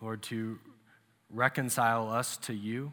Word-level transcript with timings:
Lord, 0.00 0.22
to 0.22 0.58
reconcile 1.28 2.08
us 2.08 2.38
to 2.38 2.54
you. 2.54 2.92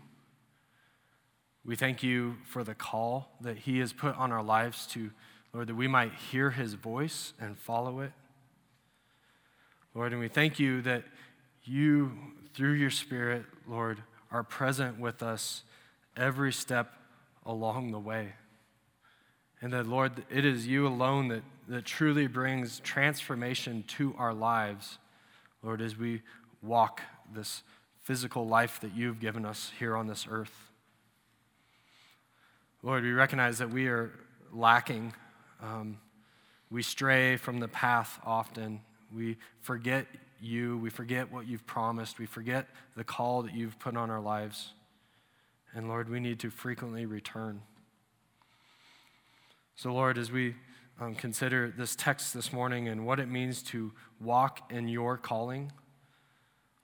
We 1.63 1.77
thank 1.77 2.03
you 2.03 2.35
for 2.49 2.65
the 2.65 2.75
call 2.75 3.31
that 3.39 3.59
He 3.59 3.79
has 3.79 3.93
put 3.93 4.13
on 4.17 4.33
our 4.33 4.43
lives 4.43 4.87
to, 4.87 5.11
Lord, 5.53 5.67
that 5.67 5.75
we 5.75 5.87
might 5.87 6.11
hear 6.13 6.49
His 6.49 6.73
voice 6.73 7.31
and 7.39 7.57
follow 7.57 8.01
it. 8.01 8.11
Lord, 9.95 10.11
and 10.11 10.19
we 10.19 10.27
thank 10.27 10.59
you 10.59 10.81
that 10.81 11.05
you, 11.63 12.11
through 12.53 12.73
your 12.73 12.91
Spirit, 12.91 13.45
Lord, 13.69 14.03
are 14.31 14.43
present 14.43 14.99
with 14.99 15.23
us 15.23 15.63
every 16.17 16.51
step 16.51 16.91
along 17.45 17.93
the 17.93 17.99
way. 17.99 18.33
And 19.61 19.73
that, 19.73 19.88
Lord, 19.88 20.23
it 20.29 20.45
is 20.45 20.67
you 20.67 20.88
alone 20.88 21.29
that, 21.29 21.43
that 21.67 21.85
truly 21.85 22.27
brings 22.27 22.79
transformation 22.79 23.83
to 23.88 24.13
our 24.17 24.33
lives, 24.33 24.99
Lord, 25.63 25.81
as 25.81 25.97
we 25.97 26.22
walk 26.61 27.02
this 27.33 27.63
physical 28.03 28.47
life 28.47 28.80
that 28.81 28.95
you've 28.95 29.19
given 29.19 29.45
us 29.45 29.72
here 29.80 29.95
on 29.95 30.08
this 30.08 30.28
earth. 30.30 30.72
Lord, 32.83 33.03
we 33.03 33.11
recognize 33.11 33.58
that 33.58 33.72
we 33.72 33.88
are 33.88 34.11
lacking. 34.53 35.13
Um, 35.61 35.97
we 36.69 36.83
stray 36.83 37.35
from 37.38 37.59
the 37.59 37.67
path 37.67 38.19
often. 38.23 38.81
We 39.13 39.38
forget 39.61 40.05
you. 40.39 40.78
We 40.78 40.89
forget 40.89 41.31
what 41.31 41.47
you've 41.47 41.66
promised. 41.66 42.19
We 42.19 42.28
forget 42.28 42.67
the 42.95 43.03
call 43.03 43.41
that 43.44 43.55
you've 43.55 43.80
put 43.80 43.97
on 43.97 44.09
our 44.09 44.22
lives. 44.22 44.73
And 45.73 45.88
Lord, 45.88 46.09
we 46.09 46.19
need 46.19 46.39
to 46.39 46.50
frequently 46.50 47.05
return. 47.05 47.61
So, 49.78 49.94
Lord, 49.94 50.17
as 50.17 50.31
we 50.31 50.56
um, 51.00 51.14
consider 51.14 51.72
this 51.78 51.95
text 51.95 52.33
this 52.33 52.52
morning 52.52 52.88
and 52.88 53.06
what 53.06 53.20
it 53.20 53.30
means 53.30 53.61
to 53.64 53.92
walk 54.19 54.72
in 54.72 54.88
your 54.88 55.17
calling, 55.17 55.72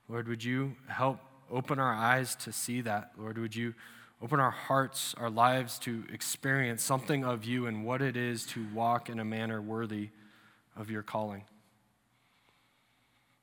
Lord, 0.07 0.27
would 0.27 0.43
you 0.43 0.75
help 0.87 1.17
open 1.49 1.79
our 1.79 1.91
eyes 1.91 2.35
to 2.35 2.51
see 2.51 2.81
that? 2.81 3.13
Lord, 3.17 3.39
would 3.39 3.55
you 3.55 3.73
open 4.21 4.39
our 4.39 4.51
hearts, 4.51 5.15
our 5.17 5.31
lives 5.31 5.79
to 5.79 6.03
experience 6.13 6.83
something 6.83 7.25
of 7.25 7.45
you 7.45 7.65
and 7.65 7.83
what 7.83 8.03
it 8.03 8.15
is 8.15 8.45
to 8.47 8.63
walk 8.75 9.09
in 9.09 9.19
a 9.19 9.25
manner 9.25 9.59
worthy 9.59 10.09
of 10.77 10.91
your 10.91 11.01
calling? 11.01 11.45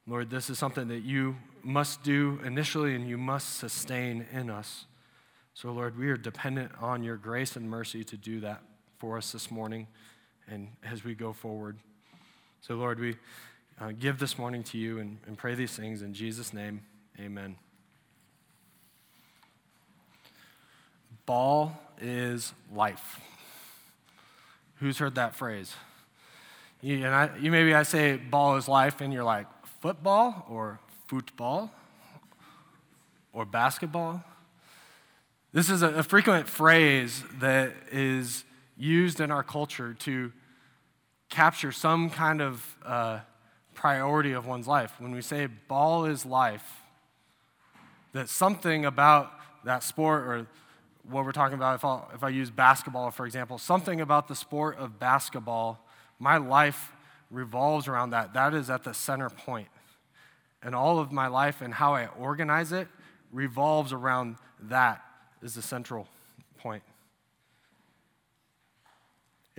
Lord, 0.07 0.31
this 0.31 0.49
is 0.49 0.61
something 0.61 0.87
that 0.87 1.03
you 1.03 1.35
must 1.65 2.05
do 2.05 2.39
initially 2.45 2.95
and 2.95 3.09
you 3.09 3.19
must 3.19 3.57
sustain 3.57 4.27
in 4.33 4.49
us. 4.49 4.87
So, 5.55 5.73
Lord, 5.73 5.99
we 5.99 6.09
are 6.09 6.17
dependent 6.17 6.71
on 6.81 7.03
your 7.03 7.17
grace 7.17 7.57
and 7.57 7.69
mercy 7.69 8.05
to 8.05 8.17
do 8.17 8.39
that 8.43 8.63
for 9.01 9.17
us 9.17 9.33
this 9.33 9.51
morning 9.51 9.87
and 10.47 10.69
as 10.85 11.03
we 11.03 11.15
go 11.15 11.33
forward. 11.33 11.79
So, 12.61 12.75
Lord, 12.75 13.01
we 13.01 13.17
uh, 13.81 13.93
give 13.99 14.19
this 14.19 14.39
morning 14.39 14.63
to 14.65 14.79
you 14.79 14.99
and, 14.99 15.17
and 15.27 15.39
pray 15.39 15.55
these 15.55 15.73
things 15.73 16.03
in 16.03 16.13
Jesus' 16.13 16.53
name. 16.53 16.83
Amen. 17.19 17.57
Ball 21.25 21.81
is 21.99 22.53
life. 22.75 23.21
Who's 24.77 24.99
heard 24.99 25.15
that 25.15 25.35
phrase? 25.35 25.75
You, 26.83 26.97
and 26.97 27.15
I, 27.15 27.31
you 27.39 27.51
maybe 27.51 27.75
I 27.75 27.85
say 27.85 28.17
ball 28.17 28.57
is 28.57 28.69
life, 28.69 29.01
and 29.01 29.13
you're 29.13 29.25
like, 29.25 29.47
football 29.81 30.47
or 30.51 30.79
football 31.07 31.71
or 33.33 33.47
basketball? 33.47 34.23
This 35.53 35.71
is 35.71 35.81
a, 35.81 35.89
a 35.89 36.03
frequent 36.03 36.49
phrase 36.49 37.25
that 37.39 37.73
is 37.91 38.45
used 38.81 39.21
in 39.21 39.31
our 39.31 39.43
culture 39.43 39.95
to 39.95 40.33
capture 41.29 41.71
some 41.71 42.11
kind 42.11 42.41
of 42.41 42.77
uh, 42.85 43.21
priority 43.75 44.33
of 44.33 44.47
one's 44.47 44.67
life. 44.67 44.95
When 44.99 45.13
we 45.13 45.23
say 45.23 45.47
ball 45.47 46.07
is 46.07 46.25
life, 46.25 46.83
that 48.13 48.29
something 48.29 48.85
about 48.85 49.31
that 49.65 49.83
sport 49.83 50.27
or 50.27 50.47
what 51.09 51.25
we're 51.25 51.33
talking 51.33 51.55
about, 51.57 51.77
if, 51.77 51.85
i 51.85 52.03
if 52.15 52.25
I 52.25 52.31
use 52.31 52.51
basketball, 52.51 53.11
for 53.11 53.27
example, 53.27 53.59
something 53.59 54.01
about 54.01 54.29
the 54.29 54.35
sport 54.35 54.79
of 54.79 54.99
basketball, 54.99 55.87
my 56.19 56.39
life 56.39 56.93
revolves 57.31 57.87
around 57.87 58.11
that. 58.11 58.35
That 58.35 58.55
is 58.55 58.71
at 58.71 58.85
the 58.85 58.95
center 58.95 59.31
point. 59.31 59.69
And 60.63 60.75
all 60.75 60.99
of 60.99 61.13
my 61.13 61.27
life 61.27 61.63
and 61.63 61.73
how 61.73 61.95
I 61.95 62.07
organize 62.19 62.73
it 62.73 62.89
revolves 63.33 63.93
around 63.93 64.37
that 64.63 65.03
is 65.43 65.55
the 65.55 65.63
central 65.63 66.09
point. 66.59 66.83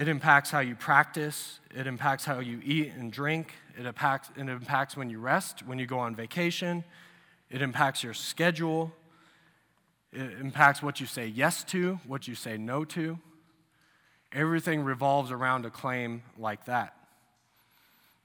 It 0.01 0.07
impacts 0.07 0.49
how 0.49 0.61
you 0.61 0.73
practice, 0.73 1.59
it 1.75 1.85
impacts 1.85 2.25
how 2.25 2.39
you 2.39 2.59
eat 2.63 2.91
and 2.97 3.11
drink, 3.13 3.53
it 3.77 3.85
impacts, 3.85 4.31
it 4.35 4.49
impacts 4.49 4.97
when 4.97 5.11
you 5.11 5.19
rest, 5.19 5.61
when 5.67 5.77
you 5.77 5.85
go 5.85 5.99
on 5.99 6.15
vacation, 6.15 6.83
it 7.51 7.61
impacts 7.61 8.03
your 8.03 8.15
schedule, 8.15 8.91
it 10.11 10.39
impacts 10.41 10.81
what 10.81 10.99
you 10.99 11.05
say 11.05 11.27
yes 11.27 11.63
to, 11.65 11.99
what 12.07 12.27
you 12.27 12.33
say 12.33 12.57
no 12.57 12.83
to. 12.83 13.19
Everything 14.31 14.83
revolves 14.83 15.29
around 15.29 15.67
a 15.67 15.69
claim 15.69 16.23
like 16.35 16.65
that. 16.65 16.95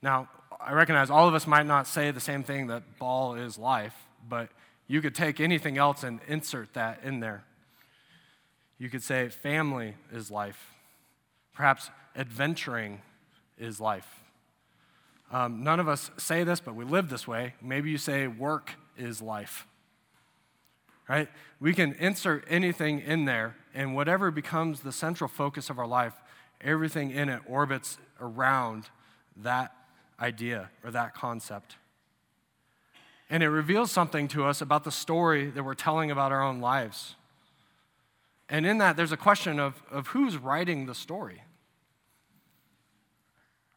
Now, 0.01 0.31
I 0.59 0.73
recognize 0.73 1.11
all 1.11 1.29
of 1.29 1.35
us 1.35 1.47
might 1.47 1.67
not 1.67 1.87
say 1.87 2.11
the 2.11 2.21
same 2.21 2.43
thing 2.43 2.69
that 2.69 2.99
ball 2.99 3.35
is 3.35 3.59
life, 3.59 4.07
but 4.27 4.49
you 4.87 5.03
could 5.03 5.15
take 5.15 5.41
anything 5.41 5.77
else 5.77 6.05
and 6.05 6.21
insert 6.27 6.73
that 6.73 7.01
in 7.05 7.21
there. 7.21 7.45
You 8.79 8.89
could 8.89 9.03
say 9.03 9.29
family 9.29 9.97
is 10.11 10.31
life. 10.31 10.73
Perhaps 11.57 11.91
adventuring 12.15 13.01
is 13.59 13.81
life. 13.81 14.21
Um, 15.33 15.65
none 15.65 15.81
of 15.81 15.89
us 15.89 16.11
say 16.19 16.45
this, 16.45 16.61
but 16.61 16.77
we 16.77 16.85
live 16.85 17.09
this 17.09 17.27
way. 17.27 17.55
Maybe 17.61 17.91
you 17.91 17.99
say 17.99 18.27
work 18.27 18.75
is 18.97 19.21
life. 19.21 19.67
Right? 21.09 21.29
We 21.59 21.73
can 21.73 21.95
insert 21.95 22.45
anything 22.49 23.01
in 23.01 23.25
there, 23.25 23.57
and 23.75 23.95
whatever 23.95 24.31
becomes 24.31 24.81
the 24.81 24.93
central 24.93 25.29
focus 25.29 25.71
of 25.71 25.79
our 25.79 25.87
life, 25.87 26.13
everything 26.61 27.11
in 27.11 27.29
it 27.29 27.41
orbits 27.49 27.99
around 28.21 28.91
that 29.37 29.73
idea 30.21 30.71
or 30.85 30.91
that 30.91 31.15
concept. 31.15 31.77
And 33.31 33.43
it 33.43 33.49
reveals 33.49 33.91
something 33.91 34.29
to 34.29 34.45
us 34.45 34.61
about 34.61 34.85
the 34.85 34.93
story 34.93 35.51
that 35.51 35.65
we're 35.65 35.75
telling 35.75 36.11
about 36.11 36.33
our 36.33 36.43
own 36.43 36.61
lives. 36.61 37.15
And 38.49 38.65
in 38.67 38.79
that, 38.79 38.97
there's 38.97 39.13
a 39.13 39.17
question 39.17 39.59
of, 39.59 39.83
of 39.91 40.09
who's 40.09 40.37
writing 40.37 40.87
the 40.87 40.95
story. 40.95 41.43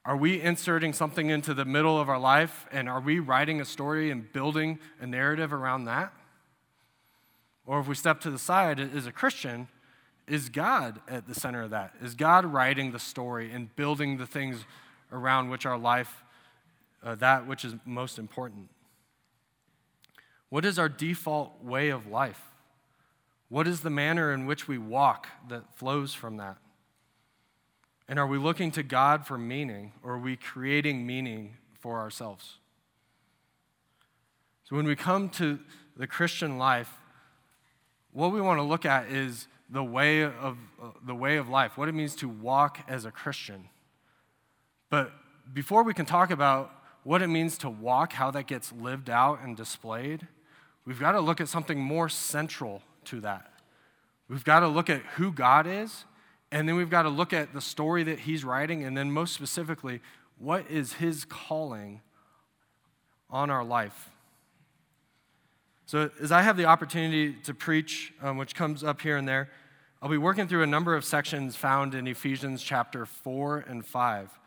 Are 0.09 0.17
we 0.17 0.41
inserting 0.41 0.93
something 0.93 1.29
into 1.29 1.53
the 1.53 1.65
middle 1.65 2.01
of 2.01 2.09
our 2.09 2.17
life 2.17 2.65
and 2.71 2.89
are 2.89 2.99
we 2.99 3.19
writing 3.19 3.61
a 3.61 3.65
story 3.65 4.09
and 4.09 4.33
building 4.33 4.79
a 4.99 5.05
narrative 5.05 5.53
around 5.53 5.85
that? 5.85 6.11
Or 7.67 7.79
if 7.79 7.87
we 7.87 7.93
step 7.93 8.19
to 8.21 8.31
the 8.31 8.39
side 8.39 8.79
as 8.79 9.05
a 9.05 9.11
Christian, 9.11 9.67
is 10.27 10.49
God 10.49 10.99
at 11.07 11.27
the 11.27 11.35
center 11.35 11.61
of 11.61 11.69
that? 11.69 11.93
Is 12.01 12.15
God 12.15 12.43
writing 12.43 12.91
the 12.91 12.97
story 12.97 13.51
and 13.51 13.75
building 13.75 14.17
the 14.17 14.25
things 14.25 14.65
around 15.11 15.51
which 15.51 15.67
our 15.67 15.77
life, 15.77 16.23
uh, 17.03 17.13
that 17.13 17.45
which 17.45 17.63
is 17.63 17.75
most 17.85 18.17
important? 18.17 18.69
What 20.49 20.65
is 20.65 20.79
our 20.79 20.89
default 20.89 21.63
way 21.63 21.89
of 21.89 22.07
life? 22.07 22.41
What 23.47 23.67
is 23.67 23.81
the 23.81 23.91
manner 23.91 24.33
in 24.33 24.47
which 24.47 24.67
we 24.67 24.79
walk 24.79 25.27
that 25.49 25.71
flows 25.75 26.15
from 26.15 26.37
that? 26.37 26.57
And 28.09 28.17
are 28.17 28.25
we 28.25 28.39
looking 28.39 28.71
to 28.71 28.81
God 28.81 29.27
for 29.27 29.37
meaning, 29.37 29.93
or 30.03 30.13
are 30.13 30.19
we 30.19 30.35
creating 30.35 31.05
meaning 31.05 31.57
for 31.79 31.99
ourselves? 31.99 32.57
So 34.63 34.75
when 34.75 34.87
we 34.87 34.95
come 34.95 35.29
to 35.29 35.59
the 35.95 36.07
Christian 36.07 36.57
life, 36.57 36.91
what 38.11 38.33
we 38.33 38.41
want 38.41 38.57
to 38.57 38.63
look 38.63 38.83
at 38.83 39.11
is 39.11 39.47
the 39.69 39.83
way 39.83 40.23
of, 40.23 40.57
uh, 40.81 40.89
the 41.05 41.13
way 41.13 41.37
of 41.37 41.49
life, 41.49 41.77
what 41.77 41.87
it 41.87 41.91
means 41.91 42.15
to 42.15 42.27
walk 42.27 42.79
as 42.87 43.05
a 43.05 43.11
Christian. 43.11 43.69
But 44.89 45.11
before 45.53 45.83
we 45.83 45.93
can 45.93 46.07
talk 46.07 46.31
about 46.31 46.71
what 47.03 47.21
it 47.21 47.27
means 47.27 47.59
to 47.59 47.69
walk, 47.69 48.13
how 48.13 48.31
that 48.31 48.47
gets 48.47 48.73
lived 48.73 49.11
out 49.11 49.41
and 49.43 49.55
displayed, 49.55 50.27
we've 50.83 50.99
got 50.99 51.11
to 51.11 51.19
look 51.19 51.39
at 51.39 51.47
something 51.47 51.79
more 51.79 52.09
central 52.09 52.81
to 53.05 53.21
that. 53.21 53.53
We've 54.27 54.43
got 54.43 54.61
to 54.61 54.67
look 54.67 54.89
at 54.89 55.01
who 55.17 55.31
God 55.31 55.67
is, 55.67 56.05
and 56.51 56.67
then 56.67 56.75
we've 56.75 56.89
got 56.89 57.03
to 57.03 57.09
look 57.09 57.33
at 57.33 57.53
the 57.53 57.61
story 57.61 58.03
that 58.03 58.19
He's 58.19 58.43
writing, 58.43 58.83
and 58.83 58.97
then 58.97 59.11
most 59.11 59.33
specifically, 59.33 60.01
what 60.37 60.69
is 60.69 60.93
His 60.93 61.25
calling 61.25 62.01
on 63.29 63.49
our 63.49 63.63
life. 63.63 64.09
So, 65.85 66.09
as 66.21 66.31
I 66.31 66.41
have 66.41 66.57
the 66.57 66.65
opportunity 66.65 67.33
to 67.43 67.53
preach, 67.53 68.13
um, 68.21 68.37
which 68.37 68.55
comes 68.55 68.83
up 68.83 69.01
here 69.01 69.17
and 69.17 69.27
there, 69.27 69.49
I'll 70.01 70.09
be 70.09 70.17
working 70.17 70.47
through 70.47 70.63
a 70.63 70.67
number 70.67 70.95
of 70.95 71.03
sections 71.03 71.55
found 71.55 71.93
in 71.93 72.07
Ephesians 72.07 72.63
chapter 72.63 73.05
4 73.05 73.65
and 73.67 73.85
5 73.85 74.39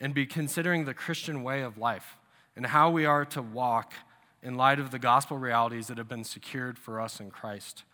and 0.00 0.14
be 0.14 0.26
considering 0.26 0.84
the 0.84 0.94
Christian 0.94 1.42
way 1.42 1.62
of 1.62 1.76
life 1.76 2.16
and 2.54 2.66
how 2.66 2.90
we 2.90 3.04
are 3.04 3.24
to 3.26 3.42
walk 3.42 3.92
in 4.42 4.56
light 4.56 4.78
of 4.78 4.90
the 4.90 4.98
gospel 4.98 5.36
realities 5.38 5.88
that 5.88 5.98
have 5.98 6.08
been 6.08 6.24
secured 6.24 6.78
for 6.78 7.00
us 7.00 7.20
in 7.20 7.30
Christ. 7.30 7.84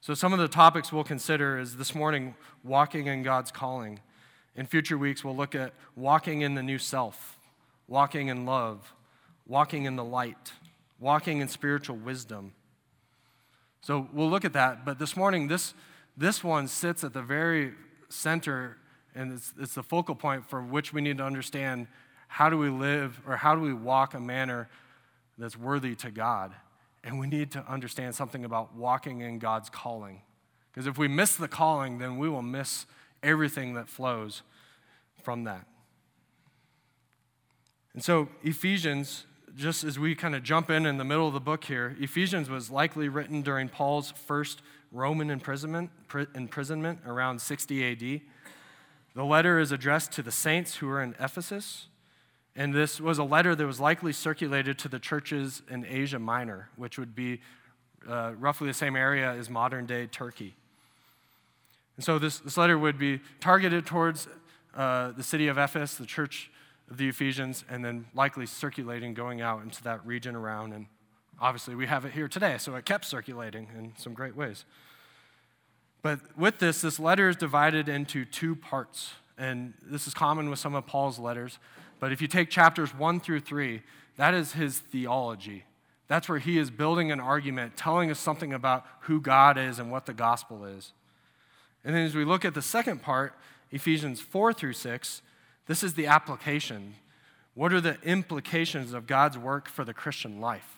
So, 0.00 0.14
some 0.14 0.32
of 0.32 0.38
the 0.38 0.48
topics 0.48 0.92
we'll 0.92 1.02
consider 1.02 1.58
is 1.58 1.76
this 1.76 1.92
morning 1.92 2.36
walking 2.62 3.08
in 3.08 3.24
God's 3.24 3.50
calling. 3.50 3.98
In 4.54 4.64
future 4.64 4.96
weeks, 4.96 5.24
we'll 5.24 5.36
look 5.36 5.56
at 5.56 5.74
walking 5.96 6.42
in 6.42 6.54
the 6.54 6.62
new 6.62 6.78
self, 6.78 7.36
walking 7.88 8.28
in 8.28 8.46
love, 8.46 8.94
walking 9.46 9.86
in 9.86 9.96
the 9.96 10.04
light, 10.04 10.52
walking 11.00 11.40
in 11.40 11.48
spiritual 11.48 11.96
wisdom. 11.96 12.52
So, 13.80 14.08
we'll 14.12 14.30
look 14.30 14.44
at 14.44 14.52
that. 14.52 14.84
But 14.84 15.00
this 15.00 15.16
morning, 15.16 15.48
this, 15.48 15.74
this 16.16 16.44
one 16.44 16.68
sits 16.68 17.02
at 17.02 17.12
the 17.12 17.22
very 17.22 17.72
center, 18.08 18.76
and 19.16 19.32
it's, 19.32 19.52
it's 19.58 19.74
the 19.74 19.82
focal 19.82 20.14
point 20.14 20.48
for 20.48 20.62
which 20.62 20.92
we 20.92 21.00
need 21.00 21.18
to 21.18 21.24
understand 21.24 21.88
how 22.28 22.48
do 22.48 22.56
we 22.56 22.70
live 22.70 23.20
or 23.26 23.36
how 23.36 23.56
do 23.56 23.60
we 23.60 23.72
walk 23.72 24.14
a 24.14 24.20
manner 24.20 24.68
that's 25.38 25.56
worthy 25.56 25.96
to 25.96 26.12
God. 26.12 26.54
And 27.04 27.18
we 27.18 27.26
need 27.26 27.50
to 27.52 27.64
understand 27.70 28.14
something 28.14 28.44
about 28.44 28.74
walking 28.74 29.20
in 29.20 29.38
God's 29.38 29.70
calling. 29.70 30.22
Because 30.70 30.86
if 30.86 30.98
we 30.98 31.08
miss 31.08 31.36
the 31.36 31.48
calling, 31.48 31.98
then 31.98 32.18
we 32.18 32.28
will 32.28 32.42
miss 32.42 32.86
everything 33.22 33.74
that 33.74 33.88
flows 33.88 34.42
from 35.22 35.44
that. 35.44 35.66
And 37.94 38.04
so, 38.04 38.28
Ephesians, 38.42 39.26
just 39.56 39.82
as 39.82 39.98
we 39.98 40.14
kind 40.14 40.36
of 40.36 40.42
jump 40.42 40.70
in 40.70 40.86
in 40.86 40.98
the 40.98 41.04
middle 41.04 41.26
of 41.26 41.34
the 41.34 41.40
book 41.40 41.64
here, 41.64 41.96
Ephesians 41.98 42.48
was 42.48 42.70
likely 42.70 43.08
written 43.08 43.42
during 43.42 43.68
Paul's 43.68 44.12
first 44.12 44.62
Roman 44.92 45.30
imprisonment, 45.30 45.90
imprisonment 46.34 47.00
around 47.04 47.40
60 47.40 47.92
AD. 47.92 48.20
The 49.14 49.24
letter 49.24 49.58
is 49.58 49.72
addressed 49.72 50.12
to 50.12 50.22
the 50.22 50.30
saints 50.30 50.76
who 50.76 50.88
are 50.88 51.02
in 51.02 51.16
Ephesus, 51.18 51.88
and 52.58 52.74
this 52.74 53.00
was 53.00 53.18
a 53.18 53.24
letter 53.24 53.54
that 53.54 53.64
was 53.64 53.78
likely 53.78 54.12
circulated 54.12 54.80
to 54.80 54.88
the 54.88 54.98
churches 54.98 55.62
in 55.70 55.86
Asia 55.86 56.18
Minor, 56.18 56.68
which 56.74 56.98
would 56.98 57.14
be 57.14 57.40
uh, 58.06 58.32
roughly 58.36 58.66
the 58.66 58.74
same 58.74 58.96
area 58.96 59.32
as 59.32 59.48
modern 59.48 59.86
day 59.86 60.08
Turkey. 60.08 60.56
And 61.96 62.04
so 62.04 62.18
this, 62.18 62.40
this 62.40 62.56
letter 62.56 62.76
would 62.76 62.98
be 62.98 63.20
targeted 63.38 63.86
towards 63.86 64.26
uh, 64.76 65.12
the 65.12 65.22
city 65.22 65.46
of 65.46 65.56
Ephesus, 65.56 65.98
the 65.98 66.04
church 66.04 66.50
of 66.90 66.96
the 66.96 67.08
Ephesians, 67.08 67.64
and 67.70 67.84
then 67.84 68.06
likely 68.12 68.44
circulating, 68.44 69.14
going 69.14 69.40
out 69.40 69.62
into 69.62 69.80
that 69.84 70.04
region 70.04 70.34
around. 70.34 70.72
And 70.72 70.86
obviously, 71.40 71.76
we 71.76 71.86
have 71.86 72.04
it 72.04 72.12
here 72.12 72.26
today, 72.26 72.58
so 72.58 72.74
it 72.74 72.84
kept 72.84 73.04
circulating 73.04 73.68
in 73.78 73.92
some 73.96 74.14
great 74.14 74.34
ways. 74.34 74.64
But 76.02 76.18
with 76.36 76.58
this, 76.58 76.80
this 76.80 76.98
letter 76.98 77.28
is 77.28 77.36
divided 77.36 77.88
into 77.88 78.24
two 78.24 78.56
parts. 78.56 79.12
And 79.36 79.74
this 79.80 80.08
is 80.08 80.14
common 80.14 80.50
with 80.50 80.58
some 80.58 80.74
of 80.74 80.86
Paul's 80.86 81.20
letters. 81.20 81.60
But 82.00 82.12
if 82.12 82.22
you 82.22 82.28
take 82.28 82.50
chapters 82.50 82.94
one 82.94 83.20
through 83.20 83.40
three, 83.40 83.82
that 84.16 84.34
is 84.34 84.52
his 84.52 84.78
theology. 84.78 85.64
That's 86.08 86.28
where 86.28 86.38
he 86.38 86.58
is 86.58 86.70
building 86.70 87.12
an 87.12 87.20
argument, 87.20 87.76
telling 87.76 88.10
us 88.10 88.18
something 88.18 88.52
about 88.52 88.84
who 89.00 89.20
God 89.20 89.58
is 89.58 89.78
and 89.78 89.90
what 89.90 90.06
the 90.06 90.14
gospel 90.14 90.64
is. 90.64 90.92
And 91.84 91.94
then 91.94 92.04
as 92.04 92.14
we 92.14 92.24
look 92.24 92.44
at 92.44 92.54
the 92.54 92.62
second 92.62 93.02
part, 93.02 93.34
Ephesians 93.70 94.20
4 94.20 94.52
through 94.52 94.72
6, 94.72 95.22
this 95.66 95.82
is 95.82 95.94
the 95.94 96.06
application. 96.06 96.94
What 97.54 97.72
are 97.72 97.80
the 97.80 97.98
implications 98.02 98.94
of 98.94 99.06
God's 99.06 99.36
work 99.36 99.68
for 99.68 99.84
the 99.84 99.94
Christian 99.94 100.40
life? 100.40 100.76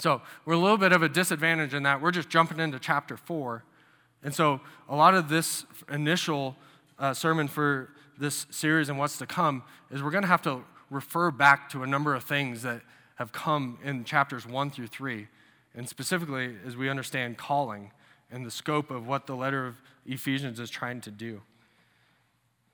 So 0.00 0.22
we're 0.44 0.54
a 0.54 0.58
little 0.58 0.78
bit 0.78 0.92
of 0.92 1.02
a 1.02 1.08
disadvantage 1.08 1.74
in 1.74 1.82
that 1.82 2.00
we're 2.00 2.12
just 2.12 2.28
jumping 2.28 2.60
into 2.60 2.78
chapter 2.78 3.16
4. 3.16 3.64
And 4.22 4.34
so 4.34 4.60
a 4.88 4.96
lot 4.96 5.14
of 5.14 5.28
this 5.28 5.64
initial 5.90 6.56
uh, 6.98 7.12
sermon 7.14 7.48
for 7.48 7.90
this 8.18 8.46
series 8.50 8.88
and 8.88 8.98
what's 8.98 9.18
to 9.18 9.26
come 9.26 9.62
is 9.90 10.02
we're 10.02 10.10
going 10.10 10.22
to 10.22 10.28
have 10.28 10.42
to 10.42 10.64
refer 10.90 11.30
back 11.30 11.70
to 11.70 11.82
a 11.82 11.86
number 11.86 12.14
of 12.14 12.24
things 12.24 12.62
that 12.62 12.80
have 13.16 13.32
come 13.32 13.78
in 13.82 14.04
chapters 14.04 14.46
1 14.46 14.70
through 14.70 14.86
3. 14.86 15.26
And 15.74 15.88
specifically, 15.88 16.56
as 16.66 16.76
we 16.76 16.88
understand 16.88 17.36
calling 17.36 17.92
and 18.30 18.44
the 18.44 18.50
scope 18.50 18.90
of 18.90 19.06
what 19.06 19.26
the 19.26 19.34
letter 19.34 19.66
of 19.66 19.76
Ephesians 20.06 20.60
is 20.60 20.70
trying 20.70 21.00
to 21.02 21.10
do. 21.10 21.42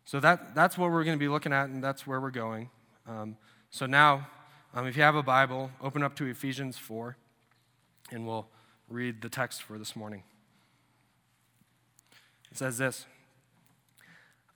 So 0.05 0.21
that, 0.21 0.55
that's 0.55 0.77
what 0.77 0.91
we're 0.91 1.05
going 1.05 1.17
to 1.17 1.23
be 1.23 1.29
looking 1.29 1.53
at, 1.53 1.69
and 1.69 1.83
that's 1.83 2.07
where 2.07 2.21
we're 2.21 2.31
going. 2.31 2.71
Um, 3.07 3.37
so 3.71 3.87
now, 3.87 4.29
um, 4.75 4.87
if 4.87 4.97
you 4.97 5.03
have 5.03 5.15
a 5.15 5.23
Bible, 5.23 5.71
open 5.81 6.03
up 6.03 6.15
to 6.17 6.27
Ephesians 6.27 6.77
4, 6.77 7.17
and 8.11 8.27
we'll 8.27 8.47
read 8.89 9.23
the 9.23 9.29
text 9.29 9.63
for 9.63 9.79
this 9.79 9.97
morning. 9.97 10.23
It 12.51 12.59
says 12.59 12.79
this 12.79 13.07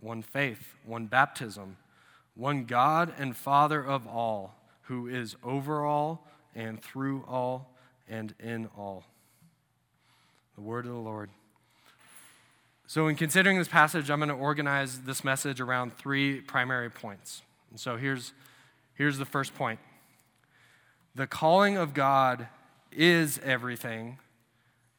one 0.00 0.22
faith, 0.22 0.74
one 0.84 1.06
baptism, 1.06 1.76
one 2.34 2.64
God 2.64 3.12
and 3.18 3.36
Father 3.36 3.84
of 3.84 4.06
all, 4.06 4.54
who 4.82 5.06
is 5.06 5.36
over 5.44 5.84
all 5.84 6.26
and 6.54 6.82
through 6.82 7.24
all 7.28 7.74
and 8.08 8.34
in 8.40 8.68
all. 8.76 9.04
The 10.56 10.62
word 10.62 10.86
of 10.86 10.92
the 10.92 10.98
Lord. 10.98 11.30
So, 12.86 13.06
in 13.06 13.14
considering 13.14 13.56
this 13.56 13.68
passage, 13.68 14.10
I'm 14.10 14.18
going 14.18 14.30
to 14.30 14.34
organize 14.34 15.02
this 15.02 15.22
message 15.22 15.60
around 15.60 15.96
three 15.96 16.40
primary 16.40 16.90
points. 16.90 17.42
And 17.70 17.78
so, 17.78 17.96
here's, 17.96 18.32
here's 18.94 19.18
the 19.18 19.24
first 19.24 19.54
point 19.54 19.78
The 21.14 21.28
calling 21.28 21.76
of 21.76 21.94
God 21.94 22.48
is 22.90 23.38
everything 23.44 24.18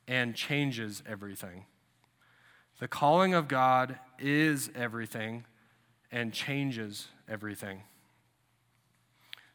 and 0.07 0.35
changes 0.35 1.03
everything. 1.05 1.65
The 2.79 2.87
calling 2.87 3.33
of 3.33 3.47
God 3.47 3.99
is 4.21 4.69
everything 4.75 5.45
and 6.11 6.33
changes 6.33 7.07
everything. 7.27 7.83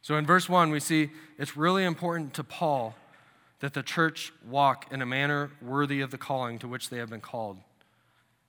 So 0.02 0.16
in 0.16 0.26
verse 0.26 0.48
1, 0.48 0.70
we 0.70 0.80
see 0.80 1.10
it's 1.38 1.56
really 1.56 1.84
important 1.84 2.34
to 2.34 2.44
Paul 2.44 2.94
that 3.60 3.74
the 3.74 3.82
church 3.82 4.32
walk 4.48 4.86
in 4.92 5.02
a 5.02 5.06
manner 5.06 5.50
worthy 5.62 6.00
of 6.00 6.10
the 6.10 6.18
calling 6.18 6.58
to 6.60 6.68
which 6.68 6.90
they 6.90 6.98
have 6.98 7.10
been 7.10 7.20
called. 7.20 7.58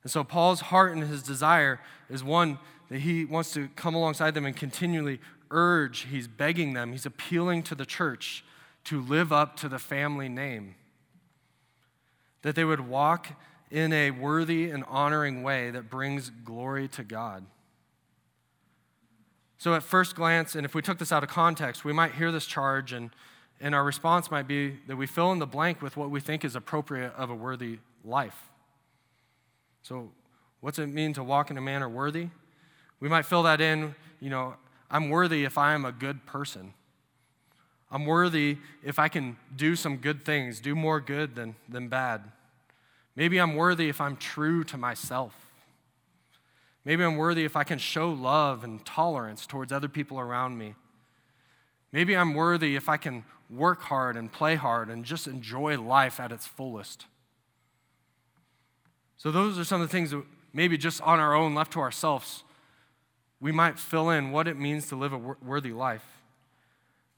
And 0.04 0.12
so 0.12 0.24
Paul's 0.24 0.62
heart 0.62 0.94
and 0.94 1.04
his 1.04 1.24
desire 1.24 1.80
is 2.10 2.24
one 2.24 2.60
that 2.90 3.00
he 3.00 3.26
wants 3.26 3.52
to 3.54 3.70
come 3.76 3.96
alongside 3.96 4.34
them 4.34 4.46
and 4.46 4.56
continually 4.56 5.20
urge, 5.50 6.08
he's 6.12 6.28
begging 6.28 6.74
them, 6.74 6.92
he's 6.92 7.06
appealing 7.06 7.64
to 7.64 7.76
the 7.76 7.86
church 7.86 8.44
to 8.86 9.02
live 9.02 9.34
up 9.34 9.58
to 9.58 9.70
the 9.70 9.80
family 9.80 10.30
name. 10.30 10.76
That 12.44 12.56
they 12.56 12.64
would 12.64 12.88
walk 12.88 13.34
in 13.70 13.92
a 13.92 14.12
worthy 14.12 14.70
and 14.70 14.84
honoring 14.86 15.44
way 15.44 15.70
that 15.72 15.90
brings 15.90 16.30
glory 16.30 16.88
to 16.90 17.04
God. 17.04 17.46
So, 19.58 19.74
at 19.74 19.84
first 19.84 20.16
glance, 20.16 20.56
and 20.56 20.66
if 20.66 20.76
we 20.76 20.82
took 20.82 21.00
this 21.00 21.12
out 21.12 21.24
of 21.24 21.30
context, 21.30 21.84
we 21.84 21.92
might 21.92 22.14
hear 22.14 22.32
this 22.32 22.46
charge, 22.46 22.94
and, 22.94 23.10
and 23.60 23.74
our 23.74 23.84
response 23.84 24.30
might 24.30 24.48
be 24.48 24.78
that 24.88 24.96
we 24.96 25.08
fill 25.08 25.32
in 25.32 25.40
the 25.40 25.48
blank 25.48 25.82
with 25.82 25.98
what 25.98 26.12
we 26.12 26.20
think 26.20 26.46
is 26.46 26.56
appropriate 26.56 27.14
of 27.16 27.32
a 27.32 27.36
worthy 27.36 27.80
life. 28.06 28.50
So, 29.82 30.12
what's 30.62 30.78
it 30.78 30.88
mean 30.88 31.14
to 31.14 31.24
walk 31.24 31.50
in 31.50 31.58
a 31.58 31.62
manner 31.62 31.90
worthy? 31.90 32.30
We 33.00 33.10
might 33.10 33.26
fill 33.26 33.44
that 33.44 33.60
in, 33.60 33.96
you 34.20 34.30
know, 34.30 34.56
I'm 34.90 35.10
worthy 35.10 35.44
if 35.44 35.58
I 35.58 35.74
am 35.74 35.86
a 35.86 35.92
good 35.92 36.26
person. 36.26 36.74
I'm 37.90 38.06
worthy 38.06 38.58
if 38.84 39.00
I 39.00 39.08
can 39.08 39.38
do 39.56 39.76
some 39.76 39.98
good 39.98 40.24
things, 40.24 40.60
do 40.60 40.76
more 40.76 41.00
good 41.00 41.36
than, 41.36 41.56
than 41.70 41.88
bad. 41.88 42.22
Maybe 43.18 43.40
I'm 43.40 43.56
worthy 43.56 43.90
if 43.90 44.00
I'm 44.00 44.16
true 44.16 44.64
to 44.66 44.78
myself. 44.78 45.34
Maybe 46.86 47.04
I'm 47.04 47.18
worthy 47.18 47.46
if 47.46 47.56
I 47.56 47.64
can 47.64 47.80
show 47.80 48.12
love 48.12 48.64
and 48.64 48.86
tolerance 48.86 49.48
towards 49.48 49.74
other 49.74 49.90
people 49.90 50.20
around 50.20 50.58
me. 50.58 50.76
Maybe 51.92 52.16
I'm 52.16 52.36
worthy 52.36 52.76
if 52.76 52.88
I 52.88 52.98
can 52.98 53.26
work 53.50 53.82
hard 53.82 54.16
and 54.16 54.32
play 54.32 54.54
hard 54.54 54.90
and 54.90 55.04
just 55.04 55.26
enjoy 55.26 55.82
life 55.82 56.20
at 56.20 56.32
its 56.32 56.46
fullest. 56.46 57.08
So, 59.18 59.32
those 59.32 59.58
are 59.58 59.64
some 59.64 59.82
of 59.82 59.88
the 59.88 59.92
things 59.92 60.12
that 60.12 60.24
maybe 60.54 60.78
just 60.78 61.02
on 61.02 61.20
our 61.20 61.34
own, 61.34 61.56
left 61.56 61.74
to 61.74 61.80
ourselves, 61.80 62.44
we 63.40 63.52
might 63.52 63.80
fill 63.80 64.12
in 64.12 64.32
what 64.32 64.48
it 64.48 64.60
means 64.60 64.90
to 64.90 64.96
live 64.96 65.12
a 65.12 65.18
worthy 65.18 65.74
life. 65.74 66.06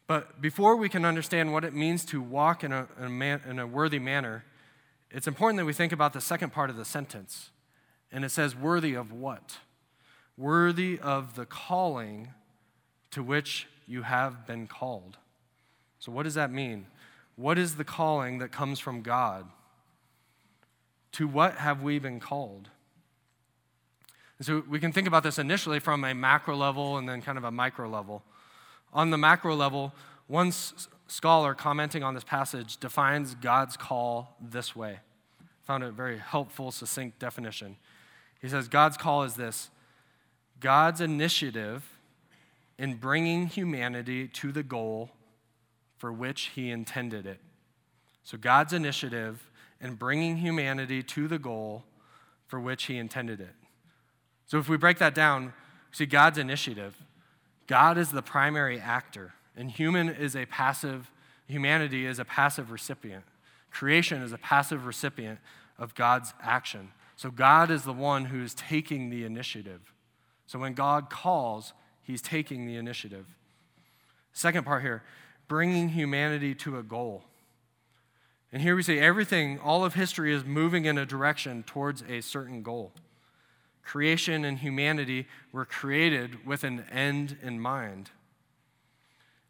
But 0.07 0.41
before 0.41 0.77
we 0.77 0.87
can 0.87 1.03
understand 1.03 1.51
what 1.51 1.65
it 1.65 1.73
means 1.73 2.05
to 2.05 2.21
walk 2.21 2.63
in 2.63 2.71
a, 2.71 2.87
in 2.97 3.03
a, 3.05 3.09
man, 3.09 3.41
in 3.47 3.59
a 3.59 3.67
worthy 3.67 3.99
manner, 3.99 4.45
it's 5.11 5.27
important 5.27 5.57
that 5.57 5.65
we 5.65 5.73
think 5.73 5.91
about 5.91 6.13
the 6.13 6.21
second 6.21 6.51
part 6.51 6.69
of 6.69 6.75
the 6.75 6.85
sentence. 6.85 7.49
And 8.11 8.23
it 8.25 8.29
says, 8.29 8.55
worthy 8.55 8.93
of 8.93 9.11
what? 9.11 9.57
Worthy 10.37 10.99
of 10.99 11.35
the 11.35 11.45
calling 11.45 12.29
to 13.11 13.23
which 13.23 13.67
you 13.87 14.03
have 14.03 14.45
been 14.45 14.67
called. 14.67 15.17
So, 15.99 16.11
what 16.11 16.23
does 16.23 16.35
that 16.35 16.51
mean? 16.51 16.85
What 17.35 17.57
is 17.57 17.75
the 17.75 17.83
calling 17.83 18.39
that 18.39 18.51
comes 18.51 18.79
from 18.79 19.01
God? 19.01 19.45
To 21.13 21.27
what 21.27 21.55
have 21.55 21.81
we 21.81 21.99
been 21.99 22.19
called? 22.19 22.69
And 24.37 24.45
so 24.45 24.63
we 24.69 24.79
can 24.79 24.91
think 24.91 25.07
about 25.07 25.23
this 25.23 25.37
initially 25.37 25.79
from 25.79 26.03
a 26.05 26.13
macro 26.13 26.55
level 26.55 26.97
and 26.97 27.07
then 27.07 27.21
kind 27.21 27.37
of 27.37 27.43
a 27.43 27.51
micro 27.51 27.89
level. 27.89 28.23
On 28.93 29.09
the 29.09 29.17
macro 29.17 29.53
level, 29.55 29.93
one 30.27 30.47
s- 30.47 30.87
scholar 31.09 31.53
commenting 31.53 32.03
on 32.03 32.13
this 32.13 32.23
passage 32.23 32.77
defines 32.77 33.35
God's 33.35 33.75
call 33.75 34.37
this 34.39 34.75
way. 34.75 34.99
Found 35.63 35.83
a 35.83 35.91
very 35.91 36.17
helpful, 36.17 36.71
succinct 36.71 37.19
definition. 37.19 37.77
He 38.41 38.47
says 38.47 38.67
God's 38.67 38.97
call 38.97 39.23
is 39.23 39.35
this 39.35 39.69
God's 40.59 41.01
initiative 41.01 41.97
in 42.77 42.95
bringing 42.95 43.47
humanity 43.47 44.27
to 44.27 44.51
the 44.51 44.63
goal 44.63 45.11
for 45.97 46.13
which 46.13 46.51
he 46.55 46.71
intended 46.71 47.25
it. 47.25 47.39
So, 48.23 48.37
God's 48.37 48.73
initiative 48.73 49.49
in 49.81 49.95
bringing 49.95 50.37
humanity 50.37 51.03
to 51.03 51.27
the 51.27 51.39
goal 51.39 51.83
for 52.47 52.59
which 52.59 52.85
he 52.85 52.97
intended 52.97 53.41
it. 53.41 53.53
So, 54.45 54.57
if 54.57 54.69
we 54.69 54.77
break 54.77 54.97
that 54.99 55.13
down, 55.13 55.53
see 55.91 56.05
God's 56.05 56.37
initiative. 56.37 56.95
God 57.67 57.97
is 57.97 58.11
the 58.11 58.21
primary 58.21 58.79
actor, 58.79 59.33
and 59.59 59.69
human 59.69 60.07
is 60.07 60.37
a 60.37 60.45
passive, 60.45 61.11
humanity 61.45 62.05
is 62.05 62.17
a 62.17 62.25
passive 62.25 62.71
recipient. 62.71 63.25
Creation 63.69 64.21
is 64.21 64.31
a 64.31 64.37
passive 64.37 64.85
recipient 64.85 65.37
of 65.77 65.93
God's 65.95 66.33
action. 66.41 66.91
So, 67.17 67.29
God 67.29 67.69
is 67.69 67.83
the 67.83 67.93
one 67.93 68.25
who 68.25 68.41
is 68.41 68.53
taking 68.53 69.09
the 69.09 69.25
initiative. 69.25 69.81
So, 70.47 70.57
when 70.59 70.73
God 70.73 71.09
calls, 71.09 71.73
he's 72.01 72.21
taking 72.21 72.65
the 72.65 72.77
initiative. 72.77 73.25
Second 74.31 74.65
part 74.65 74.81
here 74.81 75.03
bringing 75.49 75.89
humanity 75.89 76.55
to 76.55 76.77
a 76.77 76.83
goal. 76.83 77.23
And 78.53 78.61
here 78.61 78.75
we 78.75 78.83
see 78.83 78.99
everything, 78.99 79.59
all 79.59 79.83
of 79.83 79.95
history 79.95 80.33
is 80.33 80.45
moving 80.45 80.85
in 80.85 80.97
a 80.97 81.05
direction 81.05 81.63
towards 81.63 82.03
a 82.07 82.21
certain 82.21 82.63
goal. 82.63 82.93
Creation 83.83 84.45
and 84.45 84.59
humanity 84.59 85.27
were 85.51 85.65
created 85.65 86.45
with 86.45 86.63
an 86.63 86.85
end 86.91 87.35
in 87.41 87.59
mind. 87.59 88.11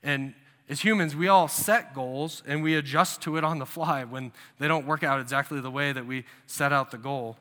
And 0.03 0.34
as 0.70 0.82
humans, 0.82 1.15
we 1.15 1.27
all 1.27 1.48
set 1.48 1.96
goals 1.96 2.44
and 2.48 2.62
we 2.62 2.75
adjust 2.75 3.22
to 3.24 3.38
it 3.38 3.44
on 3.44 3.60
the 3.60 3.65
fly 3.65 4.03
when 4.03 4.32
they 4.60 4.68
don't 4.68 4.86
work 4.86 5.03
out 5.03 5.20
exactly 5.20 5.60
the 5.60 5.72
way 5.72 5.91
that 5.91 6.06
we 6.06 6.25
set 6.46 6.72
out 6.72 6.91
the 6.91 6.98
goal. 6.98 7.38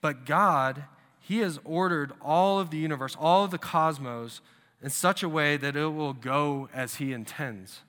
But 0.00 0.26
God, 0.26 0.84
He 1.20 1.38
has 1.38 1.58
ordered 1.64 2.12
all 2.20 2.60
of 2.60 2.70
the 2.70 2.76
universe, 2.76 3.16
all 3.18 3.44
of 3.44 3.50
the 3.50 3.58
cosmos, 3.58 4.40
in 4.82 4.90
such 4.90 5.22
a 5.22 5.28
way 5.28 5.56
that 5.56 5.76
it 5.76 5.86
will 5.86 6.12
go 6.12 6.68
as 6.74 6.96
He 6.96 7.12
intends. 7.12 7.80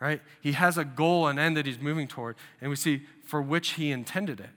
Right? 0.00 0.20
He 0.40 0.52
has 0.52 0.76
a 0.76 0.84
goal, 0.84 1.28
an 1.28 1.38
end 1.38 1.56
that 1.56 1.64
He's 1.64 1.78
moving 1.78 2.08
toward, 2.08 2.36
and 2.60 2.68
we 2.68 2.76
see 2.76 3.02
for 3.24 3.40
which 3.40 3.70
He 3.70 3.90
intended 3.90 4.40
it. 4.40 4.50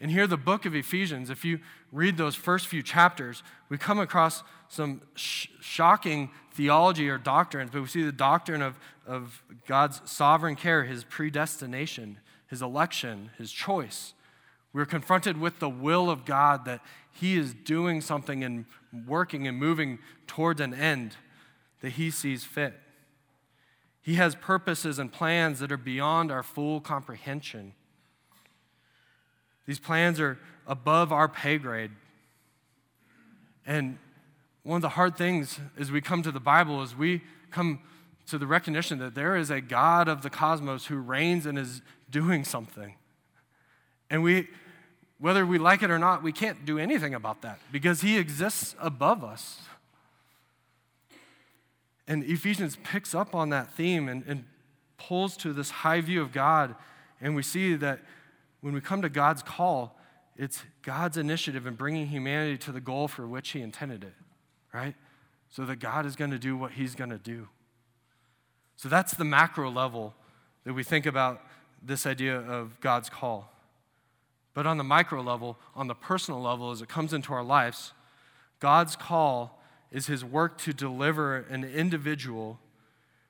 And 0.00 0.10
here, 0.10 0.26
the 0.26 0.36
book 0.36 0.66
of 0.66 0.74
Ephesians, 0.74 1.30
if 1.30 1.44
you 1.44 1.60
read 1.90 2.18
those 2.18 2.34
first 2.34 2.66
few 2.66 2.82
chapters, 2.82 3.42
we 3.70 3.78
come 3.78 3.98
across 3.98 4.42
some 4.68 5.00
sh- 5.14 5.46
shocking 5.60 6.30
theology 6.52 7.08
or 7.08 7.16
doctrines, 7.16 7.70
but 7.72 7.80
we 7.80 7.88
see 7.88 8.02
the 8.02 8.12
doctrine 8.12 8.60
of, 8.60 8.78
of 9.06 9.42
God's 9.66 10.02
sovereign 10.04 10.54
care, 10.54 10.84
his 10.84 11.04
predestination, 11.04 12.18
his 12.48 12.60
election, 12.60 13.30
his 13.38 13.50
choice. 13.50 14.12
We're 14.72 14.84
confronted 14.84 15.40
with 15.40 15.58
the 15.58 15.70
will 15.70 16.10
of 16.10 16.26
God 16.26 16.66
that 16.66 16.82
he 17.10 17.38
is 17.38 17.54
doing 17.54 18.02
something 18.02 18.44
and 18.44 18.66
working 19.06 19.46
and 19.48 19.56
moving 19.56 19.98
towards 20.26 20.60
an 20.60 20.74
end 20.74 21.16
that 21.80 21.92
he 21.92 22.10
sees 22.10 22.44
fit. 22.44 22.74
He 24.02 24.14
has 24.14 24.34
purposes 24.34 24.98
and 24.98 25.10
plans 25.10 25.58
that 25.60 25.72
are 25.72 25.78
beyond 25.78 26.30
our 26.30 26.42
full 26.42 26.80
comprehension. 26.80 27.72
These 29.66 29.78
plans 29.78 30.20
are 30.20 30.38
above 30.66 31.12
our 31.12 31.28
pay 31.28 31.58
grade. 31.58 31.90
And 33.66 33.98
one 34.62 34.76
of 34.76 34.82
the 34.82 34.90
hard 34.90 35.16
things 35.16 35.60
as 35.78 35.90
we 35.90 36.00
come 36.00 36.22
to 36.22 36.32
the 36.32 36.40
Bible 36.40 36.82
is 36.82 36.96
we 36.96 37.22
come 37.50 37.80
to 38.26 38.38
the 38.38 38.46
recognition 38.46 38.98
that 38.98 39.14
there 39.14 39.36
is 39.36 39.50
a 39.50 39.60
God 39.60 40.08
of 40.08 40.22
the 40.22 40.30
cosmos 40.30 40.86
who 40.86 40.96
reigns 40.96 41.46
and 41.46 41.58
is 41.58 41.82
doing 42.10 42.44
something. 42.44 42.94
And 44.10 44.22
we, 44.22 44.48
whether 45.18 45.46
we 45.46 45.58
like 45.58 45.82
it 45.82 45.90
or 45.90 45.98
not, 45.98 46.22
we 46.22 46.32
can't 46.32 46.64
do 46.64 46.78
anything 46.78 47.14
about 47.14 47.42
that 47.42 47.60
because 47.70 48.00
he 48.00 48.18
exists 48.18 48.74
above 48.80 49.24
us. 49.24 49.60
And 52.08 52.24
Ephesians 52.24 52.76
picks 52.84 53.14
up 53.14 53.34
on 53.34 53.50
that 53.50 53.72
theme 53.72 54.08
and, 54.08 54.24
and 54.26 54.44
pulls 54.96 55.36
to 55.38 55.52
this 55.52 55.70
high 55.70 56.00
view 56.00 56.22
of 56.22 56.32
God. 56.32 56.74
And 57.20 57.34
we 57.34 57.42
see 57.42 57.74
that 57.76 58.00
when 58.60 58.74
we 58.74 58.80
come 58.80 59.02
to 59.02 59.08
God's 59.08 59.42
call, 59.42 59.98
it's 60.36 60.62
God's 60.82 61.16
initiative 61.16 61.66
in 61.66 61.74
bringing 61.74 62.06
humanity 62.06 62.58
to 62.58 62.72
the 62.72 62.80
goal 62.80 63.08
for 63.08 63.26
which 63.26 63.50
He 63.50 63.60
intended 63.60 64.04
it, 64.04 64.14
right? 64.72 64.94
So 65.48 65.64
that 65.64 65.76
God 65.76 66.06
is 66.06 66.16
going 66.16 66.30
to 66.30 66.38
do 66.38 66.56
what 66.56 66.72
He's 66.72 66.94
going 66.94 67.10
to 67.10 67.18
do. 67.18 67.48
So 68.76 68.88
that's 68.88 69.14
the 69.14 69.24
macro 69.24 69.70
level 69.70 70.14
that 70.64 70.74
we 70.74 70.82
think 70.82 71.06
about 71.06 71.42
this 71.82 72.06
idea 72.06 72.38
of 72.38 72.80
God's 72.80 73.08
call. 73.08 73.52
But 74.52 74.66
on 74.66 74.78
the 74.78 74.84
micro 74.84 75.22
level, 75.22 75.58
on 75.74 75.86
the 75.86 75.94
personal 75.94 76.40
level, 76.40 76.70
as 76.70 76.82
it 76.82 76.88
comes 76.88 77.12
into 77.12 77.32
our 77.32 77.44
lives, 77.44 77.92
God's 78.58 78.96
call 78.96 79.62
is 79.92 80.06
His 80.06 80.24
work 80.24 80.58
to 80.58 80.72
deliver 80.72 81.36
an 81.36 81.64
individual 81.64 82.58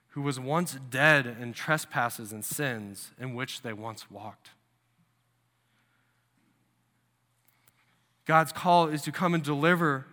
who 0.09 0.21
was 0.21 0.39
once 0.39 0.77
dead 0.89 1.27
in 1.27 1.53
trespasses 1.53 2.31
and 2.31 2.43
sins 2.43 3.11
in 3.19 3.35
which 3.35 3.61
they 3.61 3.73
once 3.73 4.09
walked. 4.09 4.49
God's 8.27 8.51
call 8.51 8.89
is 8.89 9.03
to 9.03 9.11
come 9.13 9.33
and 9.33 9.41
deliver 9.41 10.05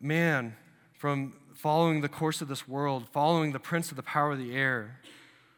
man 0.00 0.54
from 0.94 1.34
following 1.52 2.00
the 2.00 2.08
course 2.08 2.40
of 2.40 2.46
this 2.46 2.68
world, 2.68 3.08
following 3.10 3.50
the 3.50 3.58
prince 3.58 3.90
of 3.90 3.96
the 3.96 4.04
power 4.04 4.30
of 4.32 4.38
the 4.38 4.54
air, 4.54 5.00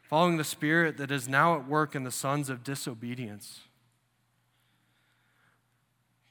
following 0.03 0.39
the 0.39 0.45
spirit 0.45 0.97
that 0.97 1.11
is 1.11 1.29
now 1.29 1.55
at 1.55 1.69
work 1.69 1.95
in 1.95 2.03
the 2.03 2.11
sons 2.11 2.49
of 2.49 2.65
disobedience. 2.65 3.61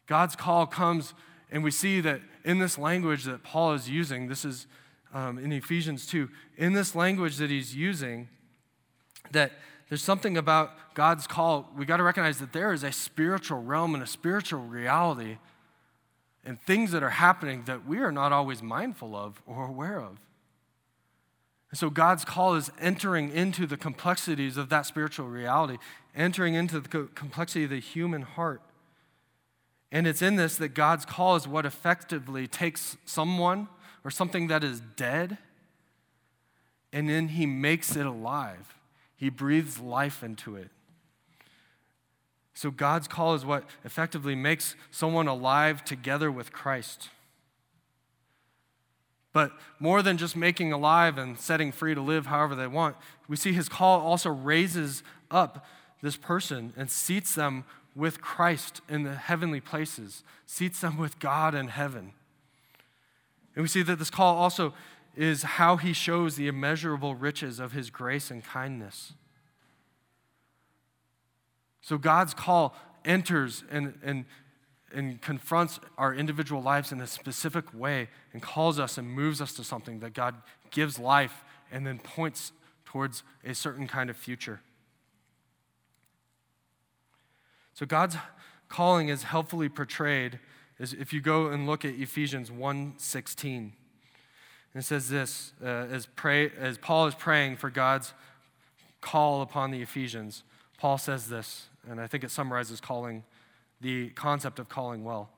God's 0.08 0.36
call 0.36 0.65
comes, 0.65 1.13
and 1.51 1.63
we 1.63 1.72
see 1.72 2.01
that 2.01 2.22
in 2.44 2.58
this 2.58 2.80
language 2.80 3.24
that 3.25 3.44
Paul 3.44 3.74
is 3.74 3.88
using, 3.88 4.30
this 4.30 4.44
is 4.44 4.65
um, 5.13 5.38
in 5.38 5.51
Ephesians 5.51 6.08
2, 6.08 6.27
in 6.58 6.74
this 6.74 6.96
language 6.96 7.38
that 7.38 7.51
he's 7.51 7.75
using, 7.75 8.30
that 9.32 9.51
there's 9.92 10.02
something 10.02 10.38
about 10.38 10.72
God's 10.94 11.28
call. 11.28 11.70
We 11.76 11.86
got 11.86 11.98
to 11.98 12.04
recognize 12.04 12.40
that 12.40 12.54
there 12.54 12.72
is 12.72 12.82
a 12.82 12.94
spiritual 12.94 13.62
realm 13.62 13.94
and 13.94 14.02
a 14.02 14.08
spiritual 14.08 14.62
reality 14.62 15.38
and 16.46 16.62
things 16.62 16.92
that 16.92 17.04
are 17.04 17.10
happening 17.10 17.64
that 17.66 17.86
we 17.86 17.98
are 17.98 18.10
not 18.10 18.32
always 18.32 18.64
mindful 18.64 19.18
of 19.18 19.42
or 19.46 19.68
aware 19.68 20.00
of. 20.00 20.22
And 21.72 21.78
so 21.78 21.90
God's 21.90 22.24
call 22.24 22.56
is 22.56 22.72
entering 22.80 23.32
into 23.32 23.68
the 23.68 23.76
complexities 23.76 24.56
of 24.56 24.70
that 24.70 24.86
spiritual 24.86 25.28
reality, 25.28 25.78
entering 26.16 26.54
into 26.54 26.80
the 26.80 27.10
complexity 27.14 27.66
of 27.66 27.72
the 27.72 27.82
human 27.82 28.22
heart. 28.22 28.62
And 29.92 30.08
it's 30.08 30.22
in 30.22 30.38
this 30.38 30.56
that 30.56 30.70
God's 30.70 31.04
call 31.04 31.36
is 31.36 31.50
what 31.50 31.66
effectively 31.66 32.48
takes 32.48 32.96
someone 33.04 33.68
or 34.06 34.10
something 34.10 34.48
that 34.48 34.64
is 34.64 34.80
dead 34.96 35.38
and 36.94 37.10
then 37.10 37.28
he 37.28 37.46
makes 37.46 37.98
it 37.98 38.06
alive. 38.06 38.78
He 39.22 39.30
breathes 39.30 39.78
life 39.78 40.24
into 40.24 40.56
it. 40.56 40.70
So, 42.56 42.72
God's 42.72 43.08
call 43.08 43.36
is 43.36 43.46
what 43.46 43.66
effectively 43.86 44.34
makes 44.34 44.75
someone 44.90 45.28
alive 45.28 45.86
together 45.86 46.32
with 46.32 46.51
Christ. 46.51 47.10
But 49.32 49.51
more 49.78 50.01
than 50.01 50.18
just 50.18 50.36
making 50.36 50.74
alive 50.74 51.20
and 51.20 51.38
setting 51.38 51.72
free 51.72 51.94
to 51.94 52.01
live 52.01 52.25
however 52.25 52.56
they 52.56 52.66
want, 52.66 52.96
we 53.28 53.36
see 53.36 53.54
his 53.54 53.70
call 53.70 54.00
also 54.00 54.32
raises 54.32 55.04
up 55.30 55.68
this 56.01 56.18
person 56.18 56.74
and 56.75 56.90
seats 56.90 57.36
them 57.36 57.63
with 57.96 58.22
Christ 58.22 58.82
in 58.90 59.04
the 59.04 59.13
heavenly 59.13 59.62
places, 59.62 60.24
seats 60.48 60.82
them 60.82 60.98
with 60.98 61.20
God 61.20 61.54
in 61.54 61.68
heaven. 61.68 62.13
And 63.56 63.62
we 63.62 63.70
see 63.70 63.84
that 63.84 64.00
this 64.00 64.10
call 64.10 64.36
also 64.38 64.74
is 65.15 65.44
how 65.44 65.77
he 65.77 65.94
shows 65.94 66.36
the 66.36 66.48
immeasurable 66.48 67.15
riches 67.15 67.60
of 67.60 67.74
his 67.74 67.89
grace 67.89 68.32
and 68.32 68.44
kindness. 68.44 69.13
So 71.82 71.98
God's 71.98 72.34
call 72.34 72.75
enters 73.03 73.63
and, 73.72 73.96
and 74.03 74.25
and 74.94 75.22
confronts 75.22 75.80
our 75.98 76.13
individual 76.13 76.62
lives 76.62 76.91
in 76.91 77.01
a 77.01 77.08
specific 77.08 77.74
way 77.74 78.10
and 78.34 78.41
calls 78.41 78.80
us 78.80 78.98
and 78.98 79.08
moves 79.10 79.41
us 79.41 79.53
to 79.53 79.63
something 79.63 80.00
that 80.00 80.13
God 80.13 80.36
gives 80.70 81.00
life 81.00 81.44
and 81.72 81.86
then 81.86 82.00
points 82.00 82.51
towards 82.86 83.24
a 83.44 83.56
certain 83.56 83.88
kind 83.88 84.10
of 84.10 84.18
future. 84.18 84.62
So 87.74 87.86
God's 87.86 88.18
calling 88.68 89.10
is 89.10 89.24
helpfully 89.24 89.70
portrayed 89.70 90.39
as 90.80 90.94
if 90.94 91.13
you 91.13 91.22
go 91.22 91.48
and 91.48 91.65
look 91.65 91.86
at 91.86 91.96
Ephesians 91.96 92.51
1:16. 92.51 93.74
And 94.74 94.82
it 94.82 94.86
says 94.86 95.10
this 95.10 95.54
uh, 95.63 95.68
as, 95.68 96.06
pray, 96.06 96.51
as 96.58 96.78
Paul 96.78 97.08
is 97.08 97.16
praying 97.16 97.58
for 97.58 97.70
God's 97.70 98.13
call 99.01 99.42
upon 99.42 99.72
the 99.72 99.82
Ephesians. 99.82 100.44
Paul 100.78 100.98
says 100.98 101.28
this, 101.28 101.68
and 101.90 102.00
I 102.00 102.08
think 102.08 102.24
it 102.24 102.32
summarizes 102.32 102.80
calling 102.80 103.24
the 103.82 104.10
concept 104.10 104.60
of 104.60 104.70
calling 104.70 105.04
well. 105.04 105.30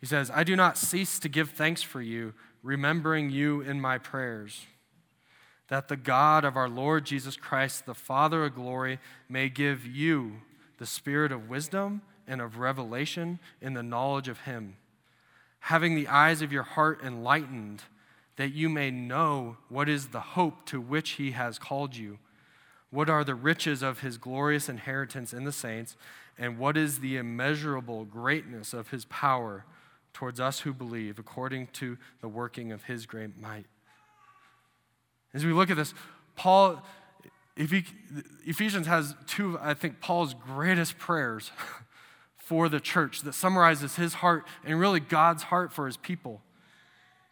He 0.00 0.06
says, 0.06 0.30
I 0.30 0.44
do 0.44 0.54
not 0.54 0.76
cease 0.76 1.18
to 1.20 1.28
give 1.28 1.50
thanks 1.50 1.82
for 1.82 2.02
you, 2.02 2.34
remembering 2.62 3.30
you 3.30 3.62
in 3.62 3.80
my 3.80 3.98
prayers, 3.98 4.66
that 5.68 5.88
the 5.88 5.96
God 5.96 6.44
of 6.44 6.56
our 6.56 6.68
Lord 6.68 7.06
Jesus 7.06 7.36
Christ, 7.36 7.86
the 7.86 7.94
Father 7.94 8.44
of 8.44 8.54
glory, 8.54 8.98
may 9.28 9.48
give 9.48 9.86
you 9.86 10.42
the 10.78 10.86
spirit 10.86 11.32
of 11.32 11.48
wisdom 11.48 12.02
and 12.26 12.42
of 12.42 12.58
revelation 12.58 13.38
in 13.62 13.72
the 13.72 13.82
knowledge 13.82 14.28
of 14.28 14.40
him, 14.40 14.76
having 15.60 15.94
the 15.94 16.08
eyes 16.08 16.42
of 16.42 16.52
your 16.52 16.62
heart 16.62 17.00
enlightened, 17.02 17.82
that 18.36 18.52
you 18.52 18.68
may 18.68 18.90
know 18.90 19.56
what 19.68 19.88
is 19.88 20.08
the 20.08 20.20
hope 20.20 20.66
to 20.66 20.80
which 20.80 21.10
he 21.12 21.32
has 21.32 21.58
called 21.58 21.96
you 21.96 22.18
what 22.94 23.10
are 23.10 23.24
the 23.24 23.34
riches 23.34 23.82
of 23.82 24.00
his 24.00 24.18
glorious 24.18 24.68
inheritance 24.68 25.32
in 25.32 25.42
the 25.42 25.50
saints? 25.50 25.96
And 26.38 26.58
what 26.58 26.76
is 26.76 27.00
the 27.00 27.16
immeasurable 27.16 28.04
greatness 28.04 28.72
of 28.72 28.90
his 28.90 29.04
power 29.06 29.64
towards 30.12 30.38
us 30.38 30.60
who 30.60 30.72
believe, 30.72 31.18
according 31.18 31.66
to 31.72 31.98
the 32.20 32.28
working 32.28 32.70
of 32.70 32.84
his 32.84 33.04
great 33.04 33.36
might? 33.36 33.66
As 35.34 35.44
we 35.44 35.52
look 35.52 35.70
at 35.70 35.76
this, 35.76 35.92
Paul, 36.36 36.84
Ephesians 37.56 38.86
has 38.86 39.16
two, 39.26 39.58
I 39.60 39.74
think, 39.74 39.98
Paul's 39.98 40.34
greatest 40.34 40.96
prayers 40.96 41.50
for 42.36 42.68
the 42.68 42.78
church 42.78 43.22
that 43.22 43.34
summarizes 43.34 43.96
his 43.96 44.14
heart 44.14 44.46
and 44.64 44.78
really 44.78 45.00
God's 45.00 45.44
heart 45.44 45.72
for 45.72 45.86
his 45.86 45.96
people. 45.96 46.42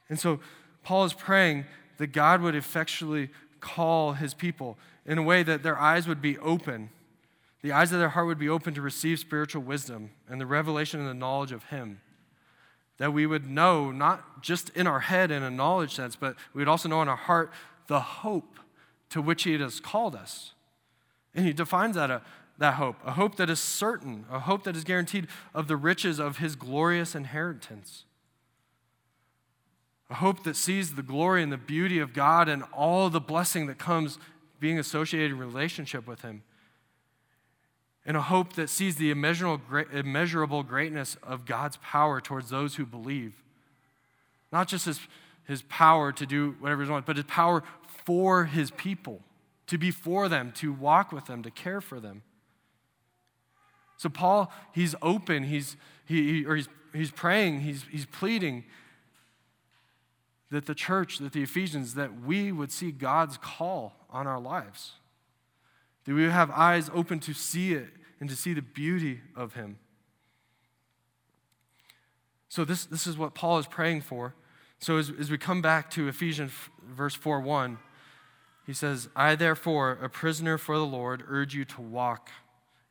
And 0.09 0.19
so 0.19 0.41
Paul 0.83 1.05
is 1.05 1.13
praying 1.13 1.67
that 1.99 2.09
God 2.09 2.41
would 2.43 2.55
effectually 2.55 3.31
call 3.61 4.15
his 4.15 4.35
people 4.35 4.77
in 5.07 5.19
a 5.19 5.23
way 5.23 5.43
that 5.43 5.63
their 5.63 5.79
eyes 5.79 6.09
would 6.09 6.21
be 6.21 6.39
open. 6.39 6.91
The 7.63 7.73
eyes 7.73 7.93
of 7.93 7.99
their 7.99 8.11
heart 8.11 8.27
would 8.27 8.39
be 8.39 8.49
open 8.49 8.75
to 8.75 8.83
receive 8.83 9.19
spiritual 9.19 9.63
wisdom 9.63 10.11
and 10.29 10.41
the 10.41 10.47
revelation 10.47 11.01
and 11.01 11.09
the 11.09 11.15
knowledge 11.15 11.53
of 11.53 11.65
him. 11.65 12.01
That 12.99 13.13
we 13.13 13.27
would 13.27 13.49
know, 13.49 13.91
not 13.91 14.43
just 14.43 14.69
in 14.71 14.87
our 14.87 15.01
head 15.01 15.31
in 15.31 15.43
a 15.43 15.51
knowledge 15.51 15.95
sense, 15.95 16.17
but 16.17 16.37
we 16.53 16.61
would 16.61 16.69
also 16.69 16.89
know 16.89 17.03
in 17.03 17.09
our 17.09 17.17
heart 17.17 17.53
the 17.87 18.01
hope 18.01 18.59
to 19.11 19.23
which 19.23 19.45
he 19.45 19.59
has 19.59 19.81
called 19.81 20.15
us. 20.15 20.53
And 21.35 21.47
he 21.47 21.53
defines 21.53 21.95
that, 21.97 22.11
uh, 22.11 22.21
that 22.59 22.75
hope 22.75 22.97
a 23.05 23.13
hope 23.13 23.37
that 23.37 23.49
is 23.49 23.61
certain, 23.61 24.27
a 24.31 24.41
hope 24.41 24.65
that 24.65 24.77
is 24.77 24.85
guaranteed 24.85 25.27
of 25.55 25.69
the 25.69 25.77
riches 25.77 26.19
of 26.19 26.39
his 26.39 26.57
glorious 26.57 27.15
inheritance 27.15 28.05
a 30.13 30.17
hope 30.17 30.45
that 30.45 30.57
sees 30.57 30.95
the 30.95 31.03
glory 31.03 31.43
and 31.43 31.51
the 31.51 31.57
beauty 31.57 31.99
of 31.99 32.13
God 32.13 32.47
and 32.47 32.65
all 32.71 33.09
the 33.09 33.19
blessing 33.19 33.67
that 33.69 33.79
comes 33.79 34.19
being 34.61 34.79
associated 34.79 35.31
in 35.31 35.39
relationship 35.39 36.07
with 36.07 36.21
Him. 36.21 36.43
And 38.05 38.15
a 38.15 38.21
hope 38.21 38.53
that 38.53 38.69
sees 38.69 38.97
the 38.97 39.11
immeasurable 39.11 40.63
greatness 40.65 41.17
of 41.23 41.47
God's 41.47 41.79
power 41.79 42.21
towards 42.21 42.51
those 42.51 42.75
who 42.75 42.85
believe. 42.85 43.43
Not 44.53 44.69
just 44.69 44.85
His, 44.85 45.01
his 45.45 45.63
power 45.63 46.13
to 46.13 46.27
do 46.27 46.57
whatever 46.61 46.85
He 46.85 46.91
wants, 46.91 47.07
but 47.07 47.17
His 47.17 47.25
power 47.25 47.63
for 48.05 48.45
His 48.45 48.71
people, 48.73 49.23
to 49.69 49.79
be 49.79 49.91
for 49.91 50.29
them, 50.29 50.53
to 50.57 50.75
walk 50.75 51.11
with 51.11 51.25
them, 51.25 51.43
to 51.43 51.51
care 51.51 51.81
for 51.81 52.01
them. 52.01 52.21
So 53.97 54.11
Paul, 54.11 54.53
he's 54.73 54.95
open, 55.01 55.45
he's, 55.45 55.79
he, 56.05 56.45
or 56.45 56.57
he's, 56.57 56.69
he's 56.93 57.11
praying, 57.11 57.61
he's, 57.61 57.87
he's 57.91 58.05
pleading 58.05 58.65
that 60.53 60.67
the 60.67 60.75
church, 60.75 61.17
that 61.19 61.33
the 61.33 61.43
Ephesians, 61.43 61.95
that 61.95 62.21
we 62.21 62.53
would 62.53 62.71
see 62.71 62.93
God's 62.93 63.39
call 63.39 63.95
on 64.11 64.27
our 64.27 64.39
lives. 64.39 64.93
That 66.05 66.15
we 66.15 66.23
would 66.25 66.33
have 66.33 66.51
eyes 66.51 66.91
open 66.93 67.21
to 67.21 67.33
see 67.33 67.73
it 67.73 67.89
and 68.21 68.29
to 68.29 68.37
see 68.37 68.53
the 68.53 68.61
beauty 68.61 69.23
of 69.35 69.55
Him. 69.55 69.79
So, 72.51 72.67
this, 72.67 72.85
this 72.85 73.07
is 73.07 73.17
what 73.17 73.35
Paul 73.35 73.59
is 73.59 73.67
praying 73.67 74.03
for. 74.03 74.35
So, 74.79 74.99
as, 74.99 75.11
as 75.19 75.31
we 75.31 75.39
come 75.39 75.63
back 75.63 75.91
to 75.93 76.07
Ephesians 76.07 76.53
verse 76.87 77.15
4 77.15 77.41
1, 77.41 77.79
he 78.67 78.75
says, 78.75 79.09
I 79.17 79.37
therefore, 79.37 79.99
a 80.03 80.11
prisoner 80.11 80.59
for 80.59 80.77
the 80.77 80.85
Lord, 80.85 81.25
urge 81.27 81.55
you 81.55 81.65
to 81.65 81.81
walk 81.81 82.29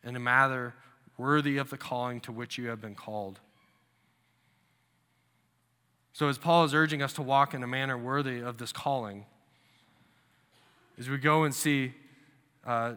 in 0.04 0.15
a 0.15 0.19
manner 0.19 0.74
worthy 1.15 1.58
of 1.58 1.69
the 1.69 1.78
calling 1.78 2.21
to 2.21 2.32
which 2.32 2.58
you 2.58 2.69
have 2.69 2.82
been 2.82 2.95
called 2.95 3.39
so, 6.13 6.28
as 6.28 6.38
Paul 6.38 6.65
is 6.65 6.74
urging 6.74 7.02
us 7.02 7.13
to 7.13 7.21
walk 7.21 7.54
in 7.54 7.63
a 7.63 7.67
manner 7.67 7.97
worthy 7.97 8.39
of 8.39 8.58
this 8.58 8.74
calling, 8.74 9.26
as 11.00 11.10
we 11.10 11.17
go 11.17 11.43
and 11.43 11.56
see 11.56 11.93
uh, 12.65 12.93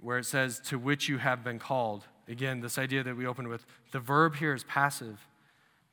where 0.00 0.18
it 0.18 0.24
says, 0.24 0.60
to 0.66 0.78
which 0.78 1.08
you 1.08 1.18
have 1.18 1.44
been 1.44 1.58
called, 1.58 2.04
again, 2.26 2.60
this 2.60 2.78
idea 2.78 3.02
that 3.02 3.16
we 3.16 3.26
opened 3.26 3.48
with, 3.48 3.66
the 3.92 4.00
verb 4.00 4.36
here 4.36 4.54
is 4.54 4.64
passive, 4.64 5.26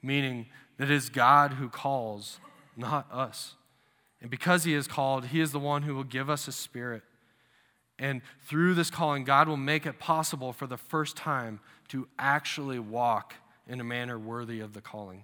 meaning 0.02 0.46
that 0.78 0.86
it 0.86 0.94
is 0.94 1.10
God 1.10 1.54
who 1.54 1.68
calls, 1.68 2.40
not 2.78 3.08
us. 3.12 3.56
And 4.22 4.32
because 4.32 4.64
He 4.64 4.74
is 4.74 4.88
called, 4.88 5.28
He 5.28 5.42
is 5.42 5.52
the 5.52 5.60
one 5.60 5.84
who 5.84 5.96
will 5.96 6.04
give 6.04 6.30
us 6.30 6.48
a 6.48 6.52
spirit. 6.52 7.04
And 8.00 8.22
through 8.46 8.74
this 8.74 8.90
calling, 8.90 9.26
God 9.26 9.48
will 9.48 9.58
make 9.58 9.86
it 9.86 10.00
possible 10.00 10.54
for 10.54 10.66
the 10.66 10.78
first 10.78 11.18
time 11.18 11.60
to 11.90 12.08
actually 12.18 12.80
walk 12.80 13.36
in 13.68 13.80
a 13.80 13.84
manner 13.84 14.18
worthy 14.18 14.60
of 14.62 14.74
the 14.74 14.82
calling. 14.82 15.24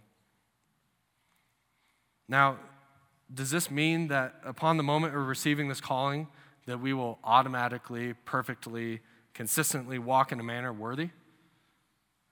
Now, 2.31 2.59
does 3.33 3.51
this 3.51 3.69
mean 3.69 4.07
that 4.07 4.35
upon 4.45 4.77
the 4.77 4.83
moment 4.83 5.13
of 5.13 5.27
receiving 5.27 5.67
this 5.67 5.81
calling, 5.81 6.29
that 6.65 6.79
we 6.79 6.93
will 6.93 7.19
automatically, 7.25 8.13
perfectly, 8.23 9.01
consistently 9.33 9.99
walk 9.99 10.31
in 10.31 10.39
a 10.39 10.43
manner 10.43 10.71
worthy? 10.71 11.09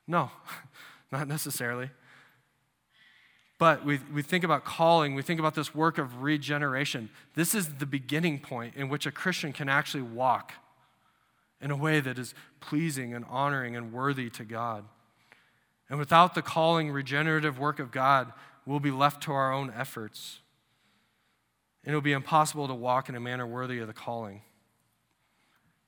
No, 0.08 0.32
not 1.12 1.28
necessarily. 1.28 1.90
But 3.58 3.84
we, 3.84 4.00
we 4.14 4.22
think 4.22 4.46
about 4.46 4.64
calling, 4.64 5.16
we 5.16 5.22
think 5.22 5.38
about 5.38 5.54
this 5.54 5.76
work 5.76 5.98
of 5.98 6.22
regeneration. 6.22 7.10
This 7.36 7.54
is 7.54 7.74
the 7.74 7.86
beginning 7.86 8.40
point 8.40 8.76
in 8.78 8.88
which 8.88 9.06
a 9.06 9.12
Christian 9.12 9.52
can 9.52 9.68
actually 9.68 10.04
walk 10.04 10.54
in 11.60 11.72
a 11.72 11.76
way 11.76 12.00
that 12.00 12.18
is 12.18 12.34
pleasing 12.62 13.14
and 13.14 13.26
honoring 13.30 13.76
and 13.76 13.92
worthy 13.92 14.30
to 14.30 14.46
God. 14.46 14.86
And 15.90 16.00
without 16.00 16.36
the 16.36 16.42
calling, 16.42 16.90
regenerative 16.90 17.60
work 17.60 17.80
of 17.80 17.92
God, 17.92 18.32
we'll 18.70 18.80
be 18.80 18.92
left 18.92 19.24
to 19.24 19.32
our 19.32 19.52
own 19.52 19.74
efforts. 19.76 20.42
And 21.84 21.90
it'll 21.90 22.02
be 22.02 22.12
impossible 22.12 22.68
to 22.68 22.76
walk 22.76 23.10
in 23.10 23.16
a 23.16 23.20
manner 23.20 23.48
worthy 23.48 23.80
of 23.80 23.88
the 23.88 23.94
calling. 23.94 24.44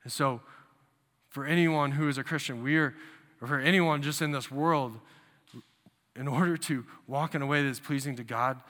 And 0.02 0.12
so, 0.12 0.40
for 1.28 1.46
anyone 1.46 1.92
who 1.92 2.08
is 2.08 2.18
a 2.18 2.24
Christian, 2.24 2.60
we 2.60 2.76
are, 2.76 2.92
or 3.40 3.46
for 3.46 3.60
anyone 3.60 4.02
just 4.02 4.20
in 4.20 4.32
this 4.32 4.50
world, 4.50 4.98
in 6.16 6.26
order 6.26 6.56
to 6.56 6.84
walk 7.06 7.36
in 7.36 7.40
a 7.40 7.46
way 7.46 7.62
that 7.62 7.68
is 7.68 7.78
pleasing 7.78 8.16
to 8.16 8.24
God, 8.24 8.60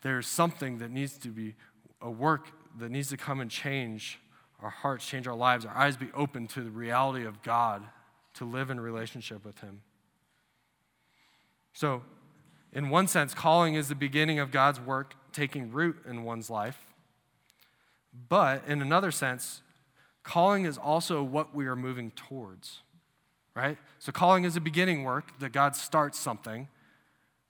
there's 0.00 0.26
something 0.26 0.78
that 0.78 0.90
needs 0.90 1.18
to 1.18 1.28
be 1.28 1.54
a 2.00 2.10
work 2.10 2.48
that 2.78 2.90
needs 2.90 3.10
to 3.10 3.18
come 3.18 3.40
and 3.40 3.50
change 3.50 4.18
our 4.62 4.70
hearts, 4.70 5.06
change 5.06 5.28
our 5.28 5.36
lives, 5.36 5.66
our 5.66 5.76
eyes 5.76 5.98
be 5.98 6.08
open 6.14 6.46
to 6.48 6.62
the 6.62 6.70
reality 6.70 7.26
of 7.26 7.42
God, 7.42 7.82
to 8.34 8.46
live 8.46 8.70
in 8.70 8.80
relationship 8.80 9.44
with 9.44 9.58
Him. 9.58 9.82
So, 11.74 12.02
in 12.72 12.88
one 12.88 13.08
sense, 13.08 13.34
calling 13.34 13.74
is 13.74 13.88
the 13.88 13.94
beginning 13.94 14.38
of 14.38 14.50
God's 14.50 14.80
work 14.80 15.14
taking 15.32 15.72
root 15.72 15.96
in 16.08 16.24
one's 16.24 16.50
life. 16.50 16.78
But 18.28 18.62
in 18.66 18.82
another 18.82 19.10
sense, 19.10 19.62
calling 20.22 20.64
is 20.64 20.78
also 20.78 21.22
what 21.22 21.54
we 21.54 21.66
are 21.66 21.76
moving 21.76 22.10
towards, 22.12 22.80
right? 23.54 23.78
So, 23.98 24.12
calling 24.12 24.44
is 24.44 24.56
a 24.56 24.60
beginning 24.60 25.04
work 25.04 25.38
that 25.40 25.52
God 25.52 25.76
starts 25.76 26.18
something, 26.18 26.68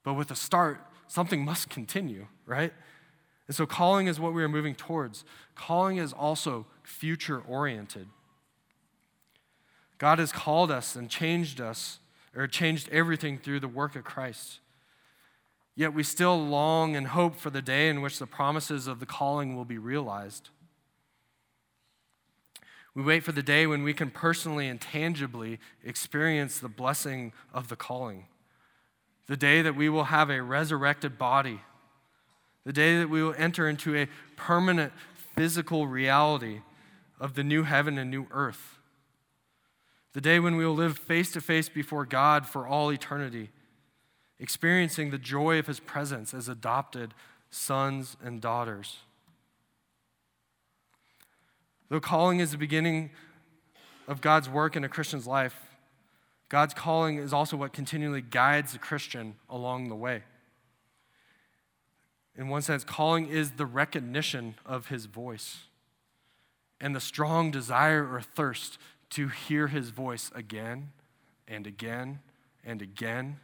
but 0.02 0.14
with 0.14 0.30
a 0.30 0.34
start, 0.34 0.80
something 1.06 1.44
must 1.44 1.70
continue, 1.70 2.26
right? 2.46 2.72
And 3.46 3.56
so, 3.56 3.66
calling 3.66 4.06
is 4.06 4.20
what 4.20 4.32
we 4.32 4.42
are 4.42 4.48
moving 4.48 4.74
towards. 4.74 5.24
Calling 5.54 5.96
is 5.96 6.12
also 6.12 6.66
future 6.82 7.42
oriented. 7.48 8.08
God 9.98 10.18
has 10.18 10.32
called 10.32 10.70
us 10.70 10.96
and 10.96 11.10
changed 11.10 11.60
us, 11.60 11.98
or 12.34 12.46
changed 12.46 12.88
everything 12.90 13.38
through 13.38 13.60
the 13.60 13.68
work 13.68 13.96
of 13.96 14.04
Christ. 14.04 14.60
Yet 15.74 15.94
we 15.94 16.02
still 16.02 16.38
long 16.38 16.96
and 16.96 17.08
hope 17.08 17.36
for 17.36 17.50
the 17.50 17.62
day 17.62 17.88
in 17.88 18.02
which 18.02 18.18
the 18.18 18.26
promises 18.26 18.86
of 18.86 19.00
the 19.00 19.06
calling 19.06 19.56
will 19.56 19.64
be 19.64 19.78
realized. 19.78 20.50
We 22.94 23.02
wait 23.02 23.22
for 23.22 23.32
the 23.32 23.42
day 23.42 23.66
when 23.66 23.82
we 23.82 23.94
can 23.94 24.10
personally 24.10 24.68
and 24.68 24.80
tangibly 24.80 25.60
experience 25.84 26.58
the 26.58 26.68
blessing 26.68 27.32
of 27.54 27.68
the 27.68 27.76
calling. 27.76 28.26
The 29.26 29.36
day 29.36 29.62
that 29.62 29.76
we 29.76 29.88
will 29.88 30.04
have 30.04 30.28
a 30.28 30.42
resurrected 30.42 31.16
body. 31.16 31.60
The 32.64 32.72
day 32.72 32.98
that 32.98 33.08
we 33.08 33.22
will 33.22 33.34
enter 33.38 33.68
into 33.68 33.96
a 33.96 34.08
permanent 34.36 34.92
physical 35.14 35.86
reality 35.86 36.62
of 37.20 37.34
the 37.34 37.44
new 37.44 37.62
heaven 37.62 37.96
and 37.96 38.10
new 38.10 38.26
earth. 38.32 38.78
The 40.12 40.20
day 40.20 40.40
when 40.40 40.56
we 40.56 40.66
will 40.66 40.74
live 40.74 40.98
face 40.98 41.30
to 41.32 41.40
face 41.40 41.68
before 41.68 42.04
God 42.04 42.44
for 42.44 42.66
all 42.66 42.90
eternity, 42.90 43.50
experiencing 44.40 45.10
the 45.10 45.18
joy 45.18 45.58
of 45.58 45.66
his 45.66 45.78
presence 45.78 46.34
as 46.34 46.48
adopted 46.48 47.14
sons 47.50 48.16
and 48.24 48.40
daughters. 48.40 48.98
Though 51.88 52.00
calling 52.00 52.40
is 52.40 52.52
the 52.52 52.58
beginning 52.58 53.10
of 54.08 54.20
God's 54.20 54.48
work 54.48 54.76
in 54.76 54.84
a 54.84 54.88
Christian's 54.88 55.26
life, 55.26 55.56
God's 56.48 56.74
calling 56.74 57.18
is 57.18 57.32
also 57.32 57.56
what 57.56 57.72
continually 57.72 58.22
guides 58.22 58.72
the 58.72 58.78
Christian 58.78 59.36
along 59.48 59.88
the 59.88 59.94
way. 59.94 60.22
In 62.36 62.48
one 62.48 62.62
sense, 62.62 62.84
calling 62.84 63.28
is 63.28 63.52
the 63.52 63.66
recognition 63.66 64.54
of 64.64 64.86
his 64.86 65.06
voice 65.06 65.64
and 66.80 66.96
the 66.96 67.00
strong 67.00 67.50
desire 67.50 68.10
or 68.10 68.20
thirst 68.20 68.78
to 69.10 69.28
hear 69.28 69.68
his 69.68 69.90
voice 69.90 70.30
again 70.34 70.92
and 71.46 71.66
again 71.66 72.20
and 72.64 72.80
again, 72.80 73.38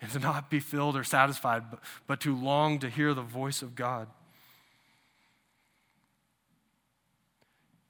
and 0.00 0.10
to 0.12 0.18
not 0.18 0.50
be 0.50 0.60
filled 0.60 0.96
or 0.96 1.04
satisfied, 1.04 1.70
but, 1.70 1.80
but 2.06 2.20
to 2.20 2.34
long 2.34 2.78
to 2.78 2.88
hear 2.88 3.14
the 3.14 3.22
voice 3.22 3.62
of 3.62 3.74
God. 3.74 4.08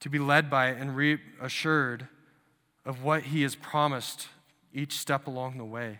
to 0.01 0.09
be 0.09 0.19
led 0.19 0.49
by 0.49 0.67
and 0.67 0.95
reassured 0.95 2.07
of 2.85 3.03
what 3.03 3.23
He 3.23 3.43
has 3.43 3.55
promised 3.55 4.27
each 4.73 4.97
step 4.97 5.27
along 5.27 5.57
the 5.57 5.65
way. 5.65 5.99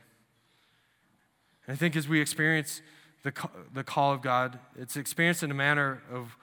And 1.65 1.73
I 1.73 1.75
think 1.75 1.95
as 1.95 2.07
we 2.07 2.19
experience 2.19 2.81
the, 3.23 3.31
the 3.71 3.83
call 3.83 4.11
of 4.11 4.21
God, 4.21 4.59
it's 4.75 4.97
experienced 4.97 5.43
in 5.43 5.51
a 5.51 5.55
manner 5.55 6.01
of 6.11 6.35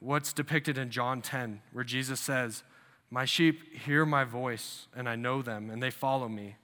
what's 0.00 0.32
depicted 0.32 0.78
in 0.78 0.90
John 0.90 1.20
10, 1.20 1.60
where 1.72 1.84
Jesus 1.84 2.18
says, 2.18 2.62
My 3.10 3.26
sheep 3.26 3.76
hear 3.84 4.06
my 4.06 4.24
voice, 4.24 4.88
and 4.96 5.06
I 5.06 5.14
know 5.14 5.42
them, 5.42 5.68
and 5.68 5.82
they 5.82 5.90
follow 5.90 6.28
me. 6.28 6.56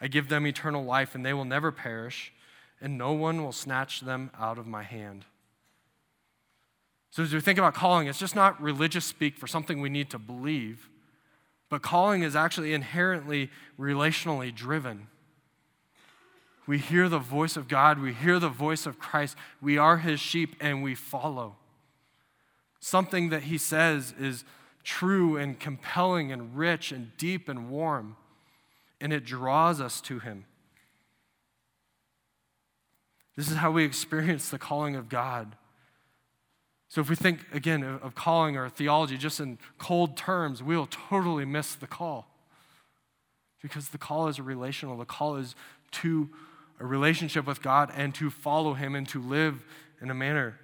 I 0.00 0.08
give 0.08 0.28
them 0.28 0.46
eternal 0.46 0.84
life, 0.84 1.14
and 1.14 1.24
they 1.24 1.32
will 1.32 1.44
never 1.44 1.72
perish, 1.72 2.32
and 2.80 2.96
no 2.96 3.12
one 3.12 3.42
will 3.42 3.52
snatch 3.52 4.00
them 4.00 4.30
out 4.38 4.58
of 4.58 4.66
my 4.66 4.82
hand. 4.82 5.24
So, 7.10 7.22
as 7.22 7.32
we 7.32 7.40
think 7.40 7.58
about 7.58 7.74
calling, 7.74 8.06
it's 8.06 8.18
just 8.18 8.36
not 8.36 8.60
religious 8.60 9.04
speak 9.04 9.36
for 9.36 9.46
something 9.46 9.80
we 9.80 9.88
need 9.88 10.10
to 10.10 10.18
believe, 10.18 10.88
but 11.68 11.82
calling 11.82 12.22
is 12.22 12.36
actually 12.36 12.74
inherently 12.74 13.50
relationally 13.78 14.54
driven. 14.54 15.08
We 16.66 16.78
hear 16.78 17.08
the 17.08 17.18
voice 17.18 17.56
of 17.56 17.66
God, 17.66 17.98
we 17.98 18.12
hear 18.12 18.38
the 18.38 18.50
voice 18.50 18.84
of 18.84 18.98
Christ, 18.98 19.36
we 19.60 19.78
are 19.78 19.98
his 19.98 20.20
sheep, 20.20 20.54
and 20.60 20.82
we 20.82 20.94
follow. 20.94 21.56
Something 22.78 23.30
that 23.30 23.44
he 23.44 23.58
says 23.58 24.14
is 24.20 24.44
true 24.84 25.36
and 25.36 25.58
compelling 25.58 26.30
and 26.30 26.56
rich 26.56 26.92
and 26.92 27.16
deep 27.16 27.48
and 27.48 27.70
warm, 27.70 28.16
and 29.00 29.12
it 29.12 29.24
draws 29.24 29.80
us 29.80 30.00
to 30.02 30.18
him. 30.18 30.44
This 33.36 33.50
is 33.50 33.56
how 33.56 33.70
we 33.70 33.84
experience 33.84 34.48
the 34.48 34.58
calling 34.58 34.96
of 34.96 35.08
God. 35.08 35.56
So, 36.88 37.00
if 37.00 37.10
we 37.10 37.16
think 37.16 37.40
again 37.52 37.84
of 37.84 38.14
calling 38.14 38.56
or 38.56 38.68
theology 38.68 39.16
just 39.16 39.40
in 39.40 39.58
cold 39.78 40.16
terms, 40.16 40.62
we'll 40.62 40.88
totally 40.90 41.44
miss 41.44 41.74
the 41.74 41.86
call. 41.86 42.26
Because 43.62 43.90
the 43.90 43.98
call 43.98 44.28
is 44.28 44.40
relational, 44.40 44.96
the 44.96 45.04
call 45.04 45.36
is 45.36 45.54
to 45.92 46.30
a 46.80 46.86
relationship 46.86 47.46
with 47.46 47.62
God 47.62 47.92
and 47.94 48.14
to 48.16 48.30
follow 48.30 48.74
Him 48.74 48.94
and 48.94 49.06
to 49.08 49.20
live 49.20 49.62
in 50.00 50.10
a 50.10 50.14
manner 50.14 50.58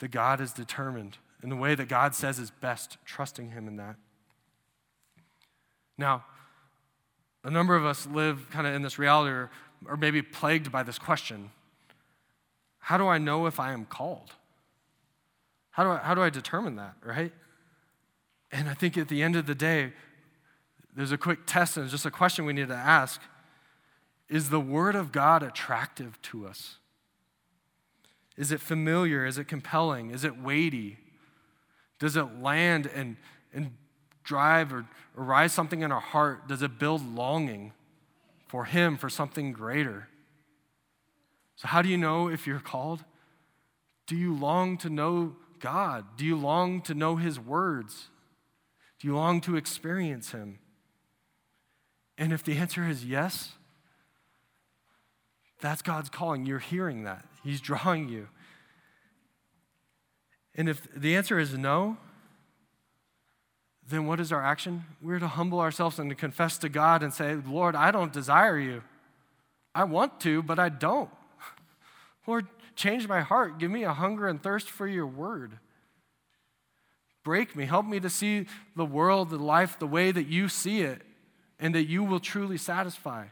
that 0.00 0.10
God 0.10 0.40
has 0.40 0.52
determined, 0.52 1.18
in 1.42 1.48
the 1.48 1.56
way 1.56 1.74
that 1.74 1.88
God 1.88 2.14
says 2.14 2.38
is 2.38 2.50
best, 2.50 2.98
trusting 3.04 3.50
Him 3.50 3.66
in 3.66 3.76
that. 3.76 3.96
Now, 5.96 6.24
a 7.48 7.50
number 7.50 7.74
of 7.74 7.86
us 7.86 8.06
live 8.06 8.46
kind 8.50 8.66
of 8.66 8.74
in 8.74 8.82
this 8.82 8.98
reality 8.98 9.30
or, 9.30 9.50
or 9.86 9.96
maybe 9.96 10.20
plagued 10.20 10.70
by 10.70 10.82
this 10.82 10.98
question 10.98 11.50
How 12.78 12.98
do 12.98 13.08
I 13.08 13.16
know 13.16 13.46
if 13.46 13.58
I 13.58 13.72
am 13.72 13.86
called? 13.86 14.34
How 15.70 15.82
do 15.82 15.90
I, 15.90 15.96
how 15.96 16.14
do 16.14 16.20
I 16.20 16.28
determine 16.28 16.76
that, 16.76 16.94
right? 17.02 17.32
And 18.52 18.68
I 18.68 18.74
think 18.74 18.98
at 18.98 19.08
the 19.08 19.22
end 19.22 19.34
of 19.34 19.46
the 19.46 19.54
day, 19.54 19.94
there's 20.94 21.10
a 21.10 21.16
quick 21.16 21.46
test 21.46 21.78
and 21.78 21.84
it's 21.84 21.92
just 21.92 22.04
a 22.04 22.10
question 22.10 22.44
we 22.44 22.52
need 22.52 22.68
to 22.68 22.74
ask 22.74 23.22
Is 24.28 24.50
the 24.50 24.60
Word 24.60 24.94
of 24.94 25.10
God 25.10 25.42
attractive 25.42 26.20
to 26.22 26.46
us? 26.46 26.76
Is 28.36 28.52
it 28.52 28.60
familiar? 28.60 29.24
Is 29.24 29.38
it 29.38 29.48
compelling? 29.48 30.10
Is 30.10 30.22
it 30.22 30.38
weighty? 30.38 30.98
Does 31.98 32.14
it 32.14 32.42
land 32.42 32.90
and, 32.94 33.16
and 33.54 33.72
drive 34.28 34.74
or, 34.74 34.84
or 35.16 35.24
rise 35.24 35.52
something 35.52 35.80
in 35.80 35.90
our 35.90 36.00
heart? 36.00 36.46
Does 36.46 36.62
it 36.62 36.78
build 36.78 37.02
longing 37.14 37.72
for 38.46 38.66
Him, 38.66 38.96
for 38.98 39.08
something 39.08 39.52
greater? 39.52 40.08
So, 41.56 41.68
how 41.68 41.80
do 41.80 41.88
you 41.88 41.96
know 41.96 42.28
if 42.28 42.46
you're 42.46 42.60
called? 42.60 43.04
Do 44.06 44.14
you 44.14 44.34
long 44.34 44.76
to 44.78 44.90
know 44.90 45.34
God? 45.60 46.04
Do 46.16 46.26
you 46.26 46.36
long 46.36 46.82
to 46.82 46.94
know 46.94 47.16
His 47.16 47.40
words? 47.40 48.08
Do 49.00 49.08
you 49.08 49.16
long 49.16 49.40
to 49.42 49.56
experience 49.56 50.32
Him? 50.32 50.58
And 52.18 52.32
if 52.32 52.44
the 52.44 52.56
answer 52.58 52.86
is 52.86 53.04
yes, 53.04 53.52
that's 55.60 55.82
God's 55.82 56.10
calling. 56.10 56.44
You're 56.44 56.58
hearing 56.58 57.04
that, 57.04 57.24
He's 57.42 57.60
drawing 57.60 58.08
you. 58.10 58.28
And 60.54 60.68
if 60.68 60.86
the 60.94 61.16
answer 61.16 61.38
is 61.38 61.56
no, 61.56 61.96
then 63.88 64.06
what 64.06 64.20
is 64.20 64.32
our 64.32 64.44
action? 64.44 64.84
We're 65.00 65.18
to 65.18 65.28
humble 65.28 65.60
ourselves 65.60 65.98
and 65.98 66.10
to 66.10 66.16
confess 66.16 66.58
to 66.58 66.68
God 66.68 67.02
and 67.02 67.12
say, 67.12 67.34
Lord, 67.34 67.74
I 67.74 67.90
don't 67.90 68.12
desire 68.12 68.58
you. 68.58 68.82
I 69.74 69.84
want 69.84 70.20
to, 70.20 70.42
but 70.42 70.58
I 70.58 70.68
don't. 70.68 71.10
Lord, 72.26 72.46
Change 72.78 73.08
my 73.08 73.22
heart. 73.22 73.58
Give 73.58 73.72
me 73.72 73.82
a 73.82 73.92
hunger 73.92 74.28
and 74.28 74.40
thirst 74.40 74.70
for 74.70 74.86
your 74.86 75.04
word. 75.04 75.58
Break 77.24 77.56
me. 77.56 77.64
Help 77.64 77.84
me 77.84 77.98
to 77.98 78.08
see 78.08 78.46
the 78.76 78.84
world, 78.84 79.30
the 79.30 79.36
life, 79.36 79.80
the 79.80 79.86
way 79.88 80.12
that 80.12 80.28
you 80.28 80.48
see 80.48 80.82
it, 80.82 81.02
and 81.58 81.74
that 81.74 81.88
you 81.88 82.04
will 82.04 82.20
truly 82.20 82.56
satisfy. 82.56 83.24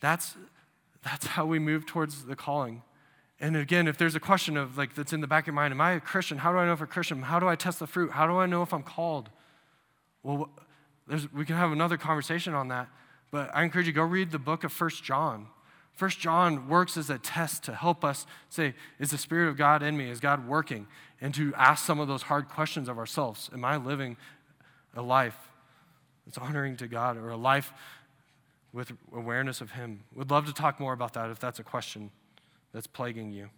That's, 0.00 0.34
that's 1.02 1.28
how 1.28 1.46
we 1.46 1.58
move 1.58 1.86
towards 1.86 2.26
the 2.26 2.36
calling. 2.36 2.82
And 3.40 3.56
again, 3.56 3.88
if 3.88 3.96
there's 3.96 4.14
a 4.14 4.20
question 4.20 4.58
of 4.58 4.76
like 4.76 4.94
that's 4.94 5.14
in 5.14 5.22
the 5.22 5.26
back 5.26 5.44
of 5.44 5.46
your 5.48 5.54
mind, 5.54 5.72
am 5.72 5.80
I 5.80 5.92
a 5.92 6.00
Christian? 6.00 6.38
How 6.38 6.52
do 6.52 6.58
I 6.58 6.66
know 6.66 6.74
if 6.74 6.80
I'm 6.80 6.84
a 6.84 6.86
Christian? 6.86 7.22
How 7.22 7.40
do 7.40 7.48
I 7.48 7.56
test 7.56 7.78
the 7.78 7.86
fruit? 7.86 8.12
How 8.12 8.26
do 8.26 8.36
I 8.36 8.44
know 8.44 8.62
if 8.62 8.74
I'm 8.74 8.82
called? 8.82 9.30
Well, 10.22 10.50
we 11.32 11.46
can 11.46 11.56
have 11.56 11.72
another 11.72 11.96
conversation 11.96 12.52
on 12.52 12.68
that. 12.68 12.88
But 13.30 13.50
I 13.54 13.62
encourage 13.62 13.86
you, 13.86 13.92
go 13.94 14.02
read 14.02 14.30
the 14.30 14.38
book 14.38 14.62
of 14.62 14.72
First 14.72 15.02
John. 15.02 15.46
First 15.94 16.20
John 16.20 16.68
works 16.68 16.96
as 16.96 17.08
a 17.08 17.18
test 17.18 17.64
to 17.64 17.74
help 17.74 18.04
us 18.04 18.26
say, 18.50 18.74
is 18.98 19.10
the 19.10 19.18
Spirit 19.18 19.48
of 19.48 19.56
God 19.56 19.82
in 19.82 19.96
me? 19.96 20.10
Is 20.10 20.20
God 20.20 20.46
working? 20.46 20.86
And 21.20 21.32
to 21.34 21.54
ask 21.56 21.84
some 21.84 21.98
of 21.98 22.08
those 22.08 22.22
hard 22.22 22.48
questions 22.48 22.88
of 22.88 22.98
ourselves. 22.98 23.50
Am 23.52 23.64
I 23.64 23.76
living 23.76 24.16
a 24.94 25.02
life 25.02 25.36
that's 26.26 26.38
honoring 26.38 26.76
to 26.78 26.88
God 26.88 27.16
or 27.16 27.30
a 27.30 27.36
life 27.36 27.72
with 28.72 28.92
awareness 29.14 29.60
of 29.60 29.72
Him? 29.72 30.04
Would 30.14 30.30
love 30.30 30.46
to 30.46 30.52
talk 30.52 30.78
more 30.78 30.92
about 30.92 31.14
that 31.14 31.30
if 31.30 31.38
that's 31.38 31.58
a 31.58 31.64
question 31.64 32.10
that's 32.72 32.86
plaguing 32.86 33.32
you. 33.32 33.50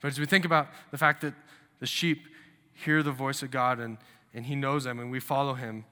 But 0.00 0.08
as 0.08 0.18
we 0.18 0.26
think 0.26 0.44
about 0.44 0.68
the 0.90 0.98
fact 0.98 1.20
that 1.22 1.34
the 1.78 1.86
sheep 1.86 2.26
hear 2.72 3.02
the 3.02 3.12
voice 3.12 3.42
of 3.42 3.50
God 3.50 3.78
and, 3.78 3.98
and 4.32 4.46
He 4.46 4.54
knows 4.54 4.84
them 4.84 4.98
and 4.98 5.10
we 5.10 5.20
follow 5.20 5.54
Him, 5.54 5.84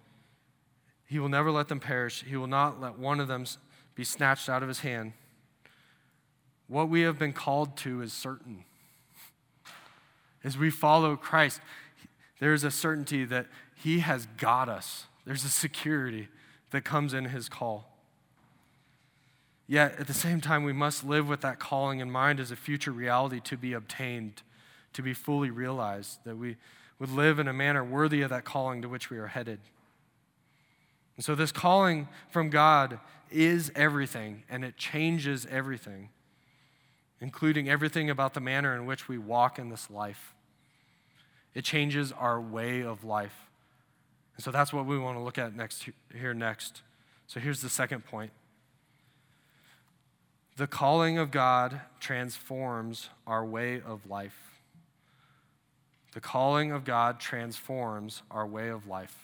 he 1.09 1.19
will 1.19 1.31
never 1.31 1.51
let 1.51 1.69
them 1.69 1.81
perish. 1.81 2.23
He 2.23 2.37
will 2.37 2.47
not 2.47 2.81
let 2.81 2.99
one 2.99 3.19
of 3.19 3.29
them 3.29 3.47
be 3.95 4.05
snatched 4.05 4.49
out 4.49 4.63
of 4.63 4.69
his 4.69 4.81
hand. 4.81 5.15
What 6.67 6.91
we 6.91 7.01
have 7.01 7.19
been 7.19 7.33
called 7.33 7.79
to 7.79 8.03
is 8.03 8.13
certain. 8.13 8.65
As 10.45 10.59
we 10.59 10.71
follow 10.71 11.17
Christ, 11.17 11.63
there 12.41 12.53
is 12.53 12.63
a 12.63 12.71
certainty 12.71 13.25
that 13.25 13.47
he 13.75 14.01
has 14.01 14.27
got 14.37 14.69
us. 14.69 15.07
There's 15.25 15.45
a 15.45 15.49
security 15.49 16.29
that 16.73 16.85
comes 16.85 17.15
in 17.15 17.25
his 17.27 17.49
call. 17.49 17.98
Yet, 19.69 20.01
at 20.01 20.07
the 20.07 20.15
same 20.15 20.41
time, 20.41 20.65
we 20.65 20.73
must 20.73 21.05
live 21.05 21.29
with 21.29 21.43
that 21.43 21.59
calling 21.61 22.01
in 22.01 22.11
mind 22.11 22.41
as 22.41 22.51
a 22.51 22.57
future 22.57 22.91
reality 22.91 23.39
to 23.41 23.57
be 23.57 23.75
obtained, 23.75 24.43
to 24.95 25.03
be 25.03 25.13
fully 25.15 25.51
realized, 25.51 26.25
that 26.25 26.37
we 26.37 26.57
would 26.99 27.11
live 27.11 27.39
in 27.39 27.47
a 27.47 27.53
manner 27.53 27.85
worthy 27.85 28.23
of 28.23 28.31
that 28.31 28.45
calling 28.45 28.83
to 28.83 28.89
which 28.89 29.11
we 29.11 29.19
are 29.19 29.27
headed. 29.27 29.61
And 31.17 31.25
so, 31.25 31.35
this 31.35 31.53
calling 31.53 32.09
from 32.31 32.49
God 32.49 32.99
is 33.31 33.71
everything, 33.77 34.43
and 34.49 34.65
it 34.65 34.77
changes 34.77 35.47
everything. 35.51 36.09
including 37.21 37.69
everything 37.69 38.11
about 38.11 38.35
the 38.35 38.41
manner 38.41 38.75
in 38.75 38.87
which 38.87 39.09
we 39.09 39.19
walk 39.19 39.59
in 39.59 39.71
this 39.71 39.91
life. 39.91 40.35
It 41.55 41.65
changes 41.65 42.13
our 42.13 42.41
way 42.41 42.83
of 42.83 43.03
life. 43.05 43.49
And 44.37 44.45
so 44.45 44.53
that's 44.53 44.73
what 44.73 44.87
we 44.87 44.97
want 44.99 45.19
to 45.19 45.23
look 45.23 45.37
at 45.37 45.55
next 45.55 45.89
here 46.15 46.33
next. 46.33 46.83
So 47.27 47.41
here's 47.41 47.61
the 47.61 47.69
second 47.69 48.05
point. 48.05 48.31
The 50.59 50.67
calling 50.67 51.19
of 51.19 51.31
God 51.31 51.83
transforms 52.01 53.11
our 53.29 53.45
way 53.45 53.81
of 53.81 54.11
life. 54.11 54.59
The 56.15 56.21
calling 56.21 56.73
of 56.73 56.85
God 56.85 57.21
transforms 57.21 58.23
our 58.29 58.45
way 58.45 58.69
of 58.69 58.85
life. 58.89 59.17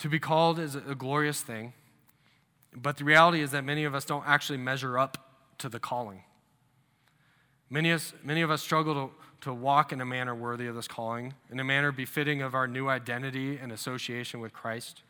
To 0.00 0.08
be 0.10 0.18
called 0.18 0.58
is 0.58 0.74
a 0.74 0.94
glorious 0.94 1.40
thing, 1.40 1.72
but 2.76 2.98
the 2.98 3.04
reality 3.04 3.40
is 3.40 3.52
that 3.52 3.64
many 3.64 3.84
of 3.84 3.94
us 3.94 4.04
don't 4.04 4.26
actually 4.26 4.58
measure 4.58 4.98
up 4.98 5.16
to 5.58 5.70
the 5.70 5.80
calling. 5.80 6.24
Many 7.70 7.90
of 7.90 8.02
us, 8.02 8.12
many 8.22 8.42
of 8.42 8.50
us 8.50 8.60
struggle 8.60 8.94
to, 8.94 9.10
to 9.48 9.54
walk 9.54 9.94
in 9.94 10.00
a 10.02 10.04
manner 10.04 10.34
worthy 10.34 10.66
of 10.66 10.74
this 10.74 10.88
calling, 10.88 11.32
in 11.50 11.58
a 11.58 11.64
manner 11.64 11.90
befitting 11.90 12.42
of 12.42 12.54
our 12.54 12.68
new 12.68 12.88
identity 12.88 13.56
and 13.56 13.72
association 13.72 14.40
with 14.40 14.52
Christ. 14.52 15.00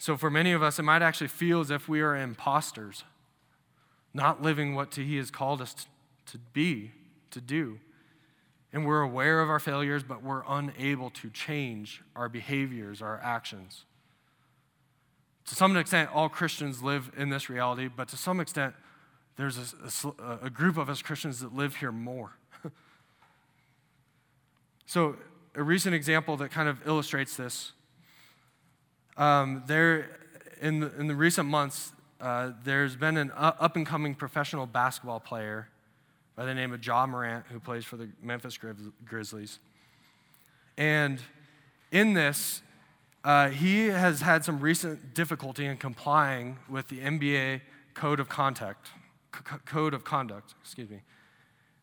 So, 0.00 0.16
for 0.16 0.30
many 0.30 0.52
of 0.52 0.62
us, 0.62 0.78
it 0.78 0.82
might 0.82 1.02
actually 1.02 1.28
feel 1.28 1.60
as 1.60 1.70
if 1.70 1.86
we 1.86 2.00
are 2.00 2.16
imposters, 2.16 3.04
not 4.14 4.40
living 4.40 4.74
what 4.74 4.94
He 4.94 5.18
has 5.18 5.30
called 5.30 5.60
us 5.60 5.86
to 6.24 6.38
be, 6.54 6.92
to 7.32 7.40
do. 7.42 7.80
And 8.72 8.86
we're 8.86 9.02
aware 9.02 9.42
of 9.42 9.50
our 9.50 9.58
failures, 9.58 10.02
but 10.02 10.22
we're 10.22 10.42
unable 10.48 11.10
to 11.10 11.28
change 11.28 12.00
our 12.16 12.30
behaviors, 12.30 13.02
our 13.02 13.20
actions. 13.22 13.84
To 15.44 15.54
some 15.54 15.76
extent, 15.76 16.08
all 16.14 16.30
Christians 16.30 16.82
live 16.82 17.10
in 17.14 17.28
this 17.28 17.50
reality, 17.50 17.90
but 17.94 18.08
to 18.08 18.16
some 18.16 18.40
extent, 18.40 18.74
there's 19.36 19.58
a, 19.58 20.08
a, 20.22 20.38
a 20.44 20.50
group 20.50 20.78
of 20.78 20.88
us 20.88 21.02
Christians 21.02 21.40
that 21.40 21.54
live 21.54 21.76
here 21.76 21.92
more. 21.92 22.32
so, 24.86 25.16
a 25.54 25.62
recent 25.62 25.94
example 25.94 26.38
that 26.38 26.50
kind 26.50 26.70
of 26.70 26.78
illustrates 26.86 27.36
this 27.36 27.72
um, 29.20 29.62
there, 29.66 30.08
in 30.62 30.80
the, 30.80 30.98
in 30.98 31.06
the 31.06 31.14
recent 31.14 31.46
months, 31.46 31.92
uh, 32.20 32.52
there's 32.64 32.96
been 32.96 33.18
an 33.18 33.30
up 33.36 33.76
and 33.76 33.86
coming 33.86 34.14
professional 34.14 34.66
basketball 34.66 35.20
player 35.20 35.68
by 36.36 36.46
the 36.46 36.54
name 36.54 36.72
of 36.72 36.84
Ja 36.84 37.06
Morant 37.06 37.44
who 37.50 37.60
plays 37.60 37.84
for 37.84 37.96
the 37.98 38.08
Memphis 38.22 38.58
Grizzlies. 39.04 39.58
And 40.78 41.20
in 41.92 42.14
this, 42.14 42.62
uh, 43.22 43.50
he 43.50 43.88
has 43.88 44.22
had 44.22 44.42
some 44.42 44.58
recent 44.58 45.12
difficulty 45.12 45.66
in 45.66 45.76
complying 45.76 46.56
with 46.68 46.88
the 46.88 47.00
NBA 47.00 47.60
code 47.92 48.20
of 48.20 48.30
conduct. 48.30 48.88
C- 49.34 49.56
code 49.66 49.92
of 49.92 50.02
conduct, 50.02 50.54
excuse 50.62 50.88
me. 50.88 51.02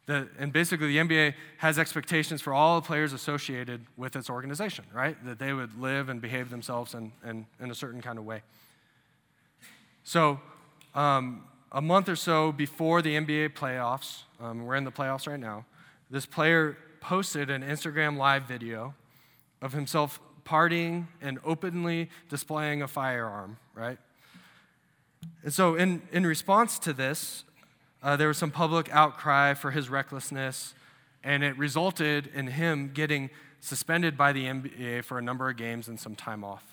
The, 0.08 0.28
and 0.40 0.54
basically, 0.54 0.88
the 0.88 0.98
NBA 0.98 1.34
has 1.58 1.78
expectations 1.78 2.42
for 2.42 2.54
all 2.54 2.80
the 2.80 2.86
players 2.88 3.12
associated 3.12 3.86
with 3.98 4.16
its 4.16 4.30
organization, 4.30 4.86
right? 4.94 5.18
That 5.26 5.38
they 5.38 5.52
would 5.52 5.80
live 5.80 6.08
and 6.08 6.22
behave 6.22 6.50
themselves 6.50 6.94
in, 6.94 7.12
in, 7.26 7.46
in 7.60 7.70
a 7.70 7.76
certain 7.76 8.02
kind 8.02 8.18
of 8.18 8.26
way. 8.26 8.42
So, 10.06 10.40
um, 10.96 11.44
a 11.74 11.82
month 11.82 12.08
or 12.08 12.16
so 12.16 12.54
before 12.54 13.02
the 13.02 13.18
NBA 13.18 13.50
playoffs, 13.50 14.22
um, 14.40 14.66
we're 14.66 14.76
in 14.76 14.86
the 14.86 14.92
playoffs 14.92 15.28
right 15.28 15.40
now, 15.40 15.66
this 16.10 16.26
player 16.26 16.78
posted 17.02 17.50
an 17.50 17.62
Instagram 17.62 18.16
live 18.18 18.44
video 18.44 18.94
of 19.62 19.74
himself 19.74 20.22
partying 20.46 21.08
and 21.22 21.40
openly 21.44 22.10
displaying 22.30 22.82
a 22.82 22.88
firearm, 22.88 23.58
right? 23.76 23.98
And 25.44 25.54
so, 25.54 25.76
in, 25.76 26.02
in 26.14 26.26
response 26.26 26.80
to 26.80 26.94
this, 26.94 27.44
uh, 28.04 28.16
there 28.16 28.28
was 28.28 28.38
some 28.38 28.52
public 28.52 28.90
outcry 28.92 29.54
for 29.54 29.72
his 29.72 29.90
recklessness, 29.90 30.74
and 31.24 31.44
it 31.44 31.58
resulted 31.58 32.28
in 32.34 32.48
him 32.48 32.92
getting 32.94 33.30
suspended 33.60 34.18
by 34.18 34.32
the 34.32 34.46
NBA 34.46 35.04
for 35.04 35.18
a 35.18 35.22
number 35.22 35.50
of 35.50 35.58
games 35.58 35.88
and 35.88 36.00
some 36.00 36.16
time 36.16 36.44
off. 36.44 36.64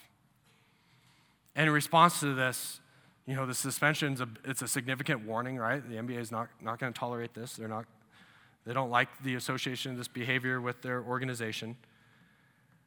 And 1.57 1.69
in 1.69 1.73
response 1.73 2.21
to 2.21 2.35
this, 2.35 2.81
you 3.27 3.35
know, 3.35 3.47
the 3.47 3.55
suspension's 3.55 4.21
a, 4.21 4.29
it's 4.45 4.61
a 4.61 4.69
significant 4.69 5.25
warning, 5.25 5.57
right? 5.57 5.87
The 5.89 5.97
NBA 5.97 6.19
is 6.19 6.31
not, 6.31 6.49
not 6.61 6.79
going 6.79 6.93
to 6.93 6.99
tolerate 6.99 7.33
this. 7.33 7.57
They're 7.57 7.69
not, 7.69 7.87
they 8.67 8.75
don't 8.75 8.91
like 8.91 9.09
the 9.23 9.35
association 9.35 9.93
of 9.93 9.99
this 9.99 10.09
behavior 10.09 10.61
with 10.61 10.83
their 10.83 11.03
organization. 11.03 11.77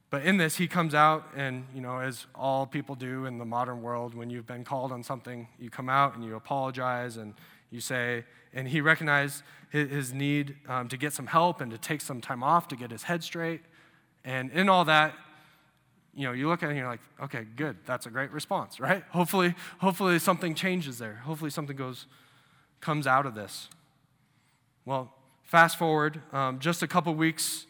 But 0.10 0.24
in 0.24 0.38
this, 0.38 0.56
he 0.56 0.68
comes 0.68 0.94
out, 0.94 1.28
and, 1.36 1.66
you 1.74 1.82
know, 1.82 2.00
as 2.00 2.28
all 2.34 2.66
people 2.66 2.96
do 2.96 3.26
in 3.26 3.40
the 3.40 3.46
modern 3.46 3.82
world, 3.82 4.14
when 4.14 4.30
you've 4.30 4.48
been 4.48 4.64
called 4.64 4.92
on 4.92 5.04
something, 5.04 5.48
you 5.60 5.70
come 5.70 5.90
out 5.90 6.16
and 6.16 6.24
you 6.24 6.36
apologize 6.36 7.18
and 7.18 7.34
you 7.72 7.82
say, 7.82 8.24
and 8.54 8.68
he 8.68 8.82
recognized 8.82 9.44
his, 9.70 10.14
need 10.14 10.56
um, 10.68 10.88
to 10.88 10.98
get 10.98 11.14
some 11.14 11.28
help 11.28 11.62
and 11.62 11.72
to 11.72 11.78
take 11.78 12.02
some 12.02 12.22
time 12.22 12.42
off 12.42 12.68
to 12.70 12.76
get 12.76 12.92
his 12.92 13.04
head 13.04 13.24
straight. 13.24 13.62
And 14.24 14.52
in 14.52 14.70
all 14.70 14.86
that, 14.86 15.14
you 16.14 16.26
know, 16.26 16.32
you 16.32 16.48
look 16.48 16.64
at 16.64 16.68
it 16.68 16.70
and 16.70 16.80
you're 16.80 16.88
like, 16.88 17.02
okay, 17.22 17.46
good, 17.56 17.78
that's 17.86 18.06
a 18.06 18.10
great 18.10 18.32
response, 18.32 18.80
right? 18.80 19.04
Hopefully, 19.12 19.54
hopefully 19.80 20.18
something 20.20 20.56
changes 20.56 20.98
there. 20.98 21.22
Hopefully 21.26 21.52
something 21.52 21.76
goes, 21.76 22.08
comes 22.82 23.06
out 23.06 23.26
of 23.26 23.36
this. 23.36 23.70
Well, 24.86 25.14
fast 25.44 25.78
forward, 25.78 26.22
um, 26.32 26.60
just 26.60 26.82
a 26.82 26.88
couple 26.88 27.14
weeks 27.14 27.68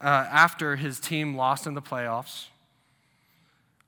uh, 0.00 0.26
after 0.30 0.76
his 0.76 0.98
team 0.98 1.36
lost 1.36 1.66
in 1.66 1.74
the 1.74 1.82
playoffs, 1.82 2.46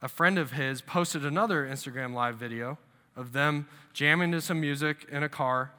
a 0.01 0.09
friend 0.09 0.39
of 0.39 0.53
his 0.53 0.83
posted 0.83 1.25
another 1.25 1.67
Instagram 1.67 2.15
live 2.15 2.37
video 2.37 2.79
of 3.17 3.33
them 3.33 3.67
jamming 3.93 4.33
to 4.33 4.41
some 4.41 4.61
music 4.61 5.07
in 5.11 5.23
a 5.23 5.29
car. 5.29 5.73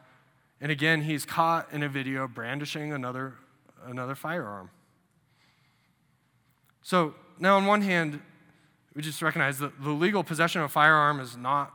And 0.60 0.72
again, 0.72 1.04
he's 1.04 1.26
caught 1.26 1.72
in 1.72 1.84
a 1.84 1.90
video 1.90 2.28
brandishing 2.28 2.92
another, 2.92 3.36
another 3.86 4.16
firearm. 4.16 4.72
So 6.82 7.14
now, 7.40 7.58
on 7.58 7.66
one 7.66 7.82
hand, 7.82 8.22
we 8.96 9.02
just 9.02 9.22
recognize 9.22 9.60
that 9.60 9.84
the 9.84 9.92
legal 9.92 10.24
possession 10.24 10.62
of 10.62 10.66
a 10.66 10.70
firearm 10.70 11.20
is 11.20 11.38
not 11.38 11.72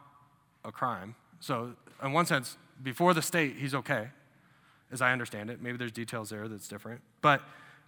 a 0.64 0.72
crime. 0.72 1.14
So, 1.38 1.74
in 2.02 2.12
one 2.12 2.26
sense, 2.26 2.56
before 2.82 3.14
the 3.14 3.22
state, 3.22 3.56
he's 3.56 3.74
okay, 3.74 4.08
as 4.90 5.00
I 5.00 5.12
understand 5.12 5.50
it. 5.50 5.62
Maybe 5.62 5.78
there's 5.78 5.92
details 5.92 6.30
there 6.30 6.48
that's 6.48 6.66
different. 6.66 7.00
But, 7.20 7.42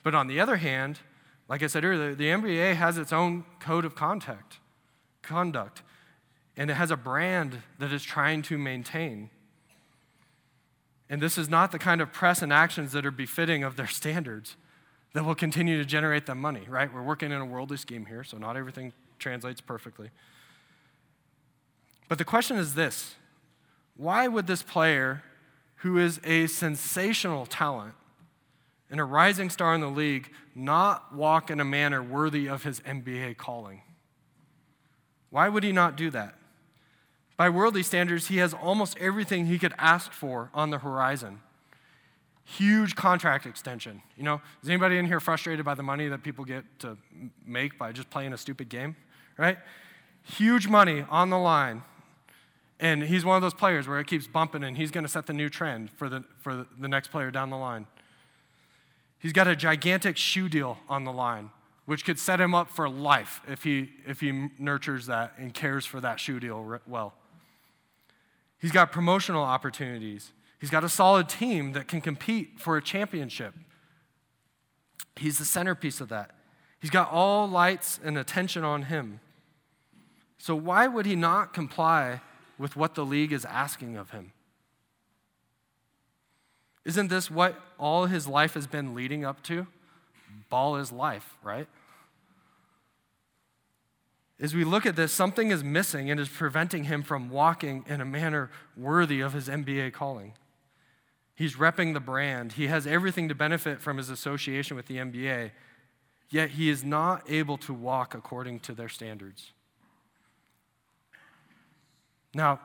but 0.05 0.15
on 0.15 0.29
the 0.29 0.39
other 0.39 0.57
hand, 0.57 1.01
like 1.49 1.63
I 1.63 1.67
said 1.67 1.85
earlier, 1.85 2.15
the 2.15 2.29
NBA 2.29 2.77
has 2.77 2.97
its 2.97 3.13
own 3.13 3.45
code 3.59 3.85
of 3.85 3.95
conduct, 3.95 4.59
conduct, 5.23 5.83
and 6.57 6.71
it 6.71 6.75
has 6.75 6.91
a 6.91 6.97
brand 6.97 7.63
that 7.79 7.93
is 7.93 8.03
trying 8.03 8.43
to 8.43 8.59
maintain. 8.59 9.31
And 11.11 11.21
this 11.21 11.37
is 11.37 11.49
not 11.49 11.73
the 11.73 11.79
kind 11.79 12.01
of 12.01 12.13
press 12.13 12.43
and 12.43 12.53
actions 12.53 12.93
that 12.93 13.05
are 13.05 13.11
befitting 13.11 13.65
of 13.65 13.77
their 13.77 13.87
standards 13.87 14.57
that 15.13 15.25
will 15.25 15.35
continue 15.35 15.79
to 15.79 15.85
generate 15.85 16.27
them 16.27 16.41
money, 16.41 16.63
right? 16.69 16.93
We're 16.93 17.03
working 17.03 17.31
in 17.31 17.41
a 17.41 17.45
worldly 17.45 17.77
scheme 17.77 18.07
here, 18.07 18.25
so 18.25 18.37
not 18.37 18.57
everything 18.57 18.93
translates 19.19 19.61
perfectly. 19.61 20.11
But 22.09 22.19
the 22.19 22.25
question 22.25 22.57
is 22.57 22.75
this 22.75 23.15
why 23.97 24.29
would 24.29 24.47
this 24.47 24.63
player, 24.63 25.23
who 25.77 25.99
is 25.99 26.21
a 26.25 26.47
sensational 26.47 27.47
talent 27.47 27.95
and 28.91 29.01
a 29.01 29.05
rising 29.05 29.51
star 29.51 29.75
in 29.75 29.81
the 29.81 29.89
league, 29.89 30.31
not 30.55 31.15
walk 31.15 31.51
in 31.51 31.61
a 31.61 31.65
manner 31.65 32.03
worthy 32.03 32.49
of 32.49 32.65
his 32.65 32.81
NBA 32.81 33.37
calling? 33.37 33.83
Why 35.31 35.49
would 35.49 35.65
he 35.65 35.73
not 35.73 35.97
do 35.97 36.11
that? 36.11 36.35
By 37.37 37.49
worldly 37.49 37.83
standards, 37.83 38.29
he 38.29 38.37
has 38.37 38.55
almost 38.55 38.97
everything 38.99 39.47
he 39.47 39.59
could 39.59 39.75
ask 39.79 40.13
for 40.13 40.51
on 40.55 40.71
the 40.71 40.79
horizon 40.79 41.41
huge 42.45 42.95
contract 42.95 43.47
extension. 43.47 44.03
You 44.17 44.23
know, 44.23 44.41
is 44.63 44.69
anybody 44.69 44.99
in 44.99 45.07
here 45.07 45.21
frustrated 45.21 45.65
by 45.65 45.75
the 45.75 45.83
money 45.83 46.09
that 46.09 46.23
people 46.23 46.45
get 46.45 46.65
to 46.81 46.97
make 47.45 47.79
by 47.79 47.93
just 47.93 48.11
playing 48.11 48.33
a 48.33 48.39
stupid 48.39 48.69
game? 48.69 48.97
Right? 49.37 49.59
Huge 50.23 50.69
money 50.69 51.05
on 51.11 51.31
the 51.31 51.39
line. 51.39 51.83
And 52.81 53.03
he's 53.03 53.25
one 53.25 53.37
of 53.37 53.43
those 53.43 53.55
players 53.55 53.89
where 53.89 53.99
it 53.99 54.07
keeps 54.07 54.27
bumping 54.27 54.63
and 54.63 54.77
he's 54.77 54.91
going 54.91 55.05
to 55.05 55.11
set 55.11 55.27
the 55.27 55.33
new 55.33 55.49
trend 55.49 55.91
for 55.91 56.09
the, 56.09 56.25
for 56.41 56.67
the 56.79 56.89
next 56.89 57.09
player 57.09 57.31
down 57.31 57.51
the 57.51 57.57
line. 57.57 57.87
He's 59.19 59.33
got 59.33 59.49
a 59.49 59.57
gigantic 59.57 60.17
shoe 60.19 60.49
deal 60.49 60.79
on 60.89 61.05
the 61.05 61.13
line, 61.13 61.51
which 61.87 62.05
could 62.05 62.19
set 62.19 62.41
him 62.41 62.55
up 62.55 62.69
for 62.69 62.89
life 62.91 63.41
if 63.49 63.65
he, 63.65 63.91
if 64.07 64.21
he 64.21 64.51
nurtures 64.59 65.07
that 65.07 65.33
and 65.39 65.55
cares 65.55 65.87
for 65.87 66.01
that 66.01 66.21
shoe 66.21 66.41
deal 66.41 66.79
well. 66.87 67.15
He's 68.65 68.73
got 68.73 68.93
promotional 68.93 69.43
opportunities. 69.43 70.33
He's 70.59 70.71
got 70.71 70.85
a 70.85 70.89
solid 70.89 71.29
team 71.29 71.73
that 71.73 71.87
can 71.87 72.01
compete 72.01 72.59
for 72.59 72.79
a 72.79 72.83
championship. 72.83 73.53
He's 75.17 75.37
the 75.37 75.45
centerpiece 75.45 76.01
of 76.01 76.09
that. 76.09 76.31
He's 76.81 76.89
got 76.89 77.13
all 77.13 77.47
lights 77.47 78.01
and 78.03 78.17
attention 78.17 78.65
on 78.65 78.85
him. 78.85 79.21
So, 80.39 80.57
why 80.57 80.87
would 80.87 81.05
he 81.05 81.15
not 81.15 81.53
comply 81.53 82.23
with 82.57 82.75
what 82.75 82.95
the 82.95 83.05
league 83.05 83.35
is 83.35 83.45
asking 83.45 83.99
of 83.99 84.13
him? 84.13 84.33
Isn't 86.87 87.09
this 87.09 87.31
what 87.31 87.61
all 87.79 88.07
his 88.07 88.27
life 88.27 88.55
has 88.55 88.67
been 88.67 88.95
leading 88.95 89.27
up 89.27 89.43
to? 89.43 89.67
Ball 90.49 90.77
is 90.77 90.91
life, 90.91 91.37
right? 91.43 91.69
As 94.41 94.55
we 94.55 94.65
look 94.65 94.85
at 94.85 94.97
this, 94.97 95.13
something 95.13 95.51
is 95.51 95.63
missing 95.63 96.11
and 96.11 96.19
is 96.19 96.29
preventing 96.29 96.85
him 96.85 97.03
from 97.03 97.31
walking 97.31 97.85
in 97.87 98.01
a 98.01 98.05
manner 98.05 98.51
worthy 98.77 99.21
of 99.21 99.33
his 99.33 99.49
NBA 99.49 99.93
calling. 99.93 100.33
He's 101.37 101.57
repping 101.57 101.95
the 101.95 102.01
brand. 102.01 102.53
He 102.53 102.67
has 102.67 102.87
everything 102.87 103.29
to 103.29 103.35
benefit 103.35 103.81
from 103.81 103.97
his 103.97 104.11
association 104.11 104.77
with 104.77 104.87
the 104.87 104.97
NBA, 104.97 105.53
yet 106.31 106.51
he 106.51 106.69
is 106.69 106.85
not 106.85 107.29
able 107.29 107.59
to 107.59 107.73
walk 107.73 108.15
according 108.15 108.61
to 108.61 108.73
their 108.73 108.89
standards. 108.89 109.53
Now, 112.35 112.61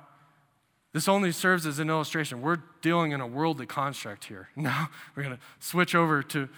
this 0.92 1.08
only 1.08 1.32
serves 1.32 1.68
as 1.68 1.78
an 1.78 1.90
illustration. 1.90 2.42
We're 2.42 2.60
dealing 2.82 3.12
in 3.12 3.22
a 3.22 3.28
worldly 3.28 3.68
construct 3.68 4.26
here. 4.26 4.50
Now, 4.56 4.90
we're 5.16 5.24
going 5.24 5.36
to 5.36 5.42
switch 5.60 5.94
over 5.94 6.24
to 6.24 6.50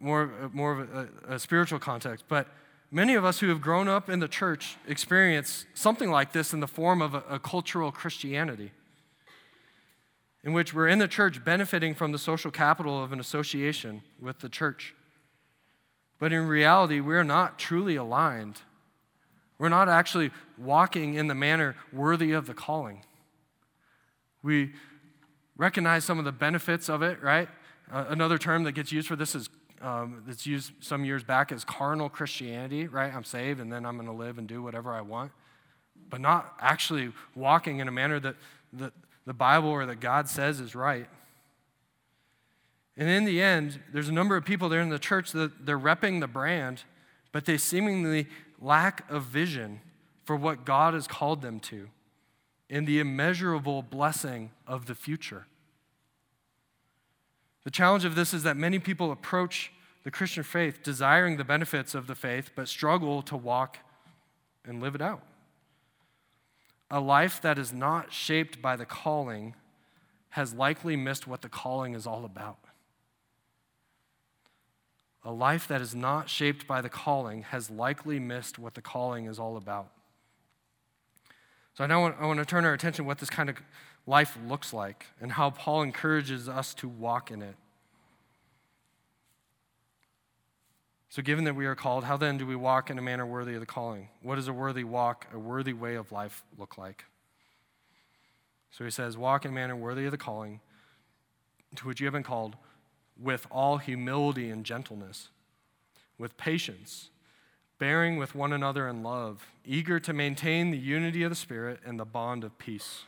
more, 0.00 0.32
uh, 0.42 0.48
more 0.52 0.72
of 0.72 0.94
a, 0.94 1.34
a 1.34 1.38
spiritual 1.38 1.78
context. 1.78 2.24
But 2.28 2.48
many 2.90 3.14
of 3.14 3.24
us 3.24 3.40
who 3.40 3.48
have 3.48 3.60
grown 3.60 3.88
up 3.88 4.08
in 4.08 4.20
the 4.20 4.28
church 4.28 4.76
experience 4.86 5.66
something 5.74 6.10
like 6.10 6.32
this 6.32 6.52
in 6.52 6.60
the 6.60 6.66
form 6.66 7.02
of 7.02 7.14
a, 7.14 7.22
a 7.28 7.38
cultural 7.38 7.92
Christianity, 7.92 8.72
in 10.42 10.52
which 10.52 10.72
we're 10.72 10.88
in 10.88 10.98
the 10.98 11.08
church 11.08 11.44
benefiting 11.44 11.94
from 11.94 12.12
the 12.12 12.18
social 12.18 12.50
capital 12.50 13.02
of 13.02 13.12
an 13.12 13.20
association 13.20 14.02
with 14.20 14.38
the 14.40 14.48
church. 14.48 14.94
But 16.18 16.32
in 16.32 16.46
reality, 16.46 17.00
we're 17.00 17.24
not 17.24 17.58
truly 17.58 17.96
aligned. 17.96 18.60
We're 19.58 19.68
not 19.68 19.88
actually 19.88 20.30
walking 20.56 21.14
in 21.14 21.26
the 21.26 21.34
manner 21.34 21.76
worthy 21.92 22.32
of 22.32 22.46
the 22.46 22.54
calling. 22.54 23.04
We 24.42 24.72
recognize 25.56 26.04
some 26.04 26.18
of 26.18 26.24
the 26.24 26.32
benefits 26.32 26.88
of 26.88 27.02
it, 27.02 27.22
right? 27.22 27.48
Uh, 27.90 28.04
another 28.08 28.38
term 28.38 28.64
that 28.64 28.72
gets 28.72 28.92
used 28.92 29.08
for 29.08 29.16
this 29.16 29.34
is 29.34 29.48
um, 29.80 30.22
that's 30.26 30.46
used 30.46 30.72
some 30.80 31.04
years 31.04 31.22
back 31.22 31.52
as 31.52 31.64
carnal 31.64 32.08
Christianity, 32.08 32.86
right? 32.86 33.14
I'm 33.14 33.24
saved 33.24 33.60
and 33.60 33.72
then 33.72 33.86
I'm 33.86 33.96
going 33.96 34.08
to 34.08 34.12
live 34.12 34.38
and 34.38 34.46
do 34.46 34.62
whatever 34.62 34.92
I 34.92 35.00
want, 35.00 35.32
but 36.10 36.20
not 36.20 36.54
actually 36.60 37.12
walking 37.34 37.78
in 37.78 37.88
a 37.88 37.92
manner 37.92 38.20
that, 38.20 38.36
the 39.26 39.34
Bible 39.34 39.68
or 39.68 39.84
that 39.84 40.00
God 40.00 40.28
says 40.28 40.58
is 40.58 40.74
right. 40.74 41.06
And 42.96 43.08
in 43.08 43.24
the 43.24 43.42
end, 43.42 43.78
there's 43.92 44.08
a 44.08 44.12
number 44.12 44.36
of 44.36 44.44
people 44.44 44.68
there 44.68 44.80
in 44.80 44.88
the 44.88 44.98
church 44.98 45.32
that 45.32 45.66
they're 45.66 45.78
repping 45.78 46.20
the 46.20 46.26
brand, 46.26 46.82
but 47.30 47.44
they 47.44 47.58
seemingly 47.58 48.26
lack 48.60 49.08
of 49.10 49.24
vision 49.24 49.80
for 50.24 50.34
what 50.34 50.64
God 50.64 50.94
has 50.94 51.06
called 51.06 51.42
them 51.42 51.60
to 51.60 51.88
in 52.68 52.84
the 52.84 53.00
immeasurable 53.00 53.82
blessing 53.82 54.50
of 54.66 54.86
the 54.86 54.94
future. 54.94 55.46
The 57.68 57.72
challenge 57.72 58.06
of 58.06 58.14
this 58.14 58.32
is 58.32 58.44
that 58.44 58.56
many 58.56 58.78
people 58.78 59.12
approach 59.12 59.70
the 60.02 60.10
Christian 60.10 60.42
faith 60.42 60.82
desiring 60.82 61.36
the 61.36 61.44
benefits 61.44 61.94
of 61.94 62.06
the 62.06 62.14
faith, 62.14 62.52
but 62.56 62.66
struggle 62.66 63.20
to 63.20 63.36
walk 63.36 63.76
and 64.64 64.80
live 64.80 64.94
it 64.94 65.02
out. 65.02 65.20
A 66.90 66.98
life 66.98 67.42
that 67.42 67.58
is 67.58 67.70
not 67.70 68.10
shaped 68.10 68.62
by 68.62 68.76
the 68.76 68.86
calling 68.86 69.54
has 70.30 70.54
likely 70.54 70.96
missed 70.96 71.26
what 71.26 71.42
the 71.42 71.50
calling 71.50 71.92
is 71.92 72.06
all 72.06 72.24
about. 72.24 72.56
A 75.22 75.30
life 75.30 75.68
that 75.68 75.82
is 75.82 75.94
not 75.94 76.30
shaped 76.30 76.66
by 76.66 76.80
the 76.80 76.88
calling 76.88 77.42
has 77.42 77.68
likely 77.68 78.18
missed 78.18 78.58
what 78.58 78.72
the 78.72 78.80
calling 78.80 79.26
is 79.26 79.38
all 79.38 79.58
about. 79.58 79.90
So 81.74 81.84
I 81.84 81.86
now 81.86 82.00
want, 82.00 82.16
I 82.18 82.24
want 82.24 82.38
to 82.38 82.46
turn 82.46 82.64
our 82.64 82.72
attention 82.72 83.04
to 83.04 83.06
what 83.06 83.18
this 83.18 83.28
kind 83.28 83.50
of 83.50 83.56
life 84.08 84.38
looks 84.48 84.72
like 84.72 85.06
and 85.20 85.32
how 85.32 85.50
Paul 85.50 85.82
encourages 85.82 86.48
us 86.48 86.72
to 86.74 86.88
walk 86.88 87.30
in 87.30 87.42
it. 87.42 87.54
So, 91.10 91.22
given 91.22 91.44
that 91.44 91.54
we 91.54 91.66
are 91.66 91.74
called, 91.74 92.04
how 92.04 92.16
then 92.16 92.38
do 92.38 92.46
we 92.46 92.56
walk 92.56 92.90
in 92.90 92.98
a 92.98 93.02
manner 93.02 93.26
worthy 93.26 93.54
of 93.54 93.60
the 93.60 93.66
calling? 93.66 94.08
What 94.22 94.36
does 94.36 94.48
a 94.48 94.52
worthy 94.52 94.84
walk, 94.84 95.26
a 95.32 95.38
worthy 95.38 95.72
way 95.72 95.94
of 95.94 96.10
life 96.10 96.42
look 96.58 96.76
like? 96.78 97.04
So 98.70 98.84
he 98.84 98.90
says, 98.90 99.16
Walk 99.16 99.44
in 99.44 99.50
a 99.50 99.54
manner 99.54 99.76
worthy 99.76 100.04
of 100.04 100.10
the 100.10 100.18
calling 100.18 100.60
to 101.76 101.86
which 101.86 102.00
you 102.00 102.06
have 102.06 102.12
been 102.12 102.22
called, 102.22 102.56
with 103.20 103.46
all 103.50 103.78
humility 103.78 104.50
and 104.50 104.64
gentleness, 104.64 105.28
with 106.18 106.36
patience 106.36 107.10
bearing 107.78 108.16
with 108.16 108.34
one 108.34 108.52
another 108.52 108.88
in 108.88 109.02
love, 109.02 109.46
eager 109.64 110.00
to 110.00 110.12
maintain 110.12 110.70
the 110.70 110.78
unity 110.78 111.22
of 111.22 111.30
the 111.30 111.36
Spirit 111.36 111.78
and 111.84 111.98
the 111.98 112.04
bond 112.04 112.42
of 112.42 112.58
peace. 112.58 113.02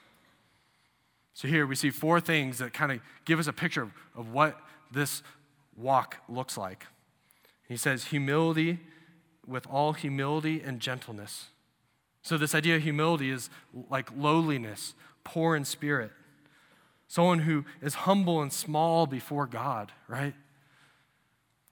So, 1.40 1.48
here 1.48 1.66
we 1.66 1.74
see 1.74 1.88
four 1.88 2.20
things 2.20 2.58
that 2.58 2.74
kind 2.74 2.92
of 2.92 3.00
give 3.24 3.38
us 3.38 3.46
a 3.46 3.52
picture 3.54 3.80
of, 3.80 3.92
of 4.14 4.30
what 4.30 4.60
this 4.92 5.22
walk 5.74 6.18
looks 6.28 6.58
like. 6.58 6.84
He 7.66 7.78
says, 7.78 8.04
humility 8.04 8.78
with 9.46 9.66
all 9.66 9.94
humility 9.94 10.60
and 10.60 10.80
gentleness. 10.80 11.46
So, 12.20 12.36
this 12.36 12.54
idea 12.54 12.76
of 12.76 12.82
humility 12.82 13.30
is 13.30 13.48
like 13.88 14.10
lowliness, 14.14 14.92
poor 15.24 15.56
in 15.56 15.64
spirit, 15.64 16.10
someone 17.08 17.38
who 17.38 17.64
is 17.80 17.94
humble 17.94 18.42
and 18.42 18.52
small 18.52 19.06
before 19.06 19.46
God, 19.46 19.92
right? 20.08 20.34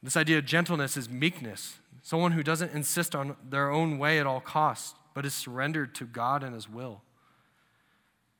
This 0.02 0.16
idea 0.16 0.38
of 0.38 0.46
gentleness 0.46 0.96
is 0.96 1.10
meekness, 1.10 1.76
someone 2.00 2.32
who 2.32 2.42
doesn't 2.42 2.72
insist 2.72 3.14
on 3.14 3.36
their 3.46 3.70
own 3.70 3.98
way 3.98 4.18
at 4.18 4.26
all 4.26 4.40
costs, 4.40 4.94
but 5.12 5.26
is 5.26 5.34
surrendered 5.34 5.94
to 5.96 6.06
God 6.06 6.42
and 6.42 6.54
His 6.54 6.70
will. 6.70 7.02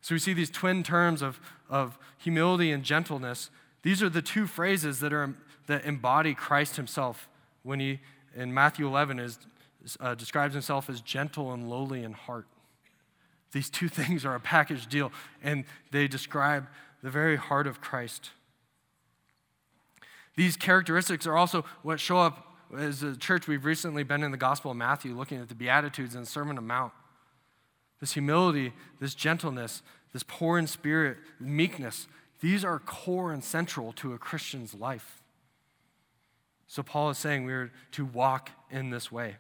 So 0.09 0.15
we 0.15 0.21
see 0.21 0.33
these 0.33 0.49
twin 0.49 0.83
terms 0.83 1.21
of, 1.21 1.39
of 1.69 1.99
humility 2.17 2.73
and 2.73 2.83
gentleness. 2.83 3.51
These 3.83 4.03
are 4.03 4.09
the 4.09 4.23
two 4.23 4.47
phrases 4.47 5.01
that, 5.01 5.13
are, 5.13 5.35
that 5.67 5.85
embody 5.85 6.33
Christ 6.33 6.77
Himself 6.77 7.29
when 7.63 7.79
He, 7.79 8.01
in 8.35 8.55
Matthew 8.55 8.87
11, 8.87 9.19
is, 9.19 9.39
uh, 10.01 10.15
describes 10.15 10.55
Himself 10.55 10.89
as 10.89 11.03
gentle 11.03 11.53
and 11.53 11.69
lowly 11.69 12.05
in 12.05 12.15
heart. 12.15 12.47
These 13.53 13.69
two 13.69 13.89
things 13.91 14.25
are 14.25 14.35
a 14.35 14.41
package 14.41 14.87
deal, 14.87 15.13
and 15.43 15.67
they 15.91 16.09
describe 16.09 16.69
the 17.03 17.11
very 17.11 17.37
heart 17.37 17.67
of 17.67 17.83
Christ. 17.83 18.31
These 20.37 20.57
characteristics 20.57 21.27
are 21.27 21.37
also 21.37 21.67
what 21.83 22.01
show 22.01 22.17
up 22.17 22.47
as 22.79 23.03
a 23.03 23.15
church, 23.15 23.47
we've 23.47 23.67
recently 23.67 24.05
been 24.05 24.23
in 24.23 24.31
the 24.31 24.39
Gospel 24.39 24.71
of 24.71 24.79
Matthew 24.79 25.15
looking 25.15 25.39
at 25.39 25.51
the 25.51 25.55
Beatitudes 25.55 26.15
and 26.15 26.25
the 26.25 26.31
Sermon 26.31 26.57
on 26.57 26.67
Mount. 26.67 26.95
This 28.01 28.13
humility, 28.13 28.73
this 29.01 29.15
gentleness, 29.15 29.83
this 30.13 30.23
poor 30.23 30.59
in 30.59 30.67
spirit, 30.67 31.19
meekness, 31.39 32.07
these 32.41 32.65
are 32.65 32.79
core 32.79 33.33
and 33.33 33.43
central 33.43 33.93
to 33.95 34.13
a 34.13 34.19
Christian's 34.19 34.75
life. 34.75 35.23
So 36.67 36.83
Paul 36.83 37.11
is 37.11 37.19
saying 37.19 37.45
we 37.45 37.53
are 37.53 37.73
to 37.93 38.05
walk 38.05 38.51
in 38.71 38.91
this 38.91 39.11
way. 39.11 39.37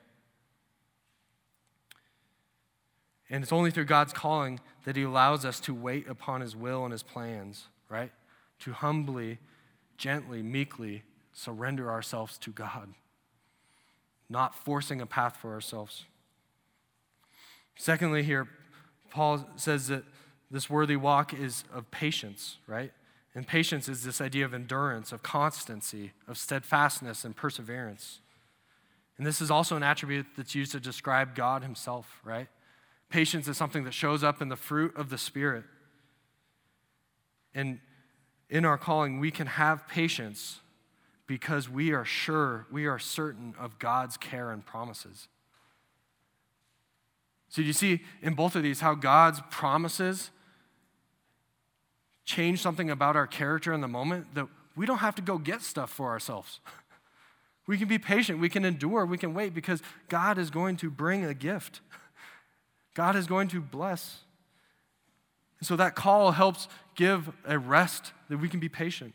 And 3.30 3.42
it's 3.42 3.52
only 3.52 3.70
through 3.70 3.84
God's 3.84 4.12
calling 4.12 4.58
that 4.84 4.96
He 4.96 5.02
allows 5.02 5.44
us 5.44 5.60
to 5.60 5.74
wait 5.74 6.08
upon 6.08 6.40
His 6.40 6.56
will 6.56 6.84
and 6.84 6.92
His 6.92 7.02
plans, 7.02 7.66
right? 7.88 8.10
To 8.60 8.72
humbly, 8.72 9.38
gently, 9.98 10.42
meekly 10.42 11.02
surrender 11.32 11.90
ourselves 11.90 12.38
to 12.38 12.50
God 12.50 12.94
not 14.28 14.54
forcing 14.54 15.00
a 15.00 15.06
path 15.06 15.36
for 15.36 15.52
ourselves. 15.52 16.04
Secondly, 17.76 18.22
here, 18.22 18.48
Paul 19.10 19.48
says 19.56 19.88
that 19.88 20.04
this 20.50 20.70
worthy 20.70 20.96
walk 20.96 21.34
is 21.34 21.64
of 21.72 21.90
patience, 21.90 22.56
right? 22.66 22.92
And 23.34 23.46
patience 23.46 23.88
is 23.88 24.02
this 24.02 24.20
idea 24.20 24.44
of 24.44 24.54
endurance, 24.54 25.12
of 25.12 25.22
constancy, 25.22 26.12
of 26.26 26.38
steadfastness 26.38 27.24
and 27.24 27.36
perseverance. 27.36 28.20
And 29.16 29.26
this 29.26 29.40
is 29.40 29.50
also 29.50 29.76
an 29.76 29.82
attribute 29.82 30.26
that's 30.36 30.54
used 30.54 30.72
to 30.72 30.80
describe 30.80 31.34
God 31.34 31.62
Himself, 31.62 32.20
right? 32.24 32.48
Patience 33.10 33.48
is 33.48 33.56
something 33.56 33.84
that 33.84 33.94
shows 33.94 34.22
up 34.24 34.40
in 34.40 34.48
the 34.48 34.56
fruit 34.56 34.96
of 34.96 35.10
the 35.10 35.18
Spirit. 35.18 35.64
And 37.54 37.80
in 38.48 38.64
our 38.64 38.78
calling, 38.78 39.18
we 39.18 39.30
can 39.30 39.46
have 39.46 39.86
patience 39.88 40.60
because 41.26 41.68
we 41.68 41.92
are 41.92 42.04
sure, 42.04 42.66
we 42.70 42.86
are 42.86 42.98
certain 42.98 43.54
of 43.58 43.78
God's 43.78 44.16
care 44.16 44.50
and 44.50 44.64
promises. 44.64 45.28
So, 47.50 47.62
you 47.62 47.72
see 47.72 48.02
in 48.22 48.34
both 48.34 48.56
of 48.56 48.62
these 48.62 48.80
how 48.80 48.94
God's 48.94 49.40
promises 49.50 50.30
change 52.28 52.60
something 52.60 52.90
about 52.90 53.16
our 53.16 53.26
character 53.26 53.72
in 53.72 53.80
the 53.80 53.88
moment 53.88 54.34
that 54.34 54.46
we 54.76 54.84
don't 54.84 54.98
have 54.98 55.14
to 55.14 55.22
go 55.22 55.38
get 55.38 55.62
stuff 55.62 55.90
for 55.90 56.08
ourselves. 56.08 56.60
We 57.66 57.76
can 57.76 57.86
be 57.86 57.98
patient, 57.98 58.40
we 58.40 58.48
can 58.48 58.64
endure, 58.64 59.04
we 59.04 59.18
can 59.18 59.34
wait 59.34 59.52
because 59.52 59.82
God 60.08 60.38
is 60.38 60.48
going 60.48 60.78
to 60.78 60.90
bring 60.90 61.26
a 61.26 61.34
gift. 61.34 61.82
God 62.94 63.14
is 63.14 63.26
going 63.26 63.48
to 63.48 63.60
bless. 63.60 64.20
And 65.60 65.66
so 65.66 65.76
that 65.76 65.94
call 65.94 66.32
helps 66.32 66.66
give 66.94 67.30
a 67.44 67.58
rest 67.58 68.14
that 68.30 68.38
we 68.38 68.48
can 68.48 68.58
be 68.58 68.70
patient. 68.70 69.12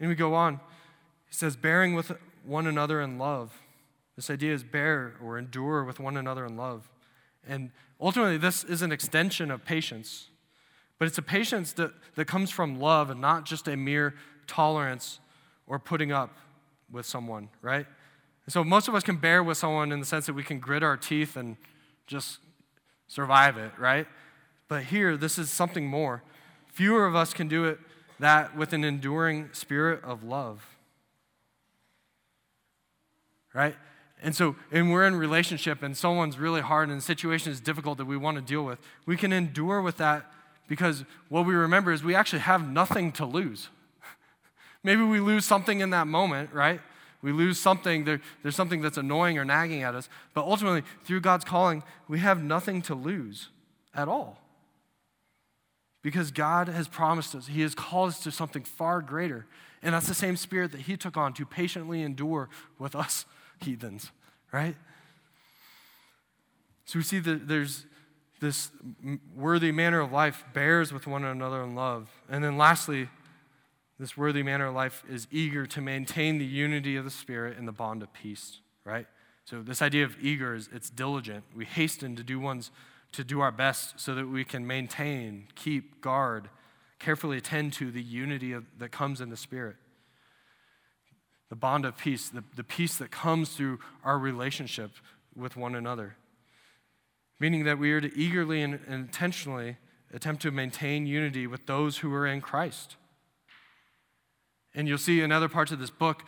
And 0.00 0.08
we 0.08 0.16
go 0.16 0.34
on. 0.34 0.54
He 1.28 1.34
says, 1.34 1.54
bearing 1.54 1.94
with 1.94 2.10
one 2.44 2.66
another 2.66 3.00
in 3.00 3.18
love. 3.18 3.56
This 4.16 4.28
idea 4.28 4.52
is 4.52 4.64
bear 4.64 5.14
or 5.22 5.38
endure 5.38 5.84
with 5.84 6.00
one 6.00 6.16
another 6.16 6.44
in 6.44 6.56
love. 6.56 6.90
And 7.46 7.70
ultimately, 8.00 8.36
this 8.36 8.64
is 8.64 8.82
an 8.82 8.90
extension 8.90 9.52
of 9.52 9.64
patience. 9.64 10.30
But 10.98 11.08
it's 11.08 11.18
a 11.18 11.22
patience 11.22 11.72
that, 11.74 11.92
that 12.14 12.26
comes 12.26 12.50
from 12.50 12.78
love 12.78 13.10
and 13.10 13.20
not 13.20 13.44
just 13.44 13.68
a 13.68 13.76
mere 13.76 14.14
tolerance 14.46 15.18
or 15.66 15.78
putting 15.78 16.12
up 16.12 16.36
with 16.90 17.06
someone, 17.06 17.48
right? 17.62 17.86
And 18.46 18.52
So 18.52 18.62
most 18.62 18.88
of 18.88 18.94
us 18.94 19.02
can 19.02 19.16
bear 19.16 19.42
with 19.42 19.58
someone 19.58 19.92
in 19.92 20.00
the 20.00 20.06
sense 20.06 20.26
that 20.26 20.34
we 20.34 20.42
can 20.42 20.58
grit 20.58 20.82
our 20.82 20.96
teeth 20.96 21.36
and 21.36 21.56
just 22.06 22.38
survive 23.08 23.56
it, 23.56 23.72
right? 23.78 24.06
But 24.68 24.84
here, 24.84 25.16
this 25.16 25.38
is 25.38 25.50
something 25.50 25.86
more. 25.86 26.22
Fewer 26.72 27.06
of 27.06 27.14
us 27.14 27.32
can 27.32 27.48
do 27.48 27.64
it 27.64 27.78
that 28.20 28.56
with 28.56 28.72
an 28.72 28.84
enduring 28.84 29.50
spirit 29.52 30.02
of 30.04 30.22
love. 30.22 30.66
Right? 33.52 33.76
And 34.22 34.34
so, 34.34 34.56
and 34.72 34.90
we're 34.90 35.06
in 35.06 35.16
relationship 35.16 35.82
and 35.82 35.96
someone's 35.96 36.38
really 36.38 36.60
hard 36.60 36.88
and 36.88 36.98
the 36.98 37.04
situation 37.04 37.52
is 37.52 37.60
difficult 37.60 37.98
that 37.98 38.06
we 38.06 38.16
want 38.16 38.36
to 38.36 38.42
deal 38.42 38.64
with. 38.64 38.78
We 39.06 39.16
can 39.16 39.32
endure 39.32 39.80
with 39.82 39.96
that 39.98 40.32
because 40.68 41.04
what 41.28 41.46
we 41.46 41.54
remember 41.54 41.92
is 41.92 42.02
we 42.02 42.14
actually 42.14 42.40
have 42.40 42.66
nothing 42.66 43.12
to 43.12 43.26
lose. 43.26 43.68
Maybe 44.82 45.02
we 45.02 45.20
lose 45.20 45.44
something 45.44 45.80
in 45.80 45.90
that 45.90 46.06
moment, 46.06 46.52
right? 46.52 46.80
We 47.22 47.32
lose 47.32 47.58
something, 47.58 48.04
there, 48.04 48.20
there's 48.42 48.56
something 48.56 48.82
that's 48.82 48.98
annoying 48.98 49.38
or 49.38 49.44
nagging 49.44 49.82
at 49.82 49.94
us. 49.94 50.08
But 50.34 50.44
ultimately, 50.44 50.82
through 51.04 51.20
God's 51.20 51.44
calling, 51.44 51.82
we 52.06 52.18
have 52.18 52.42
nothing 52.42 52.82
to 52.82 52.94
lose 52.94 53.48
at 53.94 54.08
all. 54.08 54.38
Because 56.02 56.30
God 56.30 56.68
has 56.68 56.86
promised 56.86 57.34
us, 57.34 57.46
He 57.46 57.62
has 57.62 57.74
called 57.74 58.10
us 58.10 58.22
to 58.24 58.30
something 58.30 58.62
far 58.62 59.00
greater. 59.00 59.46
And 59.82 59.94
that's 59.94 60.06
the 60.06 60.14
same 60.14 60.36
spirit 60.36 60.72
that 60.72 60.82
He 60.82 60.98
took 60.98 61.16
on 61.16 61.32
to 61.34 61.46
patiently 61.46 62.02
endure 62.02 62.50
with 62.78 62.94
us 62.94 63.24
heathens, 63.60 64.10
right? 64.52 64.76
So 66.84 66.98
we 66.98 67.04
see 67.04 67.20
that 67.20 67.48
there's 67.48 67.86
this 68.40 68.70
worthy 69.36 69.72
manner 69.72 70.00
of 70.00 70.12
life 70.12 70.44
bears 70.52 70.92
with 70.92 71.06
one 71.06 71.24
another 71.24 71.62
in 71.62 71.74
love. 71.74 72.10
And 72.28 72.42
then 72.42 72.56
lastly, 72.56 73.08
this 73.98 74.16
worthy 74.16 74.42
manner 74.42 74.66
of 74.66 74.74
life 74.74 75.04
is 75.08 75.26
eager 75.30 75.66
to 75.66 75.80
maintain 75.80 76.38
the 76.38 76.44
unity 76.44 76.96
of 76.96 77.04
the 77.04 77.10
Spirit 77.10 77.56
and 77.56 77.66
the 77.66 77.72
bond 77.72 78.02
of 78.02 78.12
peace, 78.12 78.60
right? 78.84 79.06
So 79.44 79.62
this 79.62 79.80
idea 79.82 80.04
of 80.04 80.16
eager 80.20 80.54
is 80.54 80.68
it's 80.72 80.90
diligent. 80.90 81.44
We 81.54 81.64
hasten 81.64 82.16
to 82.16 82.22
do 82.22 82.40
one's 82.40 82.70
to 83.12 83.24
do 83.24 83.40
our 83.40 83.52
best 83.52 84.00
so 84.00 84.14
that 84.14 84.26
we 84.26 84.44
can 84.44 84.66
maintain, 84.66 85.46
keep, 85.54 86.00
guard, 86.00 86.48
carefully 86.98 87.36
attend 87.36 87.72
to 87.74 87.90
the 87.90 88.02
unity 88.02 88.52
of, 88.52 88.64
that 88.78 88.90
comes 88.90 89.20
in 89.20 89.30
the 89.30 89.36
Spirit. 89.36 89.76
The 91.48 91.56
bond 91.56 91.84
of 91.84 91.96
peace, 91.96 92.28
the, 92.28 92.42
the 92.56 92.64
peace 92.64 92.96
that 92.98 93.10
comes 93.12 93.50
through 93.50 93.78
our 94.04 94.18
relationship 94.18 94.90
with 95.36 95.56
one 95.56 95.76
another. 95.76 96.16
Meaning 97.40 97.64
that 97.64 97.78
we 97.78 97.92
are 97.92 98.00
to 98.00 98.16
eagerly 98.16 98.62
and 98.62 98.80
intentionally 98.88 99.76
attempt 100.12 100.42
to 100.42 100.50
maintain 100.50 101.06
unity 101.06 101.46
with 101.46 101.66
those 101.66 101.98
who 101.98 102.12
are 102.14 102.26
in 102.26 102.40
Christ. 102.40 102.96
And 104.74 104.88
you'll 104.88 104.98
see 104.98 105.20
in 105.20 105.32
other 105.32 105.48
parts 105.48 105.72
of 105.72 105.78
this 105.78 105.90
book, 105.90 106.24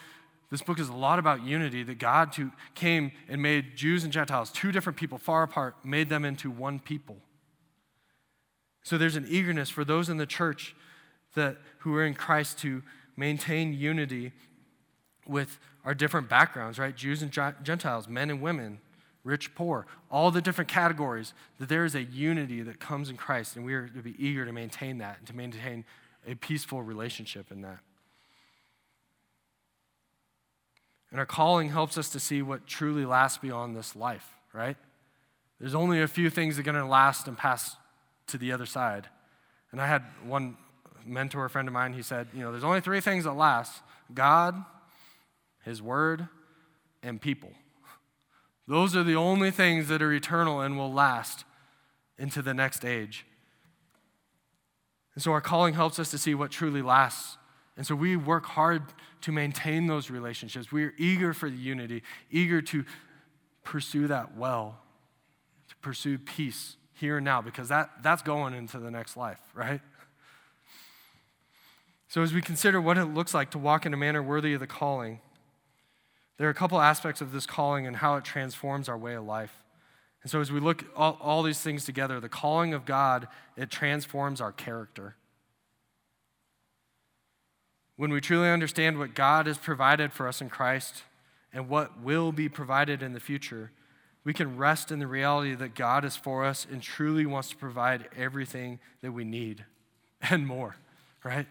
this 0.50 0.62
book 0.62 0.78
is 0.78 0.88
a 0.88 0.94
lot 0.94 1.18
about 1.18 1.44
unity 1.44 1.82
that 1.84 1.98
God 1.98 2.32
to, 2.34 2.52
came 2.74 3.12
and 3.28 3.42
made 3.42 3.76
Jews 3.76 4.04
and 4.04 4.12
Gentiles, 4.12 4.50
two 4.50 4.72
different 4.72 4.96
people 4.96 5.18
far 5.18 5.42
apart, 5.42 5.84
made 5.84 6.08
them 6.08 6.24
into 6.24 6.50
one 6.50 6.78
people. 6.78 7.16
So 8.82 8.96
there's 8.96 9.16
an 9.16 9.26
eagerness 9.28 9.68
for 9.68 9.84
those 9.84 10.08
in 10.08 10.16
the 10.16 10.26
church 10.26 10.76
that, 11.34 11.56
who 11.78 11.94
are 11.96 12.04
in 12.04 12.14
Christ 12.14 12.58
to 12.60 12.82
maintain 13.16 13.72
unity 13.72 14.32
with 15.26 15.58
our 15.84 15.94
different 15.94 16.28
backgrounds, 16.28 16.78
right? 16.78 16.94
Jews 16.94 17.22
and 17.22 17.32
Gentiles, 17.32 18.06
men 18.06 18.30
and 18.30 18.40
women, 18.40 18.78
rich, 19.26 19.54
poor, 19.54 19.86
all 20.10 20.30
the 20.30 20.40
different 20.40 20.68
categories, 20.68 21.34
that 21.58 21.68
there 21.68 21.84
is 21.84 21.94
a 21.94 22.02
unity 22.02 22.62
that 22.62 22.78
comes 22.78 23.10
in 23.10 23.16
Christ, 23.16 23.56
and 23.56 23.64
we 23.64 23.74
are 23.74 23.88
to 23.88 24.00
be 24.00 24.14
eager 24.18 24.46
to 24.46 24.52
maintain 24.52 24.98
that 24.98 25.18
and 25.18 25.26
to 25.26 25.36
maintain 25.36 25.84
a 26.26 26.34
peaceful 26.36 26.82
relationship 26.82 27.50
in 27.50 27.60
that. 27.62 27.78
And 31.10 31.20
our 31.20 31.26
calling 31.26 31.70
helps 31.70 31.98
us 31.98 32.08
to 32.10 32.20
see 32.20 32.40
what 32.40 32.66
truly 32.66 33.04
lasts 33.04 33.38
beyond 33.38 33.76
this 33.76 33.96
life, 33.96 34.34
right? 34.52 34.76
There's 35.60 35.74
only 35.74 36.00
a 36.00 36.08
few 36.08 36.30
things 36.30 36.56
that 36.56 36.62
are 36.62 36.72
going 36.72 36.82
to 36.82 36.88
last 36.88 37.26
and 37.26 37.36
pass 37.36 37.76
to 38.28 38.38
the 38.38 38.52
other 38.52 38.66
side. 38.66 39.08
And 39.72 39.80
I 39.80 39.86
had 39.86 40.02
one 40.24 40.56
mentor 41.04 41.48
friend 41.48 41.68
of 41.68 41.74
mine, 41.74 41.94
he 41.94 42.02
said, 42.02 42.28
you 42.32 42.40
know, 42.40 42.50
there's 42.50 42.64
only 42.64 42.80
three 42.80 43.00
things 43.00 43.24
that 43.24 43.32
last 43.32 43.82
God, 44.12 44.64
His 45.64 45.82
Word, 45.82 46.28
and 47.02 47.20
people. 47.20 47.50
Those 48.68 48.96
are 48.96 49.04
the 49.04 49.14
only 49.14 49.50
things 49.50 49.88
that 49.88 50.02
are 50.02 50.12
eternal 50.12 50.60
and 50.60 50.76
will 50.76 50.92
last 50.92 51.44
into 52.18 52.42
the 52.42 52.54
next 52.54 52.84
age. 52.84 53.26
And 55.14 55.22
so 55.22 55.32
our 55.32 55.40
calling 55.40 55.74
helps 55.74 55.98
us 55.98 56.10
to 56.10 56.18
see 56.18 56.34
what 56.34 56.50
truly 56.50 56.82
lasts. 56.82 57.38
And 57.76 57.86
so 57.86 57.94
we 57.94 58.16
work 58.16 58.46
hard 58.46 58.82
to 59.22 59.32
maintain 59.32 59.86
those 59.86 60.10
relationships. 60.10 60.72
We 60.72 60.84
are 60.84 60.94
eager 60.98 61.32
for 61.32 61.48
the 61.48 61.56
unity, 61.56 62.02
eager 62.30 62.60
to 62.62 62.84
pursue 63.64 64.06
that 64.08 64.36
well, 64.36 64.78
to 65.68 65.76
pursue 65.76 66.18
peace 66.18 66.76
here 66.92 67.18
and 67.18 67.24
now, 67.24 67.42
because 67.42 67.68
that, 67.68 67.90
that's 68.02 68.22
going 68.22 68.54
into 68.54 68.78
the 68.78 68.90
next 68.90 69.16
life, 69.16 69.40
right? 69.54 69.80
So, 72.08 72.22
as 72.22 72.32
we 72.32 72.40
consider 72.40 72.80
what 72.80 72.96
it 72.96 73.06
looks 73.06 73.34
like 73.34 73.50
to 73.50 73.58
walk 73.58 73.84
in 73.84 73.92
a 73.92 73.96
manner 73.96 74.22
worthy 74.22 74.54
of 74.54 74.60
the 74.60 74.66
calling, 74.66 75.20
there 76.38 76.46
are 76.46 76.50
a 76.50 76.54
couple 76.54 76.80
aspects 76.80 77.20
of 77.20 77.32
this 77.32 77.46
calling 77.46 77.86
and 77.86 77.96
how 77.96 78.16
it 78.16 78.24
transforms 78.24 78.88
our 78.88 78.98
way 78.98 79.14
of 79.14 79.24
life. 79.24 79.64
And 80.22 80.30
so, 80.30 80.40
as 80.40 80.50
we 80.50 80.60
look 80.60 80.84
all, 80.96 81.18
all 81.20 81.42
these 81.42 81.60
things 81.60 81.84
together, 81.84 82.18
the 82.20 82.28
calling 82.28 82.74
of 82.74 82.84
God, 82.84 83.28
it 83.56 83.70
transforms 83.70 84.40
our 84.40 84.52
character. 84.52 85.14
When 87.96 88.10
we 88.10 88.20
truly 88.20 88.50
understand 88.50 88.98
what 88.98 89.14
God 89.14 89.46
has 89.46 89.56
provided 89.56 90.12
for 90.12 90.28
us 90.28 90.40
in 90.40 90.50
Christ 90.50 91.04
and 91.52 91.68
what 91.68 92.00
will 92.02 92.32
be 92.32 92.48
provided 92.48 93.02
in 93.02 93.12
the 93.14 93.20
future, 93.20 93.70
we 94.24 94.34
can 94.34 94.56
rest 94.56 94.90
in 94.90 94.98
the 94.98 95.06
reality 95.06 95.54
that 95.54 95.74
God 95.74 96.04
is 96.04 96.16
for 96.16 96.44
us 96.44 96.66
and 96.70 96.82
truly 96.82 97.24
wants 97.24 97.50
to 97.50 97.56
provide 97.56 98.08
everything 98.16 98.80
that 99.00 99.12
we 99.12 99.24
need 99.24 99.64
and 100.30 100.46
more, 100.46 100.76
right? 101.24 101.46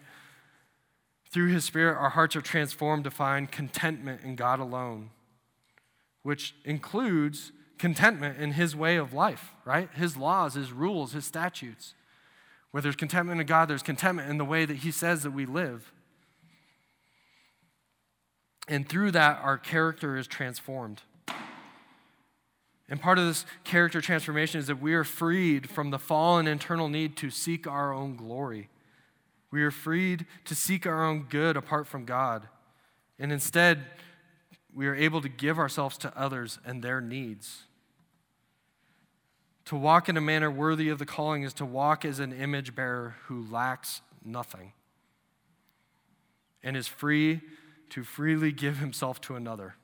Through 1.30 1.48
His 1.48 1.64
Spirit, 1.64 1.96
our 1.96 2.10
hearts 2.10 2.36
are 2.36 2.40
transformed 2.40 3.04
to 3.04 3.10
find 3.10 3.50
contentment 3.50 4.22
in 4.22 4.36
God 4.36 4.60
alone, 4.60 5.10
which 6.22 6.54
includes 6.64 7.52
contentment 7.78 8.38
in 8.38 8.52
His 8.52 8.74
way 8.74 8.96
of 8.96 9.12
life, 9.12 9.52
right? 9.64 9.90
His 9.94 10.16
laws, 10.16 10.54
His 10.54 10.72
rules, 10.72 11.12
His 11.12 11.24
statutes. 11.24 11.94
Where 12.70 12.80
there's 12.82 12.96
contentment 12.96 13.40
in 13.40 13.46
God, 13.46 13.68
there's 13.68 13.82
contentment 13.82 14.30
in 14.30 14.38
the 14.38 14.44
way 14.44 14.64
that 14.64 14.78
He 14.78 14.90
says 14.90 15.22
that 15.22 15.30
we 15.30 15.46
live. 15.46 15.92
And 18.68 18.88
through 18.88 19.12
that, 19.12 19.40
our 19.42 19.58
character 19.58 20.16
is 20.16 20.26
transformed. 20.26 21.02
And 22.88 23.00
part 23.00 23.18
of 23.18 23.26
this 23.26 23.44
character 23.64 24.00
transformation 24.00 24.60
is 24.60 24.68
that 24.68 24.80
we 24.80 24.94
are 24.94 25.04
freed 25.04 25.68
from 25.68 25.90
the 25.90 25.98
fallen 25.98 26.46
internal 26.46 26.88
need 26.88 27.16
to 27.18 27.30
seek 27.30 27.66
our 27.66 27.92
own 27.92 28.16
glory. 28.16 28.68
We 29.50 29.62
are 29.62 29.70
freed 29.70 30.26
to 30.44 30.54
seek 30.54 30.86
our 30.86 31.04
own 31.04 31.26
good 31.28 31.56
apart 31.56 31.86
from 31.86 32.04
God. 32.04 32.48
And 33.18 33.32
instead, 33.32 33.84
we 34.74 34.86
are 34.86 34.94
able 34.94 35.20
to 35.22 35.28
give 35.28 35.58
ourselves 35.58 35.96
to 35.98 36.18
others 36.18 36.58
and 36.64 36.82
their 36.82 37.00
needs. 37.00 37.62
To 39.66 39.76
walk 39.76 40.08
in 40.08 40.16
a 40.16 40.20
manner 40.20 40.50
worthy 40.50 40.88
of 40.88 40.98
the 40.98 41.06
calling 41.06 41.42
is 41.42 41.54
to 41.54 41.64
walk 41.64 42.04
as 42.04 42.20
an 42.20 42.32
image 42.32 42.74
bearer 42.74 43.16
who 43.24 43.46
lacks 43.50 44.00
nothing 44.24 44.72
and 46.62 46.76
is 46.76 46.88
free 46.88 47.40
to 47.90 48.04
freely 48.04 48.52
give 48.52 48.78
himself 48.78 49.20
to 49.22 49.36
another. 49.36 49.76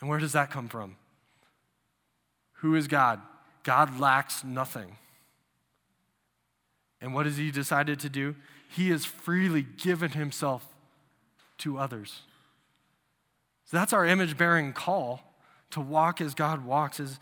And 0.00 0.08
where 0.08 0.18
does 0.18 0.32
that 0.32 0.50
come 0.50 0.68
from? 0.68 0.96
Who 2.54 2.74
is 2.74 2.88
God? 2.88 3.20
God 3.62 3.98
lacks 3.98 4.44
nothing. 4.44 4.96
And 7.00 7.14
what 7.14 7.26
has 7.26 7.36
he 7.36 7.50
decided 7.50 7.98
to 8.00 8.08
do? 8.08 8.36
He 8.68 8.90
has 8.90 9.04
freely 9.04 9.62
given 9.62 10.12
himself 10.12 10.66
to 11.58 11.78
others. 11.78 12.22
So 13.64 13.76
that's 13.76 13.92
our 13.92 14.04
image 14.04 14.36
bearing 14.36 14.72
call 14.72 15.34
to 15.70 15.80
walk 15.80 16.20
as 16.20 16.34
God 16.34 16.64
walks 16.64 16.98
is 16.98 17.18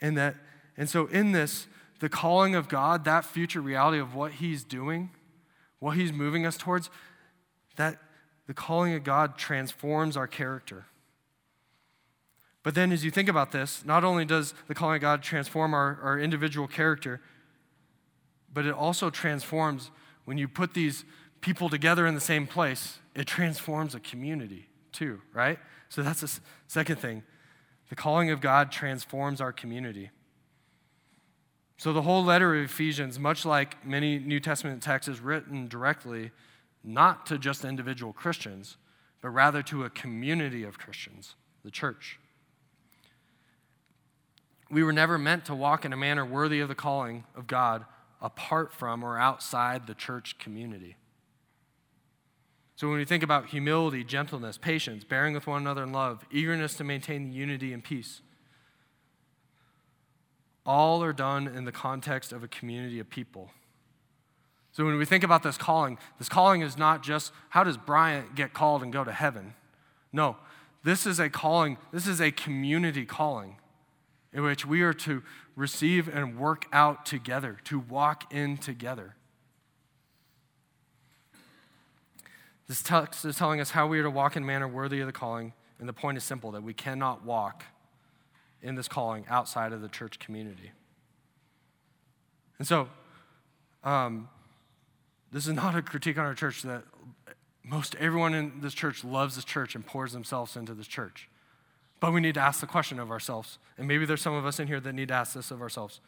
and 0.00 0.16
that 0.18 0.36
and 0.76 0.88
so 0.88 1.06
in 1.06 1.32
this 1.32 1.66
the 2.00 2.08
calling 2.08 2.54
of 2.54 2.68
God, 2.68 3.04
that 3.04 3.24
future 3.24 3.60
reality 3.60 3.98
of 3.98 4.14
what 4.14 4.32
he's 4.32 4.64
doing, 4.64 5.10
what 5.78 5.96
he's 5.96 6.12
moving 6.12 6.46
us 6.46 6.56
towards, 6.56 6.90
that 7.76 7.98
the 8.46 8.54
calling 8.54 8.94
of 8.94 9.04
God 9.04 9.38
transforms 9.38 10.16
our 10.16 10.26
character. 10.26 10.86
But 12.62 12.74
then, 12.74 12.90
as 12.90 13.04
you 13.04 13.10
think 13.10 13.28
about 13.28 13.52
this, 13.52 13.84
not 13.84 14.02
only 14.02 14.24
does 14.24 14.54
the 14.66 14.74
calling 14.74 14.96
of 14.96 15.02
God 15.02 15.22
transform 15.22 15.72
our, 15.72 15.98
our 16.02 16.18
individual 16.18 16.66
character, 16.66 17.20
but 18.52 18.66
it 18.66 18.74
also 18.74 19.10
transforms 19.10 19.90
when 20.24 20.38
you 20.38 20.48
put 20.48 20.74
these 20.74 21.04
people 21.40 21.68
together 21.68 22.06
in 22.06 22.14
the 22.14 22.20
same 22.20 22.46
place, 22.46 22.98
it 23.14 23.26
transforms 23.26 23.94
a 23.94 24.00
community 24.00 24.68
too, 24.92 25.20
right? 25.32 25.58
So 25.88 26.02
that's 26.02 26.20
the 26.20 26.40
second 26.66 26.96
thing. 26.96 27.22
The 27.88 27.96
calling 27.96 28.30
of 28.30 28.40
God 28.40 28.70
transforms 28.70 29.40
our 29.40 29.52
community. 29.52 30.10
So 31.76 31.92
the 31.92 32.02
whole 32.02 32.22
letter 32.22 32.54
of 32.54 32.64
Ephesians, 32.64 33.18
much 33.18 33.44
like 33.44 33.84
many 33.86 34.18
New 34.18 34.38
Testament 34.38 34.82
texts, 34.82 35.08
is 35.08 35.20
written 35.20 35.66
directly 35.66 36.30
not 36.84 37.26
to 37.26 37.38
just 37.38 37.64
individual 37.64 38.12
Christians, 38.12 38.76
but 39.22 39.30
rather 39.30 39.62
to 39.64 39.84
a 39.84 39.90
community 39.90 40.62
of 40.62 40.78
Christians, 40.78 41.34
the 41.64 41.70
church. 41.70 42.18
We 44.70 44.84
were 44.84 44.92
never 44.92 45.18
meant 45.18 45.46
to 45.46 45.54
walk 45.54 45.84
in 45.84 45.92
a 45.92 45.96
manner 45.96 46.24
worthy 46.24 46.60
of 46.60 46.68
the 46.68 46.74
calling 46.74 47.24
of 47.34 47.46
God 47.46 47.84
apart 48.20 48.72
from 48.72 49.02
or 49.02 49.18
outside 49.18 49.86
the 49.86 49.94
church 49.94 50.38
community. 50.38 50.96
So, 52.76 52.88
when 52.88 52.96
we 52.96 53.04
think 53.04 53.22
about 53.22 53.46
humility, 53.46 54.04
gentleness, 54.04 54.56
patience, 54.56 55.04
bearing 55.04 55.34
with 55.34 55.46
one 55.46 55.60
another 55.60 55.82
in 55.82 55.92
love, 55.92 56.24
eagerness 56.30 56.74
to 56.76 56.84
maintain 56.84 57.32
unity 57.32 57.72
and 57.72 57.84
peace, 57.84 58.22
all 60.64 61.02
are 61.02 61.12
done 61.12 61.46
in 61.46 61.64
the 61.64 61.72
context 61.72 62.32
of 62.32 62.42
a 62.42 62.48
community 62.48 62.98
of 62.98 63.10
people. 63.10 63.50
So, 64.72 64.84
when 64.84 64.96
we 64.96 65.04
think 65.04 65.24
about 65.24 65.42
this 65.42 65.58
calling, 65.58 65.98
this 66.18 66.28
calling 66.28 66.62
is 66.62 66.78
not 66.78 67.02
just 67.02 67.32
how 67.50 67.64
does 67.64 67.76
Bryant 67.76 68.34
get 68.34 68.54
called 68.54 68.82
and 68.82 68.92
go 68.92 69.04
to 69.04 69.12
heaven? 69.12 69.54
No, 70.12 70.36
this 70.82 71.06
is 71.06 71.20
a 71.20 71.28
calling, 71.28 71.76
this 71.92 72.06
is 72.06 72.20
a 72.20 72.30
community 72.30 73.04
calling 73.04 73.56
in 74.32 74.42
which 74.42 74.64
we 74.64 74.82
are 74.82 74.92
to 74.92 75.22
receive 75.56 76.08
and 76.08 76.38
work 76.38 76.66
out 76.72 77.04
together, 77.04 77.58
to 77.64 77.78
walk 77.78 78.32
in 78.32 78.56
together. 78.56 79.16
This 82.68 82.82
text 82.82 83.24
is 83.24 83.36
telling 83.36 83.60
us 83.60 83.70
how 83.70 83.88
we 83.88 83.98
are 83.98 84.04
to 84.04 84.10
walk 84.10 84.36
in 84.36 84.46
manner 84.46 84.68
worthy 84.68 85.00
of 85.00 85.06
the 85.06 85.12
calling, 85.12 85.54
and 85.80 85.88
the 85.88 85.92
point 85.92 86.16
is 86.16 86.22
simple 86.22 86.52
that 86.52 86.62
we 86.62 86.72
cannot 86.72 87.24
walk 87.24 87.64
in 88.62 88.74
this 88.74 88.86
calling 88.86 89.24
outside 89.28 89.72
of 89.72 89.80
the 89.80 89.88
church 89.88 90.18
community. 90.18 90.70
And 92.58 92.68
so, 92.68 92.88
um, 93.82 94.28
this 95.32 95.46
is 95.46 95.54
not 95.54 95.74
a 95.74 95.82
critique 95.82 96.18
on 96.18 96.26
our 96.26 96.34
church 96.34 96.62
that 96.62 96.84
most 97.64 97.94
everyone 97.96 98.34
in 98.34 98.60
this 98.60 98.74
church 98.74 99.04
loves 99.04 99.36
this 99.36 99.44
church 99.44 99.74
and 99.74 99.86
pours 99.86 100.12
themselves 100.12 100.56
into 100.56 100.74
this 100.74 100.86
church. 100.86 101.29
But 102.00 102.12
we 102.12 102.20
need 102.20 102.34
to 102.34 102.40
ask 102.40 102.60
the 102.60 102.66
question 102.66 102.98
of 102.98 103.10
ourselves. 103.10 103.58
And 103.76 103.86
maybe 103.86 104.06
there's 104.06 104.22
some 104.22 104.34
of 104.34 104.46
us 104.46 104.58
in 104.58 104.66
here 104.66 104.80
that 104.80 104.92
need 104.94 105.08
to 105.08 105.14
ask 105.14 105.34
this 105.34 105.50
of 105.50 105.60
ourselves. 105.60 106.00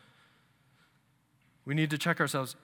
We 1.64 1.74
need 1.74 1.90
to 1.90 1.98
check 1.98 2.18
ourselves. 2.18 2.56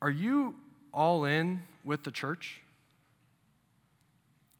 Are 0.00 0.10
you 0.10 0.56
all 0.92 1.24
in 1.24 1.62
with 1.84 2.02
the 2.02 2.10
church? 2.10 2.62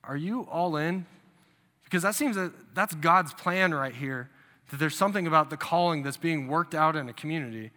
Are 0.04 0.16
you 0.16 0.42
all 0.50 0.76
in? 0.76 1.06
Because 1.84 2.02
that 2.02 2.14
seems 2.14 2.36
that 2.36 2.52
that's 2.74 2.94
God's 2.94 3.34
plan 3.34 3.74
right 3.74 3.94
here, 3.94 4.30
that 4.70 4.78
there's 4.78 4.96
something 4.96 5.26
about 5.26 5.50
the 5.50 5.56
calling 5.56 6.02
that's 6.02 6.16
being 6.16 6.48
worked 6.48 6.74
out 6.74 6.96
in 6.96 7.08
a 7.08 7.12
community. 7.12 7.70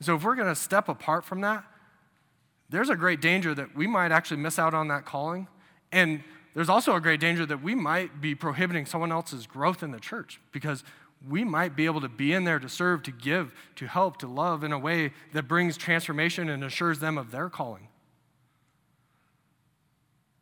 So 0.00 0.14
if 0.16 0.24
we're 0.24 0.34
going 0.34 0.48
to 0.48 0.54
step 0.54 0.88
apart 0.88 1.24
from 1.24 1.40
that, 1.40 1.64
there's 2.68 2.90
a 2.90 2.96
great 2.96 3.20
danger 3.20 3.54
that 3.54 3.74
we 3.76 3.86
might 3.86 4.12
actually 4.12 4.38
miss 4.38 4.58
out 4.58 4.74
on 4.74 4.88
that 4.88 5.04
calling. 5.04 5.48
And 5.92 6.22
there's 6.56 6.70
also 6.70 6.94
a 6.94 7.02
great 7.02 7.20
danger 7.20 7.44
that 7.44 7.62
we 7.62 7.74
might 7.74 8.22
be 8.22 8.34
prohibiting 8.34 8.86
someone 8.86 9.12
else's 9.12 9.46
growth 9.46 9.82
in 9.82 9.90
the 9.90 10.00
church 10.00 10.40
because 10.52 10.84
we 11.28 11.44
might 11.44 11.76
be 11.76 11.84
able 11.84 12.00
to 12.00 12.08
be 12.08 12.32
in 12.32 12.44
there 12.44 12.58
to 12.58 12.66
serve, 12.66 13.02
to 13.02 13.10
give, 13.10 13.52
to 13.74 13.86
help, 13.86 14.16
to 14.20 14.26
love 14.26 14.64
in 14.64 14.72
a 14.72 14.78
way 14.78 15.12
that 15.34 15.42
brings 15.42 15.76
transformation 15.76 16.48
and 16.48 16.64
assures 16.64 16.98
them 16.98 17.18
of 17.18 17.30
their 17.30 17.50
calling. 17.50 17.88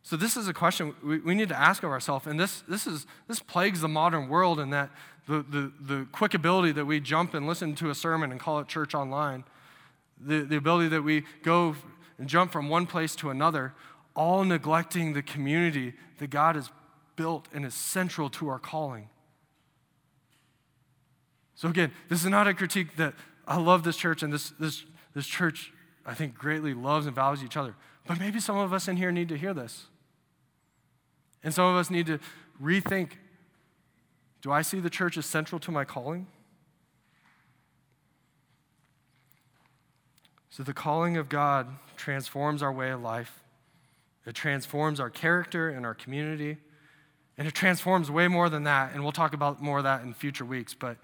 So 0.05 0.17
this 0.17 0.37
is 0.37 0.47
a 0.47 0.55
question 0.55 0.95
we, 1.03 1.19
we 1.19 1.35
need 1.35 1.49
to 1.49 1.59
ask 1.59 1.83
of 1.83 1.91
ourselves, 1.91 2.29
and 2.29 2.39
this, 2.39 2.62
this, 2.69 2.87
is, 2.87 3.09
this 3.27 3.41
plagues 3.41 3.81
the 3.81 3.89
modern 3.89 4.29
world 4.29 4.61
in 4.61 4.71
that 4.71 4.91
the, 5.27 5.43
the, 5.43 5.73
the 5.81 6.07
quick 6.12 6.35
ability 6.35 6.71
that 6.73 6.85
we 6.85 7.01
jump 7.01 7.35
and 7.35 7.49
listen 7.49 7.75
to 7.75 7.91
a 7.91 7.95
sermon 7.95 8.31
and 8.31 8.39
call 8.39 8.61
it 8.61 8.69
church 8.69 8.95
online, 8.95 9.43
the, 10.21 10.43
the 10.43 10.57
ability 10.57 10.91
that 10.91 11.03
we 11.03 11.25
go 11.43 11.75
and 12.19 12.29
jump 12.29 12.53
from 12.53 12.69
one 12.69 12.87
place 12.87 13.17
to 13.17 13.31
another, 13.31 13.75
all 14.15 14.45
neglecting 14.45 15.12
the 15.12 15.23
community 15.23 15.95
that 16.19 16.31
God 16.31 16.55
has 16.55 16.71
built 17.17 17.49
and 17.53 17.65
is 17.65 17.75
central 17.75 18.31
to 18.31 18.49
our 18.49 18.59
calling. 18.59 19.09
So, 21.55 21.69
again, 21.69 21.93
this 22.09 22.23
is 22.25 22.31
not 22.31 22.49
a 22.49 22.55
critique 22.55 22.97
that 22.97 23.15
I 23.47 23.59
love 23.59 23.85
this 23.85 23.97
church 23.97 24.23
and 24.23 24.33
this, 24.33 24.51
this, 24.59 24.85
this 25.15 25.27
church, 25.27 25.73
I 26.05 26.15
think, 26.15 26.37
greatly 26.37 26.75
loves 26.75 27.07
and 27.07 27.15
values 27.15 27.45
each 27.45 27.57
other. 27.57 27.75
But 28.07 28.19
maybe 28.19 28.41
some 28.41 28.57
of 28.57 28.73
us 28.73 28.89
in 28.89 28.97
here 28.97 29.12
need 29.12 29.29
to 29.29 29.37
hear 29.37 29.55
this. 29.55 29.87
And 31.43 31.55
some 31.55 31.67
of 31.67 31.77
us 31.77 31.91
need 31.91 32.07
to 32.07 32.19
rethink 32.62 33.11
do 34.43 34.53
I 34.53 34.61
see 34.61 34.79
the 34.79 34.91
church 34.91 35.17
as 35.17 35.25
central 35.25 35.59
to 35.61 35.71
my 35.71 35.87
calling? 35.87 36.27
So, 40.51 40.62
the 40.62 40.75
calling 40.75 41.17
of 41.17 41.31
God 41.31 41.67
transforms 41.97 42.62
our 42.62 42.71
way 42.71 42.91
of 42.91 43.01
life 43.01 43.43
it 44.27 44.35
transforms 44.35 45.01
our 45.01 45.11
character 45.11 45.68
and 45.68 45.85
our 45.85 45.95
community. 45.95 46.59
And 47.37 47.49
it 47.49 47.55
transforms 47.55 48.11
way 48.11 48.29
more 48.29 48.49
than 48.49 48.64
that. 48.64 48.93
And 48.95 49.03
we'll 49.03 49.12
talk 49.12 49.35
about 49.35 49.61
more 49.61 49.79
of 49.79 49.85
that 49.85 50.03
in 50.03 50.14
future 50.14 50.45
weeks. 50.45 50.72
But, 50.72 50.97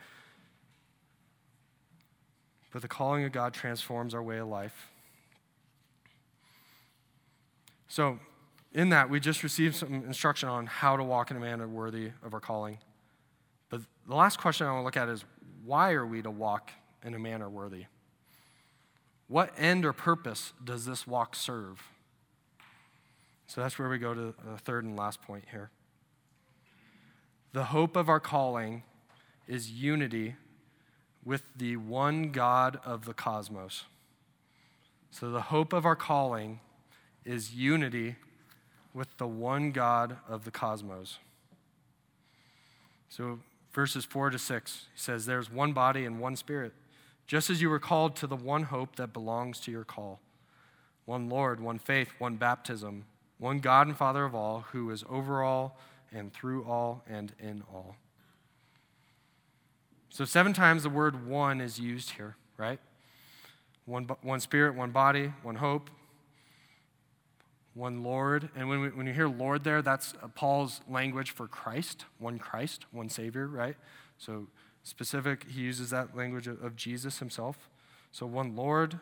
but 2.73 2.83
the 2.83 2.89
calling 2.89 3.25
of 3.25 3.33
God 3.33 3.53
transforms 3.53 4.15
our 4.15 4.23
way 4.23 4.39
of 4.39 4.49
life. 4.49 4.91
So, 7.89 8.21
in 8.73 8.91
that, 8.91 9.11
we 9.11 9.19
just 9.19 9.43
received 9.43 9.75
some 9.75 9.93
instruction 9.93 10.49
on 10.49 10.67
how 10.67 10.97
to 10.97 11.03
walk 11.03 11.33
in 11.33 11.37
a 11.37 11.41
manner 11.41 11.67
worthy 11.67 12.13
of 12.25 12.33
our 12.33 12.41
calling. 12.41 12.79
But 13.69 13.81
the 14.07 14.15
last 14.15 14.39
question 14.39 14.69
I 14.69 14.73
want 14.73 14.83
to 14.83 14.85
look 14.85 14.97
at 14.97 15.09
is 15.09 15.25
why 15.65 15.93
are 15.93 16.07
we 16.07 16.23
to 16.23 16.31
walk 16.31 16.71
in 17.05 17.15
a 17.15 17.19
manner 17.19 17.51
worthy? 17.51 17.87
What 19.27 19.53
end 19.59 19.85
or 19.85 19.93
purpose 19.93 20.53
does 20.63 20.85
this 20.85 21.05
walk 21.05 21.35
serve? 21.35 21.83
So 23.51 23.61
that's 23.61 23.81
where 23.81 23.89
we 23.89 23.99
go 23.99 24.15
to 24.15 24.33
the 24.49 24.59
third 24.59 24.85
and 24.85 24.97
last 24.97 25.23
point 25.23 25.47
here. 25.51 25.71
The 27.53 27.65
hope 27.65 27.97
of 27.97 28.09
our 28.09 28.21
calling 28.21 28.85
is 29.49 29.73
unity 29.73 30.37
with 31.25 31.43
the 31.57 31.75
one 31.75 32.31
God 32.31 32.79
of 32.85 33.07
the 33.07 33.13
cosmos. 33.13 33.87
So 35.11 35.33
the 35.33 35.41
hope 35.41 35.73
of 35.73 35.85
our 35.85 35.97
calling 35.97 36.61
is 37.25 37.53
unity 37.53 38.15
with 38.95 39.09
the 39.19 39.27
one 39.27 39.73
God 39.73 40.19
of 40.29 40.45
the 40.45 40.53
cosmos. 40.53 41.19
So 43.09 43.41
verses 43.73 44.05
4 44.05 44.31
to 44.31 44.39
6 44.39 44.87
he 44.95 45.01
says 45.01 45.27
there's 45.27 45.51
one 45.51 45.73
body 45.73 46.05
and 46.05 46.21
one 46.21 46.37
spirit 46.37 46.73
just 47.27 47.51
as 47.51 47.61
you 47.61 47.69
were 47.69 47.81
called 47.81 48.15
to 48.15 48.29
the 48.29 48.37
one 48.37 48.63
hope 48.63 48.95
that 48.95 49.13
belongs 49.13 49.59
to 49.61 49.73
your 49.73 49.85
call 49.85 50.21
one 51.05 51.29
lord 51.29 51.61
one 51.61 51.79
faith 51.79 52.11
one 52.19 52.37
baptism 52.37 53.05
one 53.41 53.59
God 53.59 53.89
and 53.89 53.97
Father 53.97 54.25
of 54.25 54.35
all, 54.35 54.67
who 54.71 54.91
is 54.91 55.03
over 55.09 55.43
all 55.43 55.79
and 56.13 56.33
through 56.33 56.65
all 56.65 57.03
and 57.09 57.33
in 57.41 57.65
all. 57.73 57.97
So, 60.11 60.25
seven 60.25 60.53
times 60.53 60.83
the 60.83 60.91
word 60.91 61.27
one 61.27 61.61
is 61.61 61.81
used 61.81 62.11
here, 62.11 62.37
right? 62.57 62.79
One, 63.87 64.09
one 64.23 64.41
spirit, 64.41 64.75
one 64.75 64.91
body, 64.91 65.33
one 65.43 65.55
hope, 65.57 65.89
one 67.75 68.03
Lord. 68.03 68.51
And 68.55 68.69
when, 68.69 68.81
we, 68.81 68.89
when 68.89 69.07
you 69.07 69.15
hear 69.15 69.29
Lord 69.29 69.65
there, 69.65 69.81
that's 69.83 70.15
uh, 70.23 70.29
Paul's 70.29 70.83
language 70.89 71.31
for 71.31 71.49
Christ, 71.49 72.05
one 72.19 72.39
Christ, 72.39 72.85
one 72.93 73.09
Savior, 73.09 73.47
right? 73.47 73.77
So, 74.19 74.49
specific, 74.83 75.47
he 75.49 75.63
uses 75.63 75.91
that 75.91 76.15
language 76.15 76.47
of, 76.47 76.63
of 76.63 76.77
Jesus 76.77 77.21
himself. 77.21 77.71
So, 78.13 78.27
one 78.27 78.55
Lord, 78.55 79.01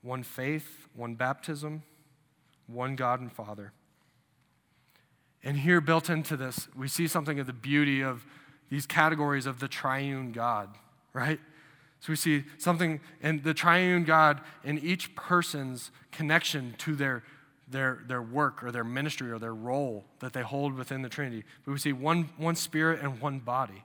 one 0.00 0.24
faith, 0.24 0.88
one 0.94 1.14
baptism, 1.14 1.82
one 2.72 2.96
God 2.96 3.20
and 3.20 3.32
Father. 3.32 3.72
And 5.44 5.58
here, 5.58 5.80
built 5.80 6.08
into 6.08 6.36
this, 6.36 6.68
we 6.76 6.88
see 6.88 7.08
something 7.08 7.40
of 7.40 7.46
the 7.46 7.52
beauty 7.52 8.00
of 8.00 8.24
these 8.70 8.86
categories 8.86 9.46
of 9.46 9.58
the 9.58 9.68
triune 9.68 10.32
God, 10.32 10.68
right? 11.12 11.40
So 12.00 12.12
we 12.12 12.16
see 12.16 12.44
something 12.58 13.00
in 13.20 13.42
the 13.42 13.54
triune 13.54 14.04
God 14.04 14.40
in 14.64 14.78
each 14.78 15.14
person's 15.14 15.90
connection 16.10 16.74
to 16.78 16.94
their, 16.94 17.22
their, 17.68 18.02
their 18.06 18.22
work 18.22 18.62
or 18.62 18.70
their 18.70 18.84
ministry 18.84 19.30
or 19.30 19.38
their 19.38 19.54
role 19.54 20.04
that 20.20 20.32
they 20.32 20.42
hold 20.42 20.74
within 20.74 21.02
the 21.02 21.08
Trinity. 21.08 21.44
But 21.64 21.72
we 21.72 21.78
see 21.78 21.92
one, 21.92 22.30
one 22.36 22.56
spirit 22.56 23.00
and 23.02 23.20
one 23.20 23.40
body, 23.40 23.84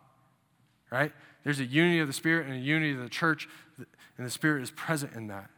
right? 0.91 1.11
There's 1.43 1.59
a 1.59 1.65
unity 1.65 1.99
of 1.99 2.07
the 2.07 2.13
Spirit 2.13 2.47
and 2.47 2.55
a 2.55 2.59
unity 2.59 2.91
of 2.91 2.99
the 2.99 3.09
church, 3.09 3.47
and 4.17 4.27
the 4.27 4.31
Spirit 4.31 4.63
is 4.63 4.71
present 4.71 5.13
in 5.13 5.27
that. 5.27 5.49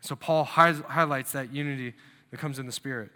So 0.00 0.16
Paul 0.16 0.44
highlights 0.44 1.32
that 1.32 1.52
unity 1.52 1.94
that 2.32 2.40
comes 2.40 2.58
in 2.58 2.66
the 2.66 2.72
Spirit. 2.72 3.10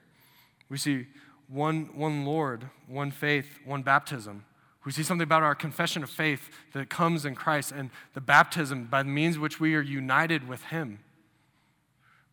We 0.69 0.77
see 0.77 1.07
one, 1.49 1.91
one 1.95 2.25
Lord, 2.25 2.69
one 2.87 3.11
faith, 3.11 3.59
one 3.65 3.83
baptism. 3.83 4.45
We 4.85 4.93
see 4.93 5.03
something 5.03 5.25
about 5.25 5.43
our 5.43 5.57
confession 5.57 6.05
of 6.05 6.11
faith 6.11 6.49
that 6.73 6.89
comes 6.89 7.25
in 7.25 7.35
Christ 7.35 7.73
and 7.73 7.91
the 8.15 8.21
baptism 8.21 8.85
by 8.85 9.03
the 9.03 9.09
means 9.09 9.37
which 9.37 9.59
we 9.59 9.75
are 9.75 9.81
united 9.81 10.47
with 10.47 10.63
Him, 10.65 11.01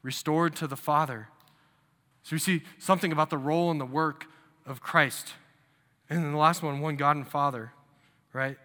restored 0.04 0.56
to 0.58 0.68
the 0.68 0.76
Father. 0.76 1.30
So 2.22 2.36
we 2.36 2.40
see 2.40 2.62
something 2.78 3.12
about 3.12 3.32
the 3.32 3.38
role 3.38 3.72
and 3.72 3.82
the 3.82 3.86
work 3.86 4.26
of 4.66 4.82
Christ. 4.82 5.34
And 6.10 6.24
then 6.24 6.32
the 6.32 6.38
last 6.38 6.62
one, 6.62 6.80
one 6.80 6.96
God 6.96 7.16
and 7.16 7.28
Father, 7.28 7.72
right? 8.34 8.58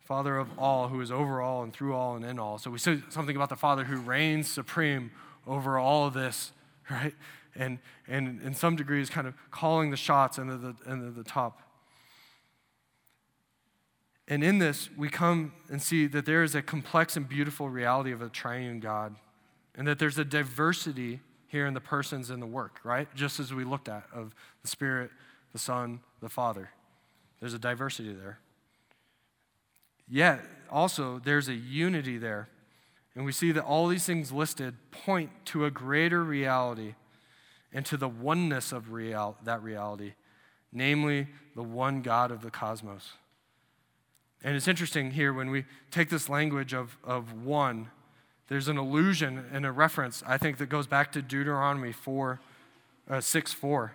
Father 0.00 0.38
of 0.38 0.56
all, 0.58 0.88
who 0.88 1.00
is 1.00 1.10
over 1.10 1.40
all 1.40 1.62
and 1.62 1.72
through 1.72 1.94
all 1.94 2.14
and 2.14 2.24
in 2.24 2.38
all. 2.38 2.58
So 2.58 2.70
we 2.70 2.78
see 2.78 3.02
something 3.08 3.34
about 3.34 3.48
the 3.48 3.56
Father 3.56 3.84
who 3.84 3.96
reigns 3.96 4.48
supreme 4.48 5.10
over 5.46 5.78
all 5.78 6.06
of 6.06 6.14
this 6.14 6.52
right? 6.90 7.14
and, 7.58 7.78
and 8.06 8.40
in 8.42 8.54
some 8.54 8.76
degree 8.76 9.00
is 9.00 9.10
kind 9.10 9.26
of 9.26 9.34
calling 9.50 9.90
the 9.90 9.96
shots 9.96 10.38
into 10.38 10.56
the, 10.56 10.74
into 10.86 11.10
the 11.10 11.24
top. 11.24 11.62
And 14.28 14.42
in 14.42 14.58
this, 14.58 14.88
we 14.96 15.08
come 15.08 15.52
and 15.70 15.80
see 15.80 16.06
that 16.08 16.26
there 16.26 16.42
is 16.42 16.54
a 16.54 16.62
complex 16.62 17.16
and 17.16 17.28
beautiful 17.28 17.68
reality 17.68 18.10
of 18.12 18.22
a 18.22 18.28
triune 18.28 18.80
God, 18.80 19.14
and 19.76 19.86
that 19.86 19.98
there's 19.98 20.18
a 20.18 20.24
diversity 20.24 21.20
here 21.46 21.66
in 21.66 21.74
the 21.74 21.80
persons 21.80 22.28
and 22.30 22.42
the 22.42 22.46
work, 22.46 22.80
right? 22.82 23.08
Just 23.14 23.38
as 23.38 23.54
we 23.54 23.62
looked 23.62 23.88
at 23.88 24.04
of 24.12 24.34
the 24.62 24.68
Spirit, 24.68 25.10
the 25.52 25.58
Son, 25.58 26.00
the 26.20 26.28
Father. 26.28 26.70
There's 27.38 27.54
a 27.54 27.58
diversity 27.58 28.12
there. 28.12 28.40
Yet, 30.08 30.40
also, 30.70 31.20
there's 31.24 31.48
a 31.48 31.54
unity 31.54 32.18
there. 32.18 32.48
And 33.16 33.24
we 33.24 33.32
see 33.32 33.50
that 33.52 33.64
all 33.64 33.88
these 33.88 34.04
things 34.04 34.30
listed 34.30 34.74
point 34.90 35.30
to 35.46 35.64
a 35.64 35.70
greater 35.70 36.22
reality 36.22 36.94
and 37.72 37.84
to 37.86 37.96
the 37.96 38.08
oneness 38.08 38.72
of 38.72 38.92
real, 38.92 39.38
that 39.42 39.62
reality, 39.62 40.12
namely 40.70 41.28
the 41.54 41.62
one 41.62 42.02
God 42.02 42.30
of 42.30 42.42
the 42.42 42.50
cosmos. 42.50 43.12
And 44.44 44.54
it's 44.54 44.68
interesting 44.68 45.12
here 45.12 45.32
when 45.32 45.50
we 45.50 45.64
take 45.90 46.10
this 46.10 46.28
language 46.28 46.74
of, 46.74 46.98
of 47.02 47.42
one, 47.42 47.90
there's 48.48 48.68
an 48.68 48.76
allusion 48.76 49.46
and 49.50 49.64
a 49.64 49.72
reference, 49.72 50.22
I 50.26 50.36
think, 50.36 50.58
that 50.58 50.66
goes 50.66 50.86
back 50.86 51.10
to 51.12 51.22
Deuteronomy 51.22 51.92
4, 51.92 52.38
uh, 53.08 53.20
6 53.20 53.52
4. 53.52 53.92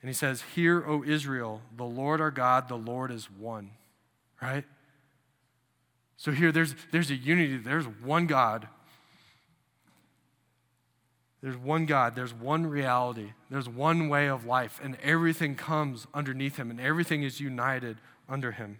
And 0.00 0.08
he 0.08 0.14
says, 0.14 0.42
Hear, 0.54 0.84
O 0.86 1.04
Israel, 1.04 1.60
the 1.76 1.84
Lord 1.84 2.20
our 2.20 2.30
God, 2.30 2.68
the 2.68 2.76
Lord 2.76 3.10
is 3.10 3.30
one. 3.30 3.72
Right? 4.40 4.64
So 6.16 6.32
here 6.32 6.50
there's, 6.50 6.74
there's 6.92 7.10
a 7.10 7.14
unity, 7.14 7.58
there's 7.58 7.86
one 7.86 8.26
God. 8.26 8.68
There's 11.42 11.56
one 11.56 11.86
God, 11.86 12.16
there's 12.16 12.34
one 12.34 12.66
reality, 12.66 13.32
there's 13.50 13.68
one 13.68 14.08
way 14.08 14.26
of 14.26 14.46
life, 14.46 14.80
and 14.82 14.96
everything 15.02 15.54
comes 15.54 16.06
underneath 16.12 16.56
him, 16.56 16.70
and 16.70 16.80
everything 16.80 17.22
is 17.22 17.40
united 17.40 17.98
under 18.28 18.52
him. 18.52 18.78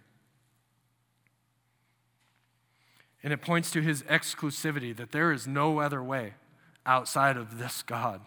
And 3.23 3.31
it 3.31 3.41
points 3.41 3.71
to 3.71 3.81
his 3.81 4.03
exclusivity, 4.03 4.95
that 4.97 5.11
there 5.11 5.31
is 5.31 5.47
no 5.47 5.79
other 5.79 6.03
way 6.03 6.33
outside 6.85 7.37
of 7.37 7.57
this 7.57 7.83
God. 7.83 8.21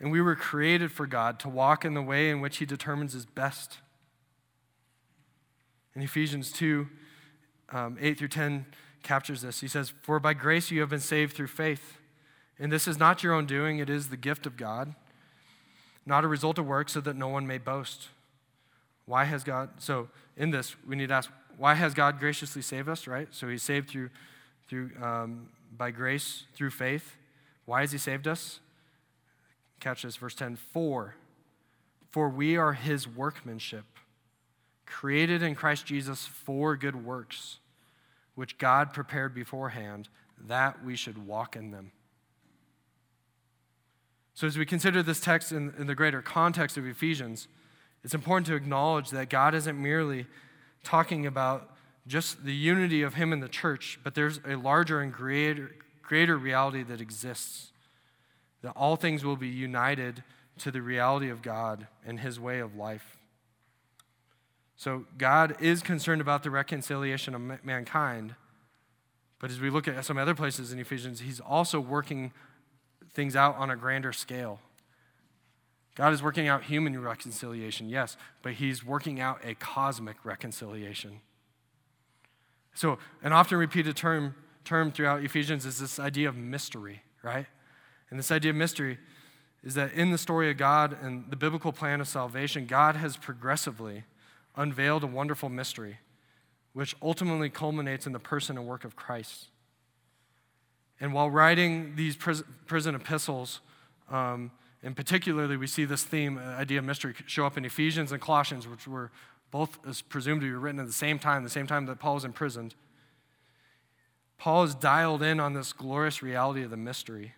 And 0.00 0.10
we 0.10 0.20
were 0.20 0.36
created 0.36 0.90
for 0.90 1.06
God 1.06 1.38
to 1.40 1.48
walk 1.48 1.84
in 1.84 1.94
the 1.94 2.02
way 2.02 2.30
in 2.30 2.40
which 2.40 2.58
he 2.58 2.66
determines 2.66 3.14
is 3.14 3.26
best. 3.26 3.78
In 5.94 6.02
Ephesians 6.02 6.52
2, 6.52 6.88
um, 7.70 7.96
8 8.00 8.18
through 8.18 8.28
10 8.28 8.66
captures 9.02 9.42
this. 9.42 9.60
He 9.60 9.68
says, 9.68 9.92
For 10.02 10.20
by 10.20 10.34
grace 10.34 10.70
you 10.70 10.80
have 10.80 10.90
been 10.90 11.00
saved 11.00 11.36
through 11.36 11.48
faith. 11.48 11.98
And 12.58 12.72
this 12.72 12.88
is 12.88 12.98
not 12.98 13.22
your 13.22 13.34
own 13.34 13.46
doing, 13.46 13.78
it 13.78 13.88
is 13.88 14.08
the 14.08 14.16
gift 14.16 14.44
of 14.44 14.56
God, 14.56 14.94
not 16.04 16.24
a 16.24 16.28
result 16.28 16.58
of 16.58 16.66
work, 16.66 16.88
so 16.88 17.00
that 17.00 17.14
no 17.14 17.28
one 17.28 17.46
may 17.46 17.58
boast. 17.58 18.08
Why 19.06 19.24
has 19.24 19.44
God, 19.44 19.70
so 19.78 20.08
in 20.36 20.50
this, 20.50 20.74
we 20.86 20.96
need 20.96 21.08
to 21.08 21.14
ask, 21.14 21.30
why 21.56 21.74
has 21.74 21.94
God 21.94 22.18
graciously 22.18 22.62
saved 22.62 22.88
us, 22.88 23.06
right? 23.06 23.28
So 23.30 23.48
He 23.48 23.58
saved 23.58 23.90
through, 23.90 24.10
through 24.68 24.90
um, 25.00 25.48
by 25.76 25.90
grace, 25.90 26.44
through 26.54 26.70
faith. 26.70 27.16
Why 27.64 27.82
has 27.82 27.92
He 27.92 27.98
saved 27.98 28.26
us? 28.26 28.60
Catch 29.78 30.02
this, 30.02 30.16
verse 30.16 30.34
10 30.34 30.56
For, 30.56 31.14
for 32.10 32.28
we 32.28 32.56
are 32.56 32.72
His 32.72 33.06
workmanship 33.06 33.84
created 34.88 35.42
in 35.42 35.54
Christ 35.54 35.86
Jesus 35.86 36.26
for 36.26 36.76
good 36.76 37.04
works, 37.04 37.58
which 38.34 38.58
God 38.58 38.92
prepared 38.92 39.34
beforehand 39.34 40.08
that 40.46 40.84
we 40.84 40.96
should 40.96 41.26
walk 41.26 41.56
in 41.56 41.70
them. 41.70 41.92
So, 44.34 44.46
as 44.46 44.56
we 44.56 44.64
consider 44.64 45.02
this 45.02 45.20
text 45.20 45.50
in, 45.50 45.74
in, 45.78 45.88
the 45.88 45.96
greater 45.96 46.22
context 46.22 46.76
of 46.76 46.86
Ephesians, 46.86 47.48
it's 48.04 48.14
important 48.14 48.46
to 48.46 48.54
acknowledge 48.54 49.10
that 49.10 49.28
God 49.28 49.54
isn't 49.54 49.80
merely 49.80 50.26
talking 50.84 51.26
about 51.26 51.74
just 52.06 52.44
the 52.44 52.54
unity 52.54 53.02
of 53.02 53.14
Him 53.14 53.32
and 53.32 53.42
the 53.42 53.48
church, 53.48 53.98
but 54.04 54.14
there's 54.14 54.40
a 54.46 54.54
larger 54.54 55.00
and 55.00 55.12
greater, 55.12 55.72
greater 56.02 56.38
reality 56.38 56.84
that 56.84 57.00
exists. 57.00 57.72
That 58.62 58.72
all 58.76 58.96
things 58.96 59.24
will 59.24 59.36
be 59.36 59.48
united 59.48 60.22
to 60.58 60.70
the 60.70 60.82
reality 60.82 61.30
of 61.30 61.42
God 61.42 61.86
and 62.06 62.20
His 62.20 62.38
way 62.38 62.60
of 62.60 62.76
life. 62.76 63.17
So 64.78 65.06
God 65.18 65.56
is 65.60 65.82
concerned 65.82 66.20
about 66.20 66.44
the 66.44 66.52
reconciliation 66.52 67.34
of 67.34 67.64
mankind. 67.64 68.36
But 69.40 69.50
as 69.50 69.60
we 69.60 69.70
look 69.70 69.88
at 69.88 70.04
some 70.04 70.16
other 70.16 70.36
places 70.36 70.72
in 70.72 70.78
Ephesians, 70.78 71.20
he's 71.20 71.40
also 71.40 71.80
working 71.80 72.32
things 73.12 73.34
out 73.34 73.56
on 73.56 73.70
a 73.70 73.76
grander 73.76 74.12
scale. 74.12 74.60
God 75.96 76.12
is 76.12 76.22
working 76.22 76.46
out 76.46 76.62
human 76.62 77.02
reconciliation, 77.02 77.88
yes, 77.88 78.16
but 78.40 78.52
he's 78.52 78.84
working 78.84 79.18
out 79.18 79.40
a 79.44 79.56
cosmic 79.56 80.24
reconciliation. 80.24 81.22
So, 82.72 83.00
an 83.20 83.32
often 83.32 83.58
repeated 83.58 83.96
term, 83.96 84.36
term 84.64 84.92
throughout 84.92 85.24
Ephesians 85.24 85.66
is 85.66 85.80
this 85.80 85.98
idea 85.98 86.28
of 86.28 86.36
mystery, 86.36 87.02
right? 87.24 87.46
And 88.10 88.18
this 88.18 88.30
idea 88.30 88.50
of 88.50 88.56
mystery 88.56 88.98
is 89.64 89.74
that 89.74 89.90
in 89.92 90.12
the 90.12 90.18
story 90.18 90.52
of 90.52 90.56
God 90.56 90.96
and 91.02 91.28
the 91.30 91.36
biblical 91.36 91.72
plan 91.72 92.00
of 92.00 92.06
salvation, 92.06 92.66
God 92.66 92.94
has 92.94 93.16
progressively 93.16 94.04
unveiled 94.58 95.04
a 95.04 95.06
wonderful 95.06 95.48
mystery, 95.48 96.00
which 96.74 96.94
ultimately 97.00 97.48
culminates 97.48 98.06
in 98.06 98.12
the 98.12 98.18
person 98.18 98.58
and 98.58 98.66
work 98.66 98.84
of 98.84 98.94
Christ. 98.94 99.46
And 101.00 101.14
while 101.14 101.30
writing 101.30 101.94
these 101.96 102.16
prison 102.16 102.94
epistles, 102.94 103.60
um, 104.10 104.50
and 104.82 104.94
particularly 104.94 105.56
we 105.56 105.66
see 105.66 105.84
this 105.84 106.02
theme, 106.02 106.38
uh, 106.38 106.42
idea 106.42 106.80
of 106.80 106.84
mystery, 106.84 107.14
show 107.26 107.46
up 107.46 107.56
in 107.56 107.64
Ephesians 107.64 108.12
and 108.12 108.20
Colossians, 108.20 108.66
which 108.66 108.86
were 108.86 109.10
both 109.50 109.78
presumed 110.08 110.40
to 110.40 110.46
be 110.46 110.52
written 110.52 110.80
at 110.80 110.86
the 110.86 110.92
same 110.92 111.18
time, 111.18 111.44
the 111.44 111.50
same 111.50 111.66
time 111.66 111.86
that 111.86 111.98
Paul 111.98 112.14
was 112.14 112.24
imprisoned. 112.24 112.74
Paul 114.36 114.64
is 114.64 114.74
dialed 114.74 115.22
in 115.22 115.40
on 115.40 115.54
this 115.54 115.72
glorious 115.72 116.22
reality 116.22 116.62
of 116.62 116.70
the 116.70 116.76
mystery. 116.76 117.34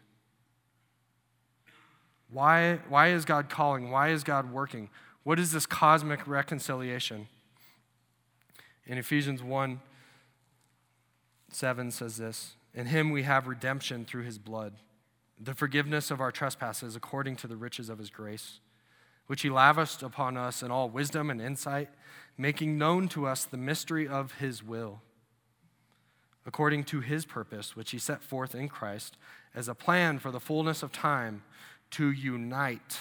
Why, 2.31 2.79
why 2.89 3.09
is 3.09 3.25
God 3.25 3.49
calling? 3.49 3.91
Why 3.91 4.09
is 4.09 4.25
God 4.25 4.53
working? 4.53 4.91
What 5.23 5.39
is 5.39 5.53
this 5.53 5.67
cosmic 5.67 6.27
reconciliation? 6.27 7.29
In 8.87 8.99
Ephesians 8.99 9.43
1 9.43 9.81
7 11.53 11.91
says 11.91 12.17
this 12.17 12.55
In 12.75 12.87
him 12.87 13.11
we 13.11 13.25
have 13.25 13.47
redemption 13.47 14.05
through 14.05 14.23
his 14.23 14.39
blood, 14.39 14.75
the 15.39 15.55
forgiveness 15.55 16.11
of 16.11 16.21
our 16.21 16.31
trespasses 16.31 16.97
according 16.97 17.37
to 17.37 17.47
the 17.47 17.57
riches 17.57 17.89
of 17.89 17.99
his 17.99 18.09
grace, 18.09 18.61
which 19.27 19.43
he 19.43 19.51
lavished 19.51 20.03
upon 20.03 20.37
us 20.37 20.63
in 20.63 20.71
all 20.71 20.89
wisdom 20.89 21.29
and 21.29 21.41
insight, 21.41 21.91
making 22.39 22.79
known 22.79 23.09
to 23.09 23.27
us 23.27 23.45
the 23.45 23.57
mystery 23.57 24.09
of 24.09 24.33
his 24.35 24.63
will, 24.63 25.03
according 26.47 26.85
to 26.85 27.01
his 27.01 27.27
purpose, 27.27 27.77
which 27.77 27.91
he 27.91 27.99
set 27.99 28.23
forth 28.23 28.55
in 28.55 28.69
Christ 28.69 29.17
as 29.55 29.69
a 29.69 29.75
plan 29.75 30.19
for 30.19 30.31
the 30.31 30.41
fullness 30.41 30.83
of 30.83 30.93
time 30.93 31.43
to 31.91 32.11
unite 32.11 33.01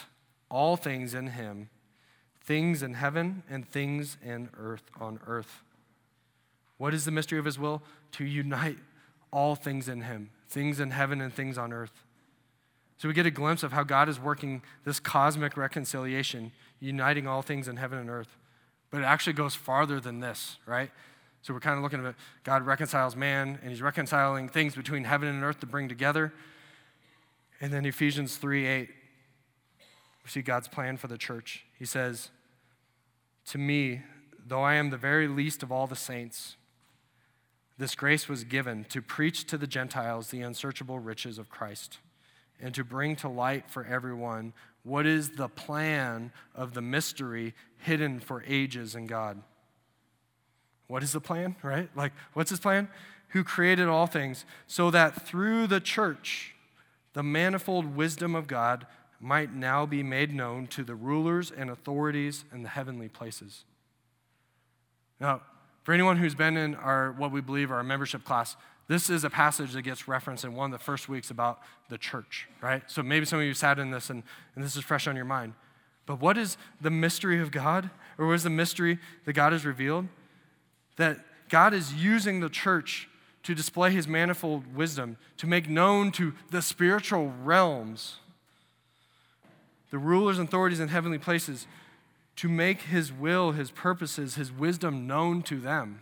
all 0.50 0.76
things 0.76 1.14
in 1.14 1.28
him 1.28 1.70
things 2.50 2.82
in 2.82 2.94
heaven 2.94 3.44
and 3.48 3.64
things 3.70 4.16
in 4.24 4.48
earth 4.58 4.82
on 5.00 5.20
earth. 5.28 5.62
What 6.78 6.92
is 6.92 7.04
the 7.04 7.12
mystery 7.12 7.38
of 7.38 7.44
his 7.44 7.60
will? 7.60 7.80
To 8.14 8.24
unite 8.24 8.78
all 9.30 9.54
things 9.54 9.88
in 9.88 10.00
him, 10.00 10.30
things 10.48 10.80
in 10.80 10.90
heaven 10.90 11.20
and 11.20 11.32
things 11.32 11.56
on 11.56 11.72
earth. 11.72 12.02
So 12.96 13.06
we 13.06 13.14
get 13.14 13.24
a 13.24 13.30
glimpse 13.30 13.62
of 13.62 13.70
how 13.70 13.84
God 13.84 14.08
is 14.08 14.18
working 14.18 14.62
this 14.84 14.98
cosmic 14.98 15.56
reconciliation, 15.56 16.50
uniting 16.80 17.28
all 17.28 17.40
things 17.40 17.68
in 17.68 17.76
heaven 17.76 18.00
and 18.00 18.10
earth. 18.10 18.36
But 18.90 19.02
it 19.02 19.04
actually 19.04 19.34
goes 19.34 19.54
farther 19.54 20.00
than 20.00 20.18
this, 20.18 20.56
right? 20.66 20.90
So 21.42 21.54
we're 21.54 21.60
kind 21.60 21.76
of 21.76 21.84
looking 21.84 22.04
at 22.04 22.16
God 22.42 22.66
reconciles 22.66 23.14
man, 23.14 23.60
and 23.62 23.70
he's 23.70 23.80
reconciling 23.80 24.48
things 24.48 24.74
between 24.74 25.04
heaven 25.04 25.28
and 25.28 25.44
earth 25.44 25.60
to 25.60 25.66
bring 25.66 25.88
together. 25.88 26.32
And 27.60 27.72
then 27.72 27.86
Ephesians 27.86 28.38
3 28.38 28.66
8 28.66 28.88
we 30.24 30.30
see 30.30 30.42
God's 30.42 30.68
plan 30.68 30.96
for 30.96 31.08
the 31.08 31.16
church. 31.16 31.64
He 31.78 31.84
says, 31.84 32.30
To 33.50 33.58
me, 33.58 34.02
though 34.46 34.62
I 34.62 34.74
am 34.74 34.90
the 34.90 34.96
very 34.96 35.26
least 35.26 35.64
of 35.64 35.72
all 35.72 35.88
the 35.88 35.96
saints, 35.96 36.54
this 37.78 37.96
grace 37.96 38.28
was 38.28 38.44
given 38.44 38.84
to 38.90 39.02
preach 39.02 39.44
to 39.46 39.58
the 39.58 39.66
Gentiles 39.66 40.28
the 40.28 40.40
unsearchable 40.40 41.00
riches 41.00 41.36
of 41.36 41.50
Christ 41.50 41.98
and 42.60 42.72
to 42.76 42.84
bring 42.84 43.16
to 43.16 43.28
light 43.28 43.68
for 43.68 43.84
everyone 43.84 44.52
what 44.84 45.04
is 45.04 45.30
the 45.30 45.48
plan 45.48 46.30
of 46.54 46.74
the 46.74 46.80
mystery 46.80 47.52
hidden 47.78 48.20
for 48.20 48.44
ages 48.46 48.94
in 48.94 49.08
God. 49.08 49.42
What 50.86 51.02
is 51.02 51.10
the 51.10 51.20
plan, 51.20 51.56
right? 51.60 51.90
Like, 51.96 52.12
what's 52.34 52.50
his 52.50 52.60
plan? 52.60 52.88
Who 53.30 53.42
created 53.42 53.88
all 53.88 54.06
things 54.06 54.44
so 54.68 54.92
that 54.92 55.26
through 55.26 55.66
the 55.66 55.80
church, 55.80 56.54
the 57.14 57.24
manifold 57.24 57.96
wisdom 57.96 58.36
of 58.36 58.46
God 58.46 58.86
might 59.20 59.54
now 59.54 59.84
be 59.84 60.02
made 60.02 60.32
known 60.32 60.66
to 60.68 60.82
the 60.82 60.94
rulers 60.94 61.52
and 61.54 61.70
authorities 61.70 62.44
in 62.52 62.62
the 62.62 62.68
heavenly 62.68 63.08
places. 63.08 63.64
Now, 65.20 65.42
for 65.82 65.92
anyone 65.92 66.16
who's 66.16 66.34
been 66.34 66.56
in 66.56 66.74
our 66.74 67.12
what 67.12 67.30
we 67.30 67.40
believe 67.40 67.70
our 67.70 67.82
membership 67.82 68.24
class, 68.24 68.56
this 68.88 69.08
is 69.08 69.22
a 69.22 69.30
passage 69.30 69.72
that 69.74 69.82
gets 69.82 70.08
referenced 70.08 70.44
in 70.44 70.54
one 70.54 70.72
of 70.72 70.78
the 70.78 70.84
first 70.84 71.08
weeks 71.08 71.30
about 71.30 71.60
the 71.90 71.98
church, 71.98 72.48
right? 72.60 72.82
So 72.86 73.02
maybe 73.02 73.26
some 73.26 73.38
of 73.38 73.44
you 73.44 73.54
sat 73.54 73.78
in 73.78 73.90
this 73.90 74.10
and, 74.10 74.22
and 74.54 74.64
this 74.64 74.74
is 74.74 74.82
fresh 74.82 75.06
on 75.06 75.14
your 75.14 75.24
mind. 75.24 75.52
But 76.06 76.20
what 76.20 76.36
is 76.36 76.56
the 76.80 76.90
mystery 76.90 77.40
of 77.40 77.52
God? 77.52 77.90
Or 78.18 78.26
what 78.26 78.32
is 78.32 78.42
the 78.42 78.50
mystery 78.50 78.98
that 79.26 79.34
God 79.34 79.52
has 79.52 79.64
revealed? 79.64 80.08
That 80.96 81.20
God 81.48 81.72
is 81.72 81.94
using 81.94 82.40
the 82.40 82.48
church 82.48 83.08
to 83.44 83.54
display 83.54 83.90
his 83.92 84.08
manifold 84.08 84.74
wisdom, 84.74 85.16
to 85.36 85.46
make 85.46 85.68
known 85.68 86.10
to 86.12 86.34
the 86.50 86.60
spiritual 86.60 87.32
realms, 87.42 88.16
the 89.90 89.98
rulers 89.98 90.38
and 90.38 90.48
authorities 90.48 90.80
in 90.80 90.88
heavenly 90.88 91.18
places, 91.18 91.66
to 92.36 92.48
make 92.48 92.82
his 92.82 93.12
will, 93.12 93.52
his 93.52 93.70
purposes, 93.70 94.36
his 94.36 94.50
wisdom 94.50 95.06
known 95.06 95.42
to 95.42 95.60
them. 95.60 96.00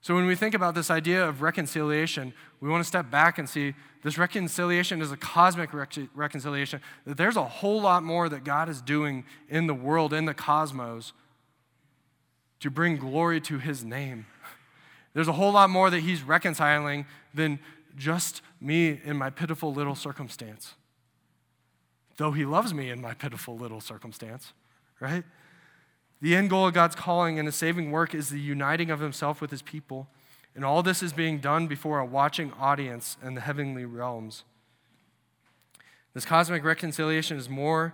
So 0.00 0.14
when 0.14 0.26
we 0.26 0.36
think 0.36 0.54
about 0.54 0.76
this 0.76 0.88
idea 0.88 1.28
of 1.28 1.42
reconciliation, 1.42 2.32
we 2.60 2.68
want 2.68 2.80
to 2.82 2.86
step 2.86 3.10
back 3.10 3.38
and 3.38 3.48
see 3.48 3.74
this 4.04 4.16
reconciliation 4.16 5.02
is 5.02 5.10
a 5.10 5.16
cosmic 5.16 5.74
rec- 5.74 6.08
reconciliation, 6.14 6.80
that 7.06 7.16
there's 7.16 7.36
a 7.36 7.44
whole 7.44 7.80
lot 7.80 8.04
more 8.04 8.28
that 8.28 8.44
God 8.44 8.68
is 8.68 8.80
doing 8.80 9.24
in 9.48 9.66
the 9.66 9.74
world, 9.74 10.12
in 10.12 10.24
the 10.24 10.34
cosmos, 10.34 11.12
to 12.60 12.70
bring 12.70 12.96
glory 12.96 13.40
to 13.40 13.58
his 13.58 13.84
name. 13.84 14.26
There's 15.12 15.28
a 15.28 15.32
whole 15.32 15.52
lot 15.52 15.70
more 15.70 15.90
that 15.90 16.00
he's 16.00 16.22
reconciling 16.22 17.06
than 17.34 17.58
just 17.96 18.42
me 18.60 19.00
in 19.04 19.16
my 19.16 19.30
pitiful 19.30 19.74
little 19.74 19.96
circumstance. 19.96 20.74
Though 22.16 22.32
he 22.32 22.44
loves 22.44 22.72
me 22.72 22.90
in 22.90 23.00
my 23.00 23.14
pitiful 23.14 23.56
little 23.56 23.80
circumstance, 23.80 24.52
right? 25.00 25.24
The 26.20 26.34
end 26.34 26.50
goal 26.50 26.66
of 26.66 26.74
God's 26.74 26.94
calling 26.94 27.38
and 27.38 27.46
his 27.46 27.56
saving 27.56 27.90
work 27.90 28.14
is 28.14 28.30
the 28.30 28.40
uniting 28.40 28.90
of 28.90 29.00
himself 29.00 29.40
with 29.40 29.50
his 29.50 29.62
people. 29.62 30.08
And 30.54 30.64
all 30.64 30.82
this 30.82 31.02
is 31.02 31.12
being 31.12 31.38
done 31.38 31.66
before 31.66 31.98
a 31.98 32.06
watching 32.06 32.52
audience 32.54 33.18
in 33.22 33.34
the 33.34 33.42
heavenly 33.42 33.84
realms. 33.84 34.44
This 36.14 36.24
cosmic 36.24 36.64
reconciliation 36.64 37.36
is 37.36 37.50
more, 37.50 37.92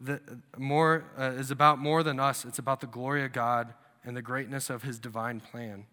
the, 0.00 0.20
more 0.56 1.04
uh, 1.18 1.32
is 1.32 1.50
about 1.50 1.80
more 1.80 2.04
than 2.04 2.20
us. 2.20 2.44
It's 2.44 2.60
about 2.60 2.80
the 2.80 2.86
glory 2.86 3.24
of 3.24 3.32
God 3.32 3.74
and 4.04 4.16
the 4.16 4.22
greatness 4.22 4.70
of 4.70 4.84
his 4.84 5.00
divine 5.00 5.40
plan. 5.40 5.86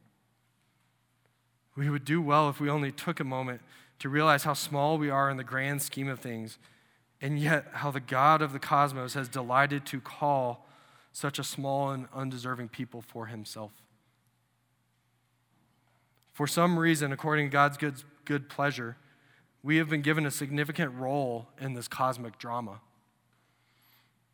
We 1.76 1.90
would 1.90 2.06
do 2.06 2.22
well 2.22 2.50
if 2.50 2.60
we 2.60 2.70
only 2.70 2.92
took 2.92 3.20
a 3.20 3.24
moment 3.24 3.62
to 3.98 4.10
realize 4.10 4.44
how 4.44 4.54
small 4.54 5.00
we 5.00 5.10
are 5.10 5.32
in 5.32 5.38
the 5.38 5.44
grand 5.44 5.82
scheme 5.82 6.08
of 6.08 6.20
things, 6.20 6.60
and 7.22 7.40
yet 7.40 7.66
how 7.74 7.92
the 7.92 8.00
God 8.00 8.42
of 8.42 8.54
the 8.54 8.60
cosmos 8.60 9.14
has 9.14 9.30
delighted 9.30 9.86
to 9.88 10.02
call 10.02 10.68
such 11.14 11.38
a 11.38 11.44
small 11.44 11.92
and 11.92 12.08
undeserving 12.14 12.70
people 12.70 13.02
for 13.02 13.28
himself. 13.28 13.72
For 16.32 16.48
some 16.48 16.80
reason, 16.80 17.12
according 17.12 17.48
to 17.48 17.52
God's 17.52 17.78
good, 17.78 17.96
good 18.26 18.50
pleasure, 18.50 18.98
we 19.62 19.78
have 19.78 19.90
been 19.90 20.02
given 20.02 20.26
a 20.26 20.32
significant 20.32 20.94
role 20.96 21.50
in 21.60 21.74
this 21.74 21.88
cosmic 21.88 22.40
drama. 22.40 22.80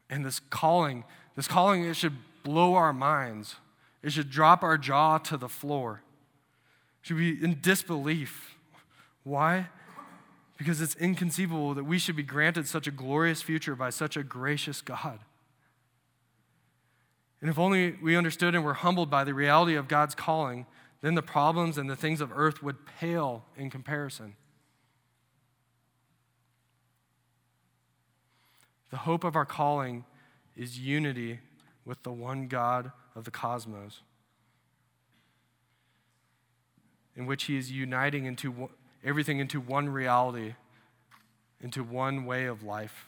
And 0.09 0.25
this 0.25 0.39
calling, 0.39 1.03
this 1.35 1.47
calling, 1.47 1.83
it 1.83 1.95
should 1.95 2.17
blow 2.43 2.75
our 2.75 2.93
minds. 2.93 3.55
It 4.01 4.11
should 4.11 4.29
drop 4.29 4.63
our 4.63 4.77
jaw 4.77 5.17
to 5.17 5.35
the 5.35 5.49
floor 5.49 6.01
should 7.07 7.17
be 7.17 7.41
in 7.41 7.59
disbelief. 7.61 8.55
Why? 9.23 9.67
Because 10.57 10.81
it's 10.81 10.95
inconceivable 10.95 11.73
that 11.75 11.83
we 11.83 11.99
should 11.99 12.15
be 12.15 12.23
granted 12.23 12.67
such 12.67 12.87
a 12.87 12.91
glorious 12.91 13.41
future 13.41 13.75
by 13.75 13.91
such 13.91 14.17
a 14.17 14.23
gracious 14.23 14.81
God. 14.81 15.19
And 17.39 17.49
if 17.49 17.59
only 17.59 17.95
we 18.01 18.15
understood 18.15 18.55
and 18.55 18.65
were 18.65 18.73
humbled 18.73 19.09
by 19.09 19.23
the 19.23 19.35
reality 19.35 19.75
of 19.75 19.87
God's 19.87 20.15
calling, 20.15 20.65
then 21.01 21.13
the 21.13 21.21
problems 21.21 21.77
and 21.77 21.87
the 21.87 21.95
things 21.95 22.21
of 22.21 22.31
earth 22.35 22.63
would 22.63 22.85
pale 22.85 23.45
in 23.55 23.69
comparison. 23.69 24.35
The 28.89 28.97
hope 28.97 29.23
of 29.23 29.35
our 29.35 29.45
calling 29.45 30.05
is 30.55 30.79
unity 30.79 31.39
with 31.85 32.01
the 32.01 32.11
one 32.11 32.47
God 32.47 32.91
of 33.15 33.25
the 33.25 33.31
cosmos 33.31 34.01
in 37.15 37.25
which 37.25 37.45
he 37.45 37.57
is 37.57 37.71
uniting 37.71 38.25
into 38.25 38.69
everything 39.03 39.39
into 39.39 39.59
one 39.59 39.89
reality, 39.89 40.55
into 41.61 41.83
one 41.83 42.25
way 42.25 42.45
of 42.45 42.63
life. 42.63 43.05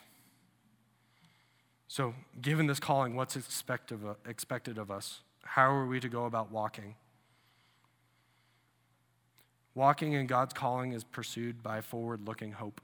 So, 1.87 2.13
given 2.39 2.67
this 2.67 2.79
calling, 2.79 3.15
what's 3.15 3.35
uh, 3.35 3.39
expected 4.27 4.77
of 4.77 4.91
us? 4.91 5.21
How 5.43 5.71
are 5.71 5.87
we 5.87 5.99
to 5.99 6.09
go 6.09 6.25
about 6.25 6.51
walking? 6.51 6.95
Walking 9.73 10.13
in 10.13 10.27
God's 10.27 10.53
calling 10.53 10.91
is 10.91 11.03
pursued 11.03 11.63
by 11.63 11.81
forward 11.81 12.27
looking 12.27 12.51
hope. 12.51 12.81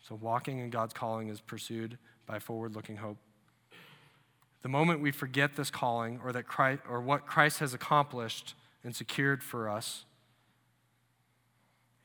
So, 0.00 0.16
walking 0.16 0.58
in 0.58 0.70
God's 0.70 0.94
calling 0.94 1.28
is 1.28 1.40
pursued 1.40 1.98
by 2.26 2.40
forward 2.40 2.74
looking 2.74 2.96
hope. 2.96 3.18
The 4.62 4.68
moment 4.68 5.00
we 5.00 5.12
forget 5.12 5.54
this 5.54 5.70
calling 5.70 6.20
or, 6.24 6.32
that 6.32 6.48
Christ, 6.48 6.82
or 6.88 7.00
what 7.00 7.26
Christ 7.26 7.60
has 7.60 7.72
accomplished 7.72 8.54
and 8.82 8.94
secured 8.96 9.44
for 9.44 9.68
us 9.68 10.04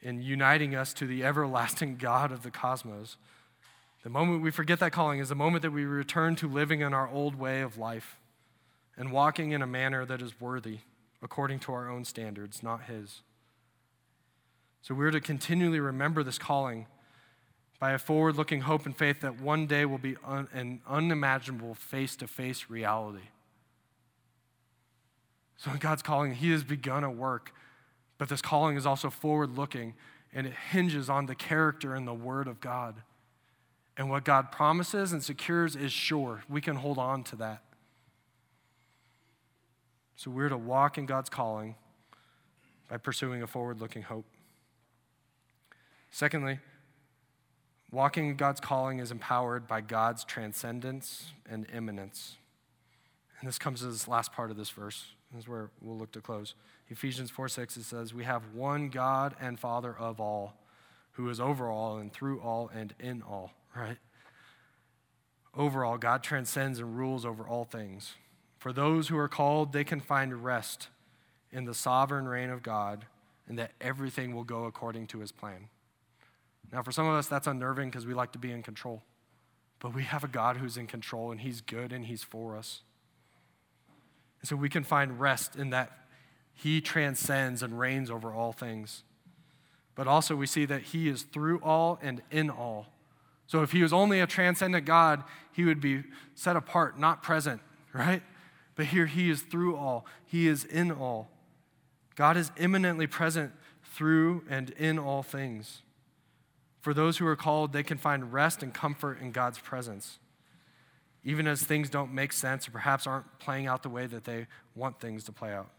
in 0.04 0.22
uniting 0.22 0.76
us 0.76 0.94
to 0.94 1.08
the 1.08 1.24
everlasting 1.24 1.96
God 1.96 2.32
of 2.32 2.44
the 2.44 2.52
cosmos. 2.52 3.18
The 4.04 4.10
moment 4.10 4.44
we 4.44 4.52
forget 4.52 4.80
that 4.80 4.92
calling 4.92 5.20
is 5.20 5.30
the 5.30 5.36
moment 5.36 5.62
that 5.62 5.72
we 5.72 5.86
return 5.86 6.36
to 6.36 6.48
living 6.48 6.82
in 6.82 6.94
our 6.94 7.10
old 7.10 7.36
way 7.36 7.62
of 7.62 7.78
life 7.78 8.18
and 8.98 9.12
walking 9.12 9.52
in 9.52 9.62
a 9.62 9.68
manner 9.68 10.06
that 10.06 10.22
is 10.22 10.40
worthy 10.42 10.80
according 11.22 11.60
to 11.60 11.74
our 11.74 11.90
own 11.90 12.04
standards, 12.04 12.62
not 12.62 12.84
His. 12.84 13.22
So 14.82 14.94
we're 14.94 15.12
to 15.12 15.22
continually 15.22 15.80
remember 15.80 16.22
this 16.22 16.38
calling 16.38 16.88
by 17.80 17.94
a 17.94 17.98
forward 17.98 18.36
looking 18.36 18.62
hope 18.62 18.86
and 18.86 18.96
faith 18.96 19.22
that 19.22 19.40
one 19.40 19.66
day 19.66 19.86
will 19.86 19.98
be 19.98 20.18
un- 20.26 20.50
an 20.54 20.82
unimaginable 20.86 21.76
face 21.76 22.18
to 22.18 22.28
face 22.28 22.66
reality. 22.70 23.30
So 25.56 25.72
in 25.72 25.78
God's 25.78 26.02
calling, 26.02 26.36
He 26.36 26.52
has 26.52 26.66
begun 26.66 27.06
a 27.06 27.10
work, 27.10 27.54
but 28.24 28.30
this 28.30 28.42
calling 28.42 28.78
is 28.78 28.86
also 28.86 29.10
forward 29.10 29.58
looking 29.58 29.96
and 30.34 30.48
it 30.48 30.54
hinges 30.72 31.10
on 31.10 31.26
the 31.26 31.36
character 31.36 31.94
and 31.94 32.08
the 32.08 32.14
Word 32.14 32.48
of 32.48 32.62
God. 32.62 32.96
And 33.98 34.10
what 34.10 34.24
God 34.24 34.50
promises 34.50 35.12
and 35.12 35.22
secures 35.22 35.76
is 35.76 35.92
sure. 35.92 36.42
We 36.48 36.62
can 36.62 36.78
hold 36.78 36.98
on 36.98 37.26
to 37.26 37.36
that. 37.36 37.64
So 40.16 40.32
we're 40.32 40.48
to 40.48 40.56
walk 40.56 40.98
in 40.98 41.06
God's 41.06 41.30
calling 41.30 41.76
by 42.90 42.96
pursuing 42.96 43.44
a 43.44 43.48
forward 43.48 43.82
looking 43.82 44.04
hope. 44.04 44.26
Secondly, 46.10 46.60
walking 47.92 48.30
in 48.30 48.36
God's 48.38 48.62
calling 48.62 49.00
is 49.00 49.12
empowered 49.12 49.68
by 49.68 49.82
God's 49.82 50.24
transcendence 50.24 51.34
and 51.46 51.68
immanence. 51.76 52.38
And 53.42 53.50
this 53.50 53.60
comes 53.60 53.82
to 53.82 53.88
this 53.88 54.08
last 54.08 54.32
part 54.32 54.50
of 54.50 54.56
this 54.56 54.70
verse. 54.70 55.08
This 55.34 55.44
is 55.44 55.50
where 55.50 55.72
we'll 55.82 55.98
look 55.98 56.14
to 56.14 56.22
close. 56.22 56.56
Ephesians 56.94 57.32
4 57.32 57.50
6, 57.50 57.78
it 57.78 57.84
says, 57.86 58.14
We 58.14 58.24
have 58.24 58.54
one 58.54 58.90
God 58.90 59.36
and 59.42 59.60
Father 59.60 59.96
of 59.98 60.22
all, 60.22 60.54
who 61.14 61.28
is 61.28 61.40
over 61.40 61.68
all 61.68 61.98
and 61.98 62.14
through 62.14 62.40
all 62.40 62.70
and 62.72 62.94
in 63.00 63.24
all, 63.24 63.52
right? 63.76 63.98
Overall, 65.58 65.98
God 65.98 66.22
transcends 66.22 66.78
and 66.78 66.96
rules 66.96 67.26
over 67.26 67.48
all 67.48 67.66
things. 67.66 68.14
For 68.60 68.72
those 68.72 69.08
who 69.08 69.18
are 69.18 69.28
called, 69.28 69.74
they 69.74 69.84
can 69.84 70.00
find 70.02 70.44
rest 70.44 70.90
in 71.52 71.66
the 71.66 71.74
sovereign 71.74 72.28
reign 72.28 72.52
of 72.52 72.62
God 72.62 73.06
and 73.48 73.58
that 73.58 73.72
everything 73.82 74.36
will 74.36 74.44
go 74.44 74.66
according 74.66 75.08
to 75.08 75.20
his 75.20 75.32
plan. 75.32 75.70
Now, 76.72 76.84
for 76.84 76.92
some 76.92 77.08
of 77.08 77.16
us, 77.16 77.26
that's 77.26 77.48
unnerving 77.48 77.90
because 77.90 78.06
we 78.06 78.14
like 78.14 78.34
to 78.34 78.40
be 78.40 78.52
in 78.52 78.62
control. 78.62 79.02
But 79.80 79.96
we 79.96 80.04
have 80.04 80.24
a 80.24 80.28
God 80.28 80.58
who's 80.58 80.78
in 80.78 80.86
control 80.86 81.32
and 81.32 81.42
he's 81.42 81.60
good 81.62 81.92
and 81.92 82.06
he's 82.06 82.24
for 82.24 82.56
us. 82.56 82.82
And 84.42 84.48
so 84.48 84.56
we 84.56 84.70
can 84.70 84.84
find 84.84 85.20
rest 85.20 85.56
in 85.56 85.72
that 85.72 86.03
He 86.54 86.82
transcends 86.82 87.64
and 87.64 87.80
reigns 87.80 88.10
over 88.10 88.34
all 88.34 88.54
things. 88.54 89.04
But 89.96 90.08
also, 90.08 90.36
we 90.36 90.48
see 90.48 90.66
that 90.66 90.82
He 90.82 91.08
is 91.08 91.24
through 91.24 91.60
all 91.60 92.00
and 92.02 92.22
in 92.32 92.50
all. 92.50 92.88
So 93.48 93.62
if 93.62 93.72
He 93.72 93.82
was 93.82 93.94
only 93.94 94.20
a 94.20 94.28
transcendent 94.28 94.86
God, 94.86 95.24
He 95.52 95.66
would 95.66 95.82
be 95.82 96.04
set 96.36 96.56
apart, 96.56 97.00
not 97.00 97.24
present, 97.24 97.62
right? 97.94 98.24
But 98.76 98.88
here 98.88 99.06
He 99.06 99.30
is 99.30 99.42
through 99.42 99.76
all, 99.76 100.06
He 100.26 100.48
is 100.48 100.64
in 100.64 100.92
all. 100.92 101.30
God 102.16 102.38
is 102.38 102.52
immanently 102.58 103.08
present 103.08 103.52
through 103.84 104.44
and 104.50 104.70
in 104.72 105.00
all 105.00 105.24
things. 105.24 105.82
For 106.82 106.94
those 106.94 107.18
who 107.18 107.28
are 107.28 107.36
called, 107.36 107.74
they 107.74 107.84
can 107.84 107.98
find 107.98 108.34
rest 108.34 108.62
and 108.62 108.74
comfort 108.74 109.20
in 109.20 109.32
God's 109.32 109.60
presence 109.60 110.20
even 111.24 111.48
as 111.48 111.64
things 111.64 111.90
don't 111.90 112.14
make 112.14 112.34
sense 112.34 112.68
or 112.68 112.72
perhaps 112.72 113.08
aren't 113.08 113.40
playing 113.40 113.68
out 113.68 113.84
the 113.84 113.90
way 113.90 114.06
that 114.06 114.26
they 114.26 114.48
want 114.76 115.00
things 115.00 115.24
to 115.26 115.32
play 115.32 115.54
out. 115.54 115.70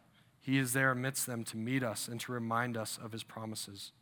He 0.45 0.59
is 0.59 0.75
there 0.75 0.91
amidst 0.91 1.27
them 1.27 1.43
to 1.45 1.57
meet 1.57 1.83
us 1.83 2.07
and 2.07 2.21
to 2.21 2.31
remind 2.31 2.77
us 2.77 2.99
of 3.03 3.13
his 3.13 3.23
promises. 3.23 3.93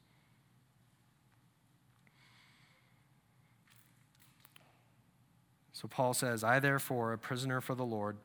So 5.72 5.86
Paul 5.86 6.14
says, 6.14 6.42
I 6.42 6.58
therefore, 6.58 7.12
a 7.12 7.18
prisoner 7.18 7.60
for 7.60 7.76
the 7.76 7.84
Lord, 7.84 8.16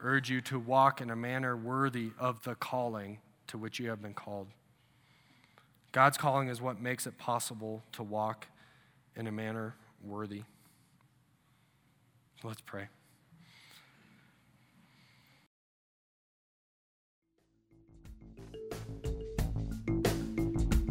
urge 0.00 0.30
you 0.30 0.40
to 0.42 0.60
walk 0.60 1.00
in 1.00 1.10
a 1.10 1.16
manner 1.16 1.56
worthy 1.56 2.12
of 2.16 2.44
the 2.44 2.54
calling 2.54 3.18
to 3.48 3.58
which 3.58 3.80
you 3.80 3.90
have 3.90 4.00
been 4.00 4.14
called. 4.14 4.46
God's 5.90 6.16
calling 6.16 6.46
is 6.46 6.60
what 6.60 6.80
makes 6.80 7.08
it 7.08 7.18
possible 7.18 7.82
to 7.90 8.04
walk 8.04 8.46
in 9.16 9.26
a 9.26 9.32
manner 9.32 9.74
worthy. 10.04 10.44
Let's 12.44 12.60
pray. 12.60 12.86